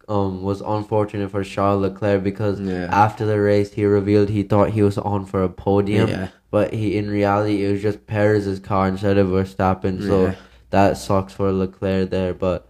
um 0.06 0.42
was 0.42 0.61
unfortunate 0.61 1.30
for 1.30 1.42
Charles 1.44 1.80
Leclerc 1.82 2.22
because 2.22 2.61
Yeah. 2.61 2.88
after 2.92 3.24
the 3.26 3.40
race 3.40 3.72
he 3.72 3.84
revealed 3.87 4.28
he 4.28 4.42
thought 4.42 4.70
he 4.70 4.82
was 4.82 4.98
on 4.98 5.24
for 5.24 5.42
a 5.42 5.48
podium, 5.48 6.08
Yeah. 6.11 6.28
but 6.50 6.74
he 6.74 6.96
in 6.98 7.11
reality 7.11 7.64
it 7.64 7.72
was 7.72 7.80
just 7.82 8.06
Perez's 8.06 8.58
car 8.61 8.87
instead 8.88 9.16
of 9.18 9.28
Verstappen. 9.28 10.06
So 10.06 10.26
Yeah. 10.26 10.34
that 10.70 10.98
sucks 10.98 11.32
for 11.32 11.50
Leclerc 11.52 12.11
there, 12.11 12.34
but. 12.34 12.66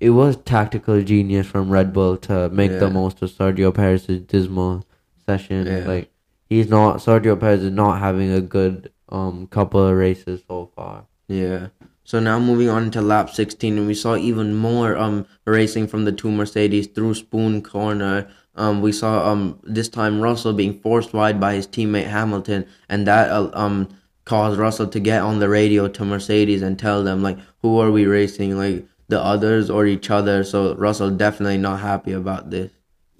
It 0.00 0.10
was 0.10 0.34
tactical 0.34 1.00
genius 1.00 1.46
from 1.46 1.70
Red 1.70 1.92
Bull 1.92 2.16
to 2.26 2.48
make 2.48 2.76
the 2.80 2.90
most 2.90 3.22
of 3.22 3.30
Sergio 3.30 3.72
Perez's 3.72 4.18
dismal 4.22 4.84
session. 5.28 5.64
Yeah. 5.64 5.84
Like 5.86 6.10
he's 6.52 6.68
not 6.68 6.98
Sergio 6.98 7.38
Perez 7.38 7.62
is 7.62 7.72
not 7.72 7.98
having 7.98 8.30
a 8.30 8.40
good 8.40 8.92
um 9.08 9.46
couple 9.46 9.86
of 9.86 9.96
races 9.96 10.42
so 10.46 10.70
far. 10.76 11.06
Yeah. 11.28 11.68
So 12.04 12.18
now 12.18 12.38
moving 12.40 12.68
on 12.68 12.90
to 12.90 13.00
lap 13.00 13.30
16, 13.30 13.78
and 13.78 13.86
we 13.86 13.94
saw 13.94 14.16
even 14.16 14.54
more 14.54 14.96
um 14.96 15.26
racing 15.46 15.86
from 15.86 16.04
the 16.04 16.12
two 16.12 16.30
Mercedes 16.30 16.88
through 16.88 17.14
Spoon 17.14 17.62
Corner. 17.62 18.28
Um, 18.54 18.82
we 18.82 18.92
saw 18.92 19.30
um 19.30 19.58
this 19.62 19.88
time 19.88 20.20
Russell 20.20 20.52
being 20.52 20.78
forced 20.80 21.14
wide 21.14 21.40
by 21.40 21.54
his 21.54 21.66
teammate 21.66 22.08
Hamilton, 22.08 22.66
and 22.88 23.06
that 23.06 23.30
uh, 23.30 23.50
um 23.54 23.88
caused 24.24 24.58
Russell 24.58 24.88
to 24.88 25.00
get 25.00 25.22
on 25.22 25.38
the 25.38 25.48
radio 25.48 25.88
to 25.88 26.04
Mercedes 26.04 26.62
and 26.62 26.78
tell 26.78 27.02
them 27.02 27.22
like 27.22 27.38
who 27.62 27.80
are 27.80 27.90
we 27.90 28.06
racing 28.06 28.56
like 28.56 28.86
the 29.08 29.20
others 29.20 29.70
or 29.70 29.86
each 29.86 30.10
other. 30.10 30.44
So 30.44 30.74
Russell 30.74 31.10
definitely 31.10 31.58
not 31.58 31.80
happy 31.80 32.12
about 32.12 32.50
this. 32.50 32.70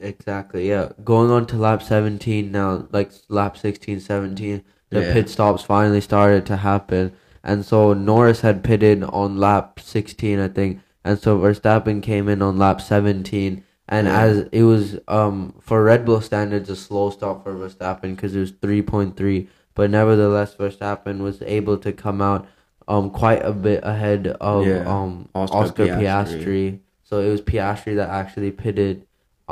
Exactly, 0.02 0.68
yeah. 0.68 0.88
Going 1.04 1.30
on 1.30 1.46
to 1.46 1.56
lap 1.56 1.82
17 1.82 2.50
now, 2.50 2.86
like 2.92 3.12
lap 3.28 3.56
16, 3.56 4.00
17, 4.00 4.62
the 4.90 5.00
Yeah. 5.00 5.12
pit 5.12 5.28
stops 5.28 5.62
finally 5.62 6.00
started 6.00 6.44
to 6.46 6.56
happen. 6.56 7.12
And 7.44 7.64
so 7.64 7.92
Norris 7.92 8.40
had 8.42 8.62
pitted 8.62 9.02
on 9.04 9.38
lap 9.38 9.80
16, 9.80 10.38
I 10.38 10.48
think. 10.48 10.80
And 11.04 11.18
so 11.18 11.38
Verstappen 11.38 12.02
came 12.02 12.28
in 12.28 12.42
on 12.42 12.58
lap 12.58 12.80
17. 12.80 13.62
And 13.88 14.06
Yeah. 14.06 14.20
as 14.20 14.48
it 14.52 14.62
was, 14.62 14.98
um, 15.08 15.54
for 15.60 15.82
Red 15.82 16.04
Bull 16.04 16.20
standards, 16.20 16.70
a 16.70 16.76
slow 16.76 17.10
stop 17.10 17.42
for 17.44 17.52
Verstappen 17.54 18.14
because 18.14 18.34
it 18.36 18.40
was 18.40 18.52
3.3. 18.52 19.48
But 19.74 19.90
nevertheless, 19.90 20.54
Verstappen 20.56 21.20
was 21.20 21.42
able 21.46 21.76
to 21.78 21.92
come 21.92 22.20
out 22.20 22.46
um 22.88 23.10
quite 23.10 23.44
a 23.44 23.52
bit 23.52 23.80
ahead 23.84 24.26
of 24.40 24.66
Yeah. 24.66 24.82
um 24.86 25.28
Oscar 25.36 25.56
Oscar, 25.56 25.86
Piastri. 25.86 25.98
Piastri. 26.44 26.78
So 27.04 27.20
it 27.20 27.30
was 27.30 27.40
Piastri 27.40 27.94
that 27.96 28.08
actually 28.10 28.50
pitted 28.50 29.02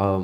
um 0.05 0.23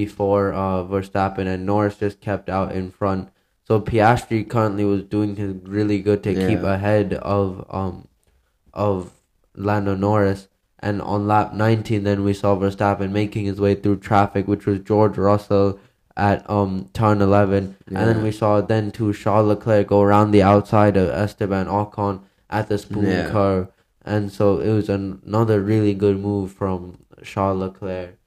before 0.00 0.44
uh 0.64 0.80
Verstappen 0.92 1.46
and 1.52 1.66
Norris 1.66 1.96
just 2.04 2.20
kept 2.20 2.48
out 2.58 2.72
in 2.80 2.90
front. 2.90 3.28
So 3.68 3.80
Piastri 3.80 4.40
currently 4.54 4.84
was 4.84 5.02
doing 5.14 5.36
his 5.36 5.54
really 5.78 5.98
good 6.08 6.22
to 6.24 6.32
keep 6.46 6.62
ahead 6.76 7.14
of 7.36 7.64
um 7.80 7.94
of 8.72 9.12
Lando 9.54 9.94
Norris. 9.94 10.48
And 10.84 11.00
on 11.00 11.28
lap 11.28 11.52
19, 11.54 12.02
then 12.02 12.24
we 12.24 12.34
saw 12.34 12.56
Verstappen 12.56 13.10
making 13.12 13.44
his 13.44 13.60
way 13.60 13.74
through 13.76 13.98
traffic, 13.98 14.48
which 14.48 14.66
was 14.66 14.80
George 14.80 15.16
Russell 15.16 15.78
at 16.16 16.48
um 16.50 16.88
turn 16.92 17.22
11. 17.22 17.76
And 17.86 17.96
then 18.08 18.22
we 18.22 18.32
saw 18.32 18.60
then 18.60 18.90
to 18.92 19.12
Charles 19.12 19.48
Leclerc 19.48 19.86
go 19.88 20.00
around 20.02 20.30
the 20.32 20.42
outside 20.42 20.96
of 20.96 21.08
Esteban 21.10 21.66
Ocon 21.66 22.20
at 22.50 22.68
the 22.68 22.78
spoon 22.78 23.04
Yeah. 23.06 23.30
curve. 23.30 23.68
And 24.04 24.32
so 24.32 24.58
it 24.58 24.72
was 24.78 24.88
an- 24.88 25.20
another 25.24 25.60
really 25.72 25.94
good 25.94 26.18
move 26.20 26.50
from 26.52 26.98
Charles 27.22 27.60
Leclerc. 27.60 28.18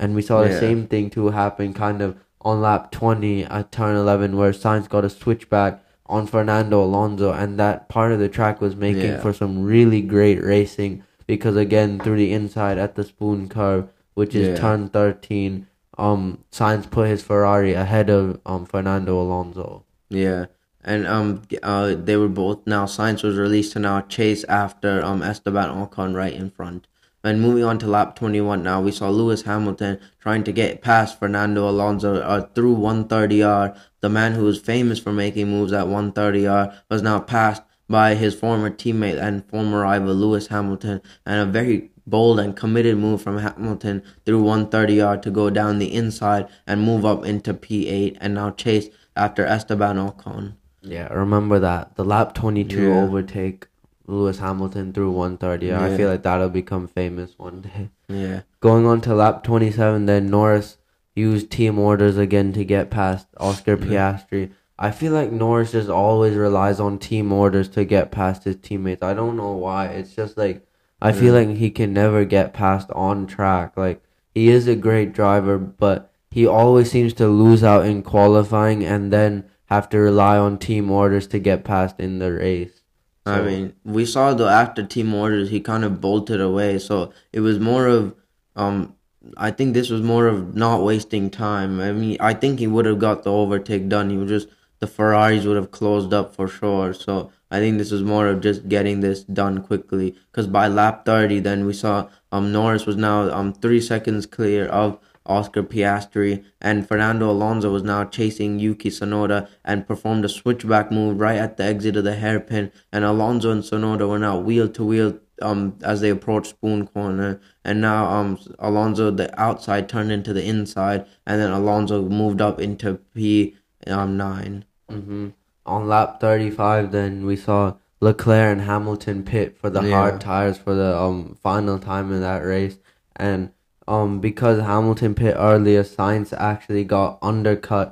And 0.00 0.14
we 0.14 0.22
saw 0.22 0.42
the 0.42 0.48
Yeah. 0.50 0.60
same 0.60 0.86
thing 0.86 1.10
too 1.10 1.28
happen 1.30 1.74
kind 1.74 2.00
of 2.00 2.16
on 2.40 2.62
lap 2.62 2.90
20 2.90 3.44
at 3.44 3.70
turn 3.70 3.94
11 3.94 4.36
where 4.36 4.50
Sainz 4.52 4.88
got 4.88 5.04
a 5.04 5.10
switchback 5.10 5.84
on 6.06 6.26
Fernando 6.26 6.82
Alonso 6.82 7.32
and 7.32 7.58
that 7.60 7.88
part 7.90 8.10
of 8.12 8.18
the 8.18 8.28
track 8.30 8.60
was 8.62 8.74
making 8.74 9.12
Yeah. 9.12 9.20
for 9.20 9.32
some 9.34 9.62
really 9.62 10.00
great 10.00 10.42
racing 10.42 11.02
because 11.26 11.54
again 11.54 12.00
through 12.00 12.16
the 12.16 12.32
inside 12.32 12.78
at 12.78 12.94
the 12.94 13.04
spoon 13.04 13.46
curve 13.48 13.88
which 14.14 14.34
is 14.34 14.48
Yeah. 14.48 14.56
turn 14.56 14.88
13 14.88 15.66
um 15.98 16.38
Sainz 16.50 16.90
put 16.90 17.08
his 17.08 17.22
Ferrari 17.22 17.74
ahead 17.74 18.08
of 18.08 18.40
um 18.46 18.64
Fernando 18.64 19.20
Alonso. 19.20 19.84
Yeah, 20.08 20.46
and 20.82 21.06
um, 21.06 21.42
uh, 21.62 21.94
they 21.94 22.16
were 22.16 22.28
both 22.42 22.60
now. 22.66 22.86
Sainz 22.86 23.22
was 23.22 23.36
released 23.36 23.72
to 23.74 23.78
now 23.80 24.00
chase 24.00 24.44
after 24.48 25.04
um 25.04 25.22
Esteban 25.22 25.68
Ocon 25.68 26.14
right 26.16 26.32
in 26.32 26.48
front. 26.50 26.86
And 27.22 27.40
moving 27.42 27.64
on 27.64 27.78
to 27.80 27.86
lap 27.86 28.16
21 28.16 28.62
now, 28.62 28.80
we 28.80 28.92
saw 28.92 29.10
Lewis 29.10 29.42
Hamilton 29.42 29.98
trying 30.20 30.42
to 30.44 30.52
get 30.52 30.80
past 30.80 31.18
Fernando 31.18 31.68
Alonso 31.68 32.16
uh, 32.22 32.46
through 32.54 32.76
130R. 32.76 33.76
The 34.00 34.08
man 34.08 34.32
who 34.32 34.44
was 34.44 34.58
famous 34.58 34.98
for 34.98 35.12
making 35.12 35.48
moves 35.48 35.72
at 35.72 35.86
130R 35.86 36.74
was 36.88 37.02
now 37.02 37.20
passed 37.20 37.62
by 37.88 38.14
his 38.14 38.34
former 38.34 38.70
teammate 38.70 39.20
and 39.20 39.44
former 39.50 39.80
rival 39.80 40.14
Lewis 40.14 40.46
Hamilton, 40.46 41.02
and 41.26 41.40
a 41.40 41.52
very 41.52 41.90
bold 42.06 42.40
and 42.40 42.56
committed 42.56 42.96
move 42.96 43.20
from 43.20 43.38
Hamilton 43.38 44.02
through 44.24 44.42
130R 44.44 45.20
to 45.22 45.30
go 45.30 45.50
down 45.50 45.78
the 45.78 45.92
inside 45.92 46.48
and 46.66 46.82
move 46.82 47.04
up 47.04 47.24
into 47.24 47.52
P8 47.52 48.16
and 48.20 48.34
now 48.34 48.50
chase 48.50 48.88
after 49.16 49.44
Esteban 49.44 49.96
Ocon. 49.96 50.54
Yeah, 50.82 51.12
remember 51.12 51.58
that. 51.58 51.96
The 51.96 52.04
lap 52.04 52.32
22 52.34 52.80
Yeah. 52.88 53.02
overtake 53.02 53.66
Lewis 54.10 54.38
Hamilton 54.38 54.92
through 54.92 55.12
130. 55.12 55.66
Yeah. 55.66 55.82
I 55.82 55.96
feel 55.96 56.08
like 56.08 56.22
that'll 56.22 56.48
become 56.48 56.88
famous 56.88 57.38
one 57.38 57.62
day. 57.62 57.90
Yeah, 58.08 58.42
Going 58.60 58.86
on 58.86 59.00
to 59.02 59.14
lap 59.14 59.44
27, 59.44 60.06
then 60.06 60.30
Norris 60.30 60.78
used 61.14 61.50
team 61.50 61.78
orders 61.78 62.16
again 62.16 62.52
to 62.54 62.64
get 62.64 62.90
past 62.90 63.26
Oscar 63.38 63.76
Piastri. 63.76 64.50
I 64.78 64.90
feel 64.90 65.12
like 65.12 65.30
Norris 65.30 65.72
just 65.72 65.90
always 65.90 66.34
relies 66.34 66.80
on 66.80 66.98
team 66.98 67.30
orders 67.32 67.68
to 67.70 67.84
get 67.84 68.10
past 68.10 68.44
his 68.44 68.56
teammates. 68.56 69.02
I 69.02 69.14
don't 69.14 69.36
know 69.36 69.52
why. 69.52 69.86
It's 69.86 70.14
just 70.14 70.36
like 70.38 70.66
I 71.02 71.12
feel 71.12 71.34
like 71.34 71.56
he 71.56 71.70
can 71.70 71.92
never 71.92 72.24
get 72.24 72.52
past 72.54 72.90
on 72.92 73.26
track. 73.26 73.76
Like 73.76 74.02
he 74.34 74.48
is 74.48 74.66
a 74.66 74.74
great 74.76 75.12
driver, 75.12 75.58
but 75.58 76.10
he 76.30 76.46
always 76.46 76.90
seems 76.90 77.12
to 77.14 77.28
lose 77.28 77.62
out 77.62 77.84
in 77.84 78.02
qualifying 78.02 78.84
and 78.84 79.12
then 79.12 79.44
have 79.66 79.88
to 79.90 79.98
rely 79.98 80.36
on 80.38 80.58
team 80.58 80.90
orders 80.90 81.26
to 81.28 81.38
get 81.38 81.62
past 81.64 82.00
in 82.00 82.18
the 82.18 82.32
race. 82.32 82.79
I 83.26 83.42
mean, 83.42 83.74
we 83.84 84.06
saw 84.06 84.34
though 84.34 84.48
after 84.48 84.82
team 84.84 85.14
orders, 85.14 85.50
he 85.50 85.60
kind 85.60 85.84
of 85.84 86.00
bolted 86.00 86.40
away. 86.40 86.78
So 86.78 87.12
it 87.32 87.40
was 87.40 87.60
more 87.60 87.86
of, 87.86 88.14
um, 88.56 88.94
I 89.36 89.50
think 89.50 89.74
this 89.74 89.90
was 89.90 90.02
more 90.02 90.26
of 90.26 90.56
not 90.56 90.82
wasting 90.82 91.30
time. 91.30 91.80
I 91.80 91.92
mean, 91.92 92.16
I 92.20 92.34
think 92.34 92.58
he 92.58 92.66
would 92.66 92.86
have 92.86 92.98
got 92.98 93.22
the 93.22 93.32
overtake 93.32 93.88
done. 93.88 94.10
He 94.10 94.16
was 94.16 94.30
just 94.30 94.48
the 94.80 94.86
Ferraris 94.86 95.44
would 95.44 95.56
have 95.56 95.70
closed 95.70 96.12
up 96.14 96.34
for 96.34 96.48
sure. 96.48 96.94
So 96.94 97.30
I 97.50 97.58
think 97.58 97.78
this 97.78 97.90
was 97.90 98.02
more 98.02 98.26
of 98.26 98.40
just 98.40 98.68
getting 98.68 99.00
this 99.00 99.22
done 99.24 99.62
quickly. 99.62 100.16
Because 100.32 100.46
by 100.46 100.68
lap 100.68 101.04
thirty, 101.04 101.38
then 101.38 101.66
we 101.66 101.74
saw 101.74 102.08
um 102.32 102.50
Norris 102.50 102.86
was 102.86 102.96
now 102.96 103.30
um 103.30 103.52
three 103.52 103.80
seconds 103.80 104.26
clear 104.26 104.66
of 104.66 104.98
Oscar 105.30 105.62
Piastri, 105.62 106.42
and 106.60 106.86
Fernando 106.88 107.30
Alonso 107.30 107.70
was 107.72 107.82
now 107.82 108.04
chasing 108.04 108.58
Yuki 108.58 108.90
Tsunoda 108.90 109.48
and 109.64 109.86
performed 109.86 110.24
a 110.24 110.28
switchback 110.28 110.90
move 110.90 111.20
right 111.20 111.38
at 111.38 111.56
the 111.56 111.64
exit 111.64 111.96
of 111.96 112.04
the 112.04 112.16
hairpin. 112.16 112.70
And 112.92 113.04
Alonso 113.04 113.50
and 113.52 113.62
Tsunoda 113.62 114.08
were 114.08 114.18
now 114.18 114.38
wheel 114.38 114.68
to 114.68 114.84
wheel 114.84 115.18
um 115.42 115.60
as 115.82 116.00
they 116.02 116.10
approached 116.10 116.50
Spoon 116.50 116.86
Corner, 116.86 117.40
and 117.64 117.80
now 117.80 118.00
um 118.16 118.38
Alonso 118.58 119.10
the 119.10 119.28
outside 119.40 119.88
turned 119.88 120.12
into 120.12 120.32
the 120.34 120.44
inside, 120.44 121.06
and 121.26 121.40
then 121.40 121.50
Alonso 121.50 122.02
moved 122.08 122.40
up 122.42 122.60
into 122.60 122.94
P 123.14 123.54
um 123.86 124.16
nine. 124.16 124.64
hmm 124.90 125.28
On 125.66 125.86
lap 125.88 126.20
35, 126.20 126.90
then 126.92 127.24
we 127.26 127.36
saw 127.36 127.74
Leclerc 128.00 128.52
and 128.52 128.62
Hamilton 128.62 129.22
pit 129.30 129.56
for 129.60 129.70
the 129.70 129.82
Yeah. 129.82 129.96
hard 129.96 130.20
tires 130.20 130.58
for 130.58 130.74
the 130.74 130.90
um 131.06 131.36
final 131.42 131.78
time 131.78 132.12
in 132.12 132.20
that 132.20 132.44
race, 132.44 132.78
and 133.16 133.50
um 133.96 134.20
because 134.20 134.60
Hamilton 134.70 135.14
pit 135.20 135.34
earlier, 135.38 135.82
Sainz 135.82 136.32
actually 136.50 136.84
got 136.84 137.18
undercut 137.30 137.88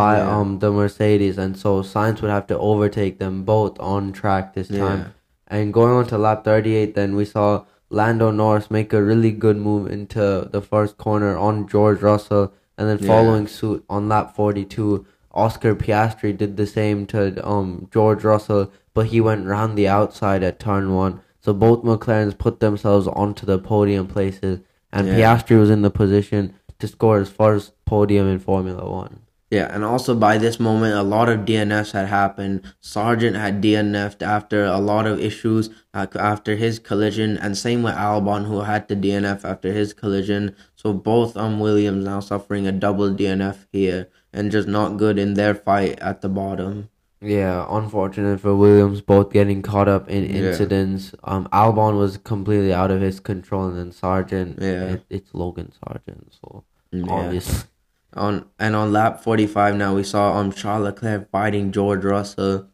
by 0.00 0.12
Yeah. 0.18 0.36
um 0.36 0.58
the 0.64 0.70
Mercedes, 0.78 1.38
and 1.44 1.56
so 1.64 1.70
Sainz 1.92 2.22
would 2.22 2.30
have 2.36 2.46
to 2.52 2.58
overtake 2.70 3.18
them 3.18 3.44
both 3.52 3.78
on 3.92 4.12
track 4.20 4.54
this 4.54 4.68
time. 4.68 5.00
Yeah. 5.00 5.08
And 5.56 5.72
going 5.78 5.92
on 5.98 6.06
to 6.12 6.18
lap 6.26 6.44
38, 6.44 6.94
then 6.94 7.14
we 7.20 7.24
saw 7.34 7.48
Lando 7.90 8.30
Norris 8.30 8.70
make 8.76 8.92
a 8.92 9.02
really 9.10 9.30
good 9.44 9.58
move 9.68 9.84
into 9.96 10.48
the 10.54 10.62
first 10.70 10.96
corner 10.96 11.36
on 11.48 11.68
George 11.74 12.00
Russell, 12.10 12.46
and 12.78 12.88
then 12.88 12.98
Yeah. 13.00 13.08
following 13.12 13.46
suit 13.46 13.84
on 13.88 14.08
lap 14.08 14.34
42, 14.34 15.04
Oscar 15.44 15.74
Piastri 15.74 16.32
did 16.42 16.56
the 16.56 16.66
same 16.78 17.06
to 17.12 17.20
um 17.54 17.88
George 17.92 18.24
Russell, 18.24 18.70
but 18.94 19.06
he 19.12 19.20
went 19.20 19.46
round 19.54 19.76
the 19.76 19.88
outside 19.88 20.42
at 20.42 20.58
turn 20.68 20.92
one. 20.94 21.20
So 21.40 21.52
both 21.52 21.82
McLarens 21.84 22.38
put 22.44 22.60
themselves 22.60 23.06
onto 23.22 23.44
the 23.44 23.58
podium 23.58 24.06
places, 24.06 24.60
and 24.94 25.08
Yeah. 25.08 25.18
Piastri 25.36 25.58
was 25.58 25.70
in 25.70 25.82
the 25.82 25.90
position 25.90 26.54
to 26.78 26.88
score 26.88 27.18
his 27.18 27.28
first 27.28 27.72
podium 27.84 28.26
in 28.28 28.38
Formula 28.38 28.88
One. 28.88 29.18
Yeah, 29.50 29.68
and 29.72 29.84
also 29.84 30.16
by 30.16 30.38
this 30.38 30.58
moment, 30.58 30.94
a 30.94 31.02
lot 31.02 31.28
of 31.28 31.44
DNFs 31.44 31.92
had 31.92 32.08
happened. 32.08 32.62
Sargeant 32.82 33.36
had 33.36 33.60
DNF'd 33.62 34.22
after 34.22 34.64
a 34.64 34.78
lot 34.78 35.06
of 35.06 35.20
issues 35.20 35.70
uh, 35.92 36.06
after 36.16 36.56
his 36.56 36.80
collision, 36.80 37.36
and 37.38 37.56
same 37.56 37.82
with 37.84 37.94
Albon, 37.94 38.46
who 38.46 38.62
had 38.62 38.88
to 38.88 38.96
DNF 38.96 39.44
after 39.44 39.70
his 39.70 39.92
collision. 39.92 40.56
So 40.74 40.92
both 40.92 41.36
um 41.36 41.60
Williams 41.60 42.04
now 42.04 42.18
suffering 42.20 42.66
a 42.66 42.72
double 42.72 43.10
DNF 43.14 43.66
here, 43.70 44.08
and 44.32 44.50
just 44.50 44.66
not 44.66 44.96
good 44.96 45.18
in 45.18 45.34
their 45.34 45.54
fight 45.54 45.98
at 46.00 46.20
the 46.20 46.28
bottom. 46.28 46.88
Yeah, 47.24 47.64
unfortunate 47.70 48.40
for 48.40 48.54
Williams, 48.54 49.00
both 49.00 49.32
getting 49.32 49.62
caught 49.62 49.88
up 49.88 50.08
in 50.10 50.24
Yeah. 50.24 50.48
incidents. 50.50 51.14
Um, 51.24 51.48
Albon 51.52 51.96
was 51.96 52.18
completely 52.18 52.72
out 52.74 52.90
of 52.90 53.00
his 53.00 53.18
control, 53.18 53.66
and 53.68 53.78
then 53.78 53.90
Sargeant, 53.92 54.60
Yeah. 54.60 54.94
it, 54.94 55.04
it's 55.08 55.30
Logan 55.32 55.72
Sargeant, 55.82 56.26
so 56.40 56.64
Yeah. 56.92 57.04
obviously. 57.08 57.68
On 58.16 58.44
and 58.60 58.76
on 58.76 58.92
lap 58.92 59.20
forty 59.24 59.44
five 59.46 59.74
now 59.74 59.92
we 59.92 60.04
saw 60.04 60.34
um 60.38 60.52
Charles 60.52 60.84
Leclerc 60.84 61.28
fighting 61.32 61.72
George 61.72 62.04
Russell 62.04 62.66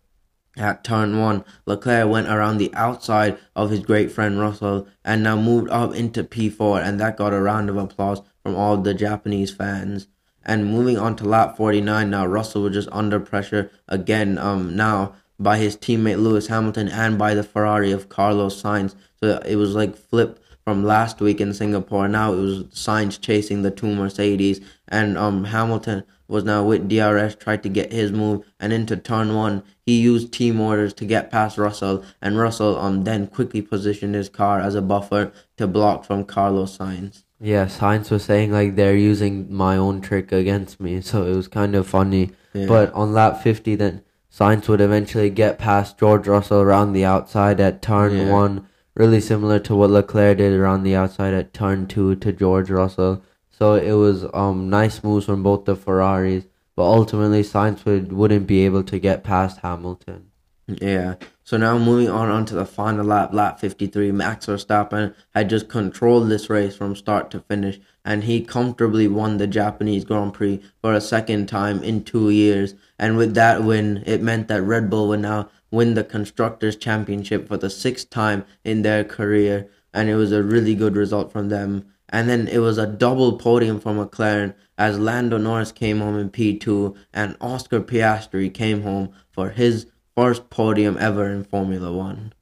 at 0.58 0.84
turn 0.84 1.18
one. 1.18 1.44
Leclerc 1.64 2.10
went 2.10 2.28
around 2.28 2.58
the 2.58 2.70
outside 2.74 3.38
of 3.56 3.70
his 3.70 3.80
great 3.80 4.12
friend 4.12 4.38
Russell 4.38 4.86
and 5.02 5.22
now 5.22 5.36
moved 5.36 5.70
up 5.70 5.94
into 5.94 6.24
P 6.24 6.50
four 6.50 6.78
and 6.80 7.00
that 7.00 7.16
got 7.16 7.32
a 7.32 7.40
round 7.40 7.70
of 7.70 7.78
applause 7.78 8.20
from 8.42 8.54
all 8.54 8.76
the 8.76 8.92
Japanese 8.92 9.50
fans. 9.50 10.08
And 10.44 10.66
moving 10.66 10.98
on 10.98 11.16
to 11.16 11.24
lap 11.24 11.56
forty 11.56 11.80
nine 11.80 12.10
now 12.10 12.26
Russell 12.26 12.62
was 12.62 12.74
just 12.74 12.88
under 12.92 13.20
pressure 13.20 13.70
again 13.88 14.38
um 14.38 14.74
now 14.74 15.14
by 15.38 15.58
his 15.58 15.76
teammate 15.76 16.22
Lewis 16.22 16.48
Hamilton 16.48 16.88
and 16.88 17.18
by 17.18 17.34
the 17.34 17.42
Ferrari 17.42 17.92
of 17.92 18.08
Carlos 18.08 18.62
Sainz. 18.62 18.94
So 19.22 19.40
it 19.46 19.56
was 19.56 19.74
like 19.74 19.96
flip 19.96 20.42
from 20.64 20.84
last 20.84 21.20
week 21.20 21.40
in 21.40 21.52
Singapore. 21.54 22.08
Now 22.08 22.32
it 22.32 22.36
was 22.36 22.64
Sainz 22.64 23.20
chasing 23.20 23.62
the 23.62 23.70
two 23.70 23.94
Mercedes, 23.94 24.60
and 24.88 25.16
um 25.18 25.44
Hamilton 25.44 26.04
was 26.30 26.44
now 26.44 26.62
with 26.64 26.88
DRS, 26.88 27.34
tried 27.34 27.62
to 27.64 27.68
get 27.68 27.92
his 27.92 28.12
move, 28.12 28.44
and 28.58 28.72
into 28.72 28.96
turn 28.96 29.34
one, 29.34 29.62
he 29.84 30.00
used 30.00 30.32
team 30.32 30.60
orders 30.60 30.94
to 30.94 31.04
get 31.04 31.30
past 31.30 31.58
Russell, 31.58 32.04
and 32.22 32.38
Russell 32.38 32.78
um 32.78 33.04
then 33.04 33.26
quickly 33.26 33.60
positioned 33.62 34.14
his 34.14 34.28
car 34.28 34.60
as 34.60 34.74
a 34.74 34.82
buffer 34.82 35.32
to 35.56 35.66
block 35.66 36.04
from 36.04 36.24
Carlos 36.24 36.78
Sainz. 36.78 37.24
Yeah, 37.40 37.66
Sainz 37.66 38.10
was 38.10 38.24
saying 38.24 38.52
like 38.52 38.76
they're 38.76 38.96
using 38.96 39.52
my 39.52 39.76
own 39.76 40.00
trick 40.02 40.30
against 40.30 40.78
me, 40.78 41.00
so 41.00 41.24
it 41.26 41.34
was 41.34 41.48
kind 41.48 41.74
of 41.74 41.86
funny. 41.86 42.30
Yeah. 42.52 42.66
But 42.66 42.92
on 42.92 43.12
lap 43.14 43.42
50, 43.42 43.76
then 43.76 44.02
Sainz 44.30 44.68
would 44.68 44.80
eventually 44.80 45.30
get 45.30 45.58
past 45.58 45.98
George 45.98 46.28
Russell 46.28 46.60
around 46.60 46.92
the 46.92 47.04
outside 47.04 47.58
at 47.60 47.80
turn 47.82 48.12
Yeah. 48.16 48.30
one, 48.30 48.66
really 48.94 49.20
similar 49.20 49.58
to 49.60 49.74
what 49.74 49.90
Leclerc 49.90 50.36
did 50.38 50.52
around 50.52 50.82
the 50.82 50.94
outside 50.94 51.32
at 51.34 51.54
turn 51.54 51.86
two 51.86 52.14
to 52.16 52.30
George 52.32 52.70
Russell. 52.70 53.22
So 53.60 53.74
it 53.74 53.92
was 53.92 54.24
um 54.32 54.70
nice 54.70 55.04
moves 55.04 55.26
from 55.26 55.42
both 55.42 55.66
the 55.66 55.76
Ferraris, 55.76 56.46
but 56.76 56.84
ultimately 56.84 57.42
Sainz 57.42 57.84
would, 57.84 58.10
wouldn't 58.10 58.46
be 58.46 58.64
able 58.64 58.82
to 58.84 58.98
get 58.98 59.22
past 59.22 59.60
Hamilton. 59.60 60.30
Yeah. 60.66 61.16
So 61.44 61.56
now 61.56 61.78
moving 61.78 62.08
on 62.08 62.28
onto 62.28 62.54
the 62.54 62.64
final 62.64 63.04
lap, 63.04 63.34
lap 63.34 63.58
53, 63.58 64.12
Max 64.12 64.46
Verstappen 64.46 65.14
had 65.34 65.50
just 65.50 65.68
controlled 65.68 66.28
this 66.28 66.48
race 66.48 66.76
from 66.76 66.94
start 66.94 67.30
to 67.32 67.40
finish, 67.40 67.80
and 68.04 68.24
he 68.24 68.40
comfortably 68.40 69.08
won 69.08 69.38
the 69.38 69.48
Japanese 69.48 70.04
Grand 70.04 70.32
Prix 70.32 70.62
for 70.80 70.94
a 70.94 71.00
second 71.00 71.46
time 71.46 71.82
in 71.82 72.04
two 72.04 72.30
years. 72.30 72.74
And 72.98 73.16
with 73.16 73.34
that 73.34 73.64
win, 73.64 74.04
it 74.06 74.22
meant 74.22 74.48
that 74.48 74.62
Red 74.62 74.88
Bull 74.88 75.08
would 75.08 75.20
now 75.20 75.50
win 75.70 75.94
the 75.94 76.04
Constructors' 76.04 76.76
Championship 76.76 77.48
for 77.48 77.56
the 77.56 77.70
sixth 77.70 78.10
time 78.10 78.44
in 78.64 78.82
their 78.82 79.02
career, 79.04 79.68
and 79.92 80.08
it 80.08 80.14
was 80.14 80.32
a 80.32 80.42
really 80.42 80.74
good 80.74 80.96
result 80.96 81.32
from 81.32 81.48
them. 81.48 81.86
And 82.10 82.28
then 82.28 82.48
it 82.48 82.58
was 82.58 82.76
a 82.76 82.86
double 82.86 83.38
podium 83.38 83.78
for 83.80 83.92
McLaren 83.92 84.54
as 84.76 84.98
Lando 84.98 85.38
Norris 85.38 85.70
came 85.72 86.00
home 86.00 86.18
in 86.18 86.28
P2 86.30 86.96
and 87.14 87.36
Oscar 87.40 87.80
Piastri 87.80 88.52
came 88.52 88.82
home 88.82 89.10
for 89.30 89.50
his 89.50 89.86
first 90.16 90.50
podium 90.50 90.96
ever 90.98 91.30
in 91.30 91.44
Formula 91.44 91.92
One. 91.92 92.32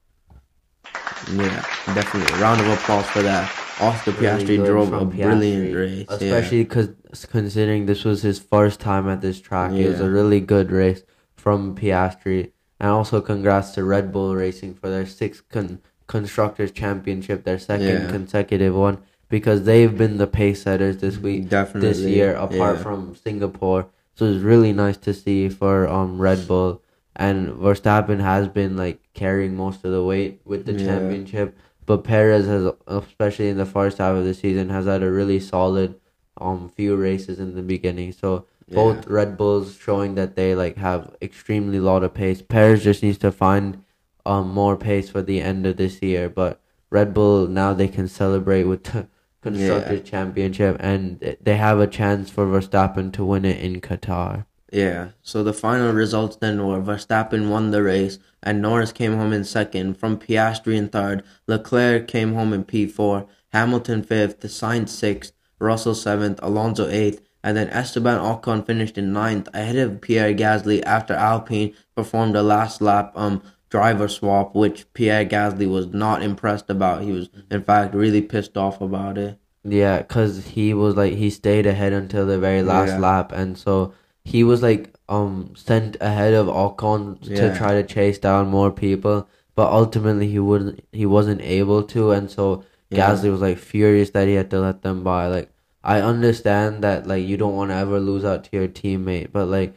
Yeah, 1.31 1.63
definitely. 1.93 2.33
A 2.35 2.41
round 2.41 2.61
of 2.61 2.67
applause 2.67 3.05
for 3.07 3.21
that. 3.21 3.51
Oscar 3.79 4.11
Really 4.11 4.43
Piastri 4.43 4.65
drove 4.65 4.91
a 4.91 4.99
from 4.99 5.09
brilliant 5.11 5.75
race. 5.75 6.05
especially 6.09 6.63
because 6.63 6.89
considering 7.29 7.85
this 7.85 8.03
was 8.03 8.23
his 8.23 8.39
first 8.39 8.79
time 8.79 9.07
at 9.07 9.21
this 9.21 9.39
track. 9.39 9.71
It 9.71 9.87
was 9.87 9.99
a 10.01 10.09
really 10.09 10.39
good 10.39 10.71
race 10.71 11.03
from 11.35 11.75
Piastri, 11.75 12.51
and 12.79 12.89
also 12.89 13.21
congrats 13.21 13.71
to 13.71 13.83
Red 13.83 14.11
Bull 14.11 14.35
Racing 14.35 14.73
for 14.75 14.89
their 14.89 15.05
sixth 15.05 15.47
con- 15.49 15.79
constructors 16.07 16.71
championship, 16.71 17.43
their 17.43 17.59
second 17.59 17.87
Yeah. 17.87 18.09
consecutive 18.11 18.75
one, 18.75 18.97
because 19.29 19.63
they've 19.63 19.97
been 19.97 20.17
the 20.17 20.27
pace 20.27 20.63
setters 20.63 20.97
this 20.97 21.17
week. 21.17 21.49
Definitely. 21.49 21.89
this 21.89 21.99
year, 21.99 22.35
apart 22.35 22.77
yeah. 22.77 22.83
from 22.83 23.15
Singapore. 23.15 23.87
So 24.15 24.25
it's 24.25 24.43
really 24.43 24.73
nice 24.73 24.97
to 24.97 25.13
see 25.13 25.49
for 25.49 25.87
um 25.87 26.19
Red 26.21 26.47
Bull. 26.47 26.81
And 27.15 27.49
Verstappen 27.49 28.21
has 28.21 28.47
been 28.47 28.77
like 28.77 28.99
carrying 29.13 29.55
most 29.55 29.83
of 29.85 29.91
the 29.91 30.03
weight 30.03 30.41
with 30.45 30.65
the 30.65 30.73
Yeah. 30.73 30.85
championship 30.85 31.57
but 31.89 32.03
Perez 32.03 32.45
has, 32.45 32.71
especially 32.85 33.49
in 33.49 33.57
the 33.57 33.65
first 33.65 33.97
half 33.97 34.15
of 34.15 34.23
the 34.23 34.35
season, 34.35 34.69
has 34.69 34.85
had 34.85 35.01
a 35.01 35.09
really 35.09 35.39
solid 35.39 35.95
um 36.39 36.69
few 36.69 36.95
races 36.95 37.39
in 37.39 37.55
the 37.55 37.63
beginning. 37.63 38.11
So 38.11 38.45
both 38.71 39.07
Red 39.07 39.37
Bulls 39.37 39.75
showing 39.75 40.13
that 40.13 40.35
they 40.35 40.53
like 40.53 40.77
have 40.77 41.15
extremely 41.19 41.79
lot 41.79 42.03
of 42.03 42.13
pace. 42.13 42.43
Perez 42.43 42.83
just 42.83 43.01
needs 43.01 43.17
to 43.17 43.31
find 43.31 43.83
um 44.23 44.53
more 44.53 44.77
pace 44.77 45.09
for 45.09 45.23
the 45.23 45.41
end 45.41 45.65
of 45.65 45.77
this 45.77 45.99
year, 46.03 46.29
but 46.29 46.61
Red 46.91 47.11
Bull 47.11 47.47
now 47.47 47.73
they 47.73 47.87
can 47.87 48.07
celebrate 48.07 48.65
with 48.65 48.85
the 49.41 49.51
constructors 49.51 50.09
championship 50.09 50.77
and 50.79 51.37
they 51.41 51.55
have 51.57 51.79
a 51.79 51.87
chance 51.87 52.29
for 52.29 52.45
Verstappen 52.45 53.11
to 53.13 53.25
win 53.25 53.45
it 53.45 53.59
in 53.59 53.81
Qatar. 53.81 54.45
Yeah. 54.71 55.09
So 55.21 55.43
the 55.43 55.53
final 55.53 55.93
results 55.93 56.35
then 56.35 56.65
were 56.65 56.81
Verstappen 56.81 57.49
won 57.49 57.71
the 57.71 57.81
race 57.83 58.19
and 58.43 58.61
Norris 58.61 58.91
came 58.91 59.15
home 59.15 59.33
in 59.33 59.43
second. 59.43 59.97
From 59.97 60.17
Piastri 60.17 60.75
in 60.75 60.89
third, 60.89 61.23
Leclerc 61.47 62.07
came 62.07 62.33
home 62.33 62.53
in 62.53 62.63
P4, 62.63 63.27
Hamilton 63.49 64.03
fifth, 64.03 64.41
Sainz 64.41 64.89
sixth, 64.89 65.33
Russell 65.59 65.95
seventh, 65.95 66.39
Alonso 66.43 66.87
eighth, 66.87 67.21
and 67.43 67.55
then 67.57 67.69
Esteban 67.69 68.19
Ocon 68.19 68.65
finished 68.65 68.97
in 68.97 69.13
ninth 69.13 69.47
ahead 69.53 69.77
of 69.77 70.01
Pierre 70.01 70.33
Gasly 70.33 70.83
after 70.83 71.13
Alpine 71.13 71.73
performed 71.95 72.35
a 72.35 72.43
last 72.43 72.81
lap 72.81 73.11
um 73.15 73.41
driver 73.69 74.07
swap, 74.07 74.55
which 74.55 74.91
Pierre 74.93 75.25
Gasly 75.25 75.69
was 75.69 75.87
not 75.87 76.21
impressed 76.23 76.69
about. 76.69 77.03
He 77.03 77.11
was 77.11 77.29
in 77.51 77.63
fact 77.63 77.93
really 77.93 78.21
pissed 78.21 78.57
off 78.57 78.81
about 78.81 79.17
it. 79.17 79.37
Yeah, 79.63 80.01
cause 80.03 80.45
he 80.47 80.73
was 80.73 80.95
like 80.95 81.13
he 81.13 81.29
stayed 81.29 81.65
ahead 81.67 81.93
until 81.93 82.25
the 82.25 82.39
very 82.39 82.63
last 82.63 82.89
Yeah. 82.89 82.99
lap, 82.99 83.31
and 83.31 83.57
so 83.57 83.93
he 84.23 84.43
was 84.43 84.61
like 84.63 84.93
um 85.09 85.53
sent 85.55 85.97
ahead 86.01 86.33
of 86.33 86.47
Ocon 86.47 87.19
to 87.35 87.55
try 87.55 87.73
to 87.73 87.83
chase 87.83 88.17
down 88.17 88.47
more 88.47 88.71
people, 88.71 89.27
but 89.55 89.71
ultimately 89.71 90.27
he 90.29 90.39
wouldn't 90.39 90.79
he 90.91 91.05
wasn't 91.05 91.41
able 91.41 91.83
to, 91.83 92.11
and 92.11 92.29
so 92.31 92.63
Yeah. 92.89 93.11
Gasly 93.11 93.29
was 93.31 93.41
like 93.41 93.57
furious 93.59 94.09
that 94.11 94.27
he 94.27 94.33
had 94.35 94.49
to 94.51 94.59
let 94.61 94.81
them 94.81 95.03
by. 95.03 95.27
Like 95.27 95.51
I 95.83 96.01
understand 96.01 96.83
that 96.83 97.05
like 97.07 97.25
you 97.25 97.37
don't 97.37 97.55
want 97.55 97.71
to 97.71 97.75
ever 97.75 97.99
lose 97.99 98.23
out 98.25 98.45
to 98.45 98.49
your 98.57 98.67
teammate, 98.67 99.31
but 99.31 99.47
like 99.47 99.75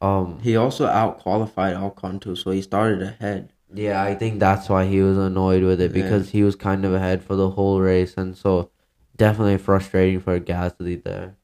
um 0.00 0.38
He 0.42 0.56
also 0.56 0.86
out 0.86 1.18
qualified 1.18 1.76
Ocon 1.76 2.20
too, 2.20 2.36
so 2.36 2.50
he 2.50 2.62
started 2.62 3.02
ahead. 3.02 3.52
yeah, 3.74 4.02
I 4.02 4.14
think 4.14 4.38
that's 4.40 4.68
why 4.68 4.86
he 4.86 5.00
was 5.02 5.18
annoyed 5.18 5.62
with 5.62 5.80
it 5.80 5.94
Yeah. 5.94 6.02
because 6.02 6.30
he 6.30 6.42
was 6.42 6.56
kind 6.56 6.84
of 6.84 6.94
ahead 6.94 7.22
for 7.22 7.36
the 7.36 7.50
whole 7.50 7.80
race, 7.80 8.14
and 8.16 8.36
so 8.36 8.70
definitely 9.16 9.58
frustrating 9.58 10.20
for 10.20 10.38
Gasly 10.40 11.02
there. 11.02 11.34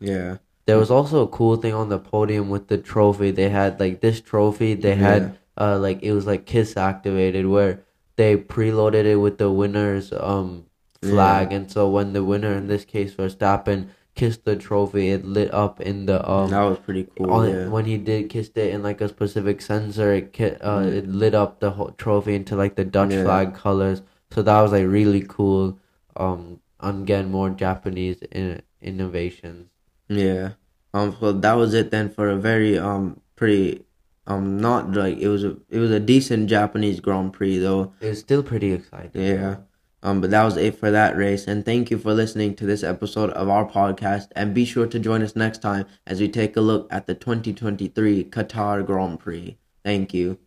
Yeah. 0.00 0.36
There 0.66 0.78
was 0.78 0.90
also 0.90 1.22
a 1.22 1.28
cool 1.28 1.56
thing 1.56 1.74
on 1.74 1.88
the 1.88 1.98
podium 1.98 2.48
with 2.48 2.68
the 2.68 2.78
trophy. 2.78 3.30
They 3.32 3.48
had 3.48 3.80
like 3.80 4.00
this 4.00 4.20
trophy. 4.20 4.74
They 4.74 4.94
had 4.94 5.38
uh 5.58 5.78
like 5.78 6.02
it 6.02 6.12
was 6.12 6.24
like 6.26 6.46
Kiss 6.46 6.76
activated 6.76 7.46
where 7.46 7.80
they 8.16 8.36
preloaded 8.36 9.04
it 9.04 9.16
with 9.16 9.38
the 9.38 9.50
winner's 9.50 10.12
um 10.12 10.66
flag, 11.02 11.52
and 11.52 11.68
so 11.70 11.88
when 11.90 12.12
the 12.12 12.22
winner 12.22 12.52
in 12.52 12.68
this 12.68 12.84
case 12.84 13.16
was 13.18 13.34
Verstappen 13.34 13.88
kissed 14.14 14.44
the 14.44 14.56
trophy, 14.56 15.08
it 15.10 15.24
lit 15.24 15.52
up 15.54 15.80
in 15.80 16.06
the 16.06 16.18
um 16.30 16.50
that 16.50 16.62
was 16.62 16.78
pretty 16.78 17.06
cool. 17.16 17.48
yeah. 17.48 17.68
when 17.68 17.84
he 17.86 17.96
did 17.98 18.28
kissed 18.28 18.56
it 18.58 18.72
in 18.74 18.82
like 18.82 19.00
a 19.00 19.08
specific 19.08 19.60
sensor, 19.62 20.12
it 20.12 20.32
ki- 20.32 20.56
uh 20.60 20.80
Mm. 20.80 20.92
it 20.92 21.08
lit 21.08 21.34
up 21.34 21.60
the 21.60 21.70
whole 21.70 21.92
trophy 21.96 22.34
into 22.34 22.54
like 22.56 22.74
the 22.76 22.84
Dutch 22.84 23.12
Yeah. 23.12 23.24
flag 23.24 23.54
colors. 23.54 24.02
So 24.30 24.42
that 24.42 24.60
was 24.60 24.72
like 24.72 24.86
really 24.86 25.24
cool. 25.26 25.78
Um, 26.16 26.60
again 26.80 27.30
more 27.30 27.48
Japanese 27.50 28.20
in- 28.32 28.60
innovations. 28.82 29.68
Yeah. 30.08 30.50
Um. 30.94 31.16
So 31.20 31.32
that 31.32 31.54
was 31.54 31.72
it 31.74 31.90
then 31.90 32.10
for 32.10 32.28
a 32.28 32.36
very 32.36 32.78
um 32.78 33.20
pretty 33.36 33.84
um 34.26 34.58
not 34.58 34.92
like 34.92 35.16
it 35.18 35.28
was 35.28 35.42
a 35.44 35.56
it 35.70 35.78
was 35.78 35.90
a 35.90 36.00
decent 36.00 36.48
Japanese 36.50 37.00
Grand 37.00 37.32
Prix 37.32 37.58
though. 37.58 37.92
It 38.00 38.08
was 38.10 38.18
still 38.20 38.42
pretty 38.42 38.72
exciting. 38.72 39.22
Yeah. 39.22 39.56
Um. 40.02 40.20
But 40.20 40.30
that 40.30 40.44
was 40.44 40.56
it 40.56 40.78
for 40.78 40.90
that 40.90 41.16
race. 41.16 41.46
And 41.46 41.64
thank 41.64 41.90
you 41.90 41.98
for 41.98 42.12
listening 42.12 42.54
to 42.56 42.66
this 42.66 42.82
episode 42.82 43.30
of 43.30 43.48
our 43.48 43.68
podcast. 43.68 44.28
And 44.36 44.54
be 44.54 44.64
sure 44.64 44.86
to 44.86 44.98
join 44.98 45.22
us 45.22 45.36
next 45.36 45.58
time 45.62 45.86
as 46.06 46.20
we 46.20 46.28
take 46.28 46.56
a 46.56 46.60
look 46.60 46.92
at 46.92 47.06
the 47.06 47.14
2023 47.14 48.24
Qatar 48.24 48.84
Grand 48.84 49.20
Prix. 49.20 49.58
Thank 49.84 50.14
you. 50.14 50.38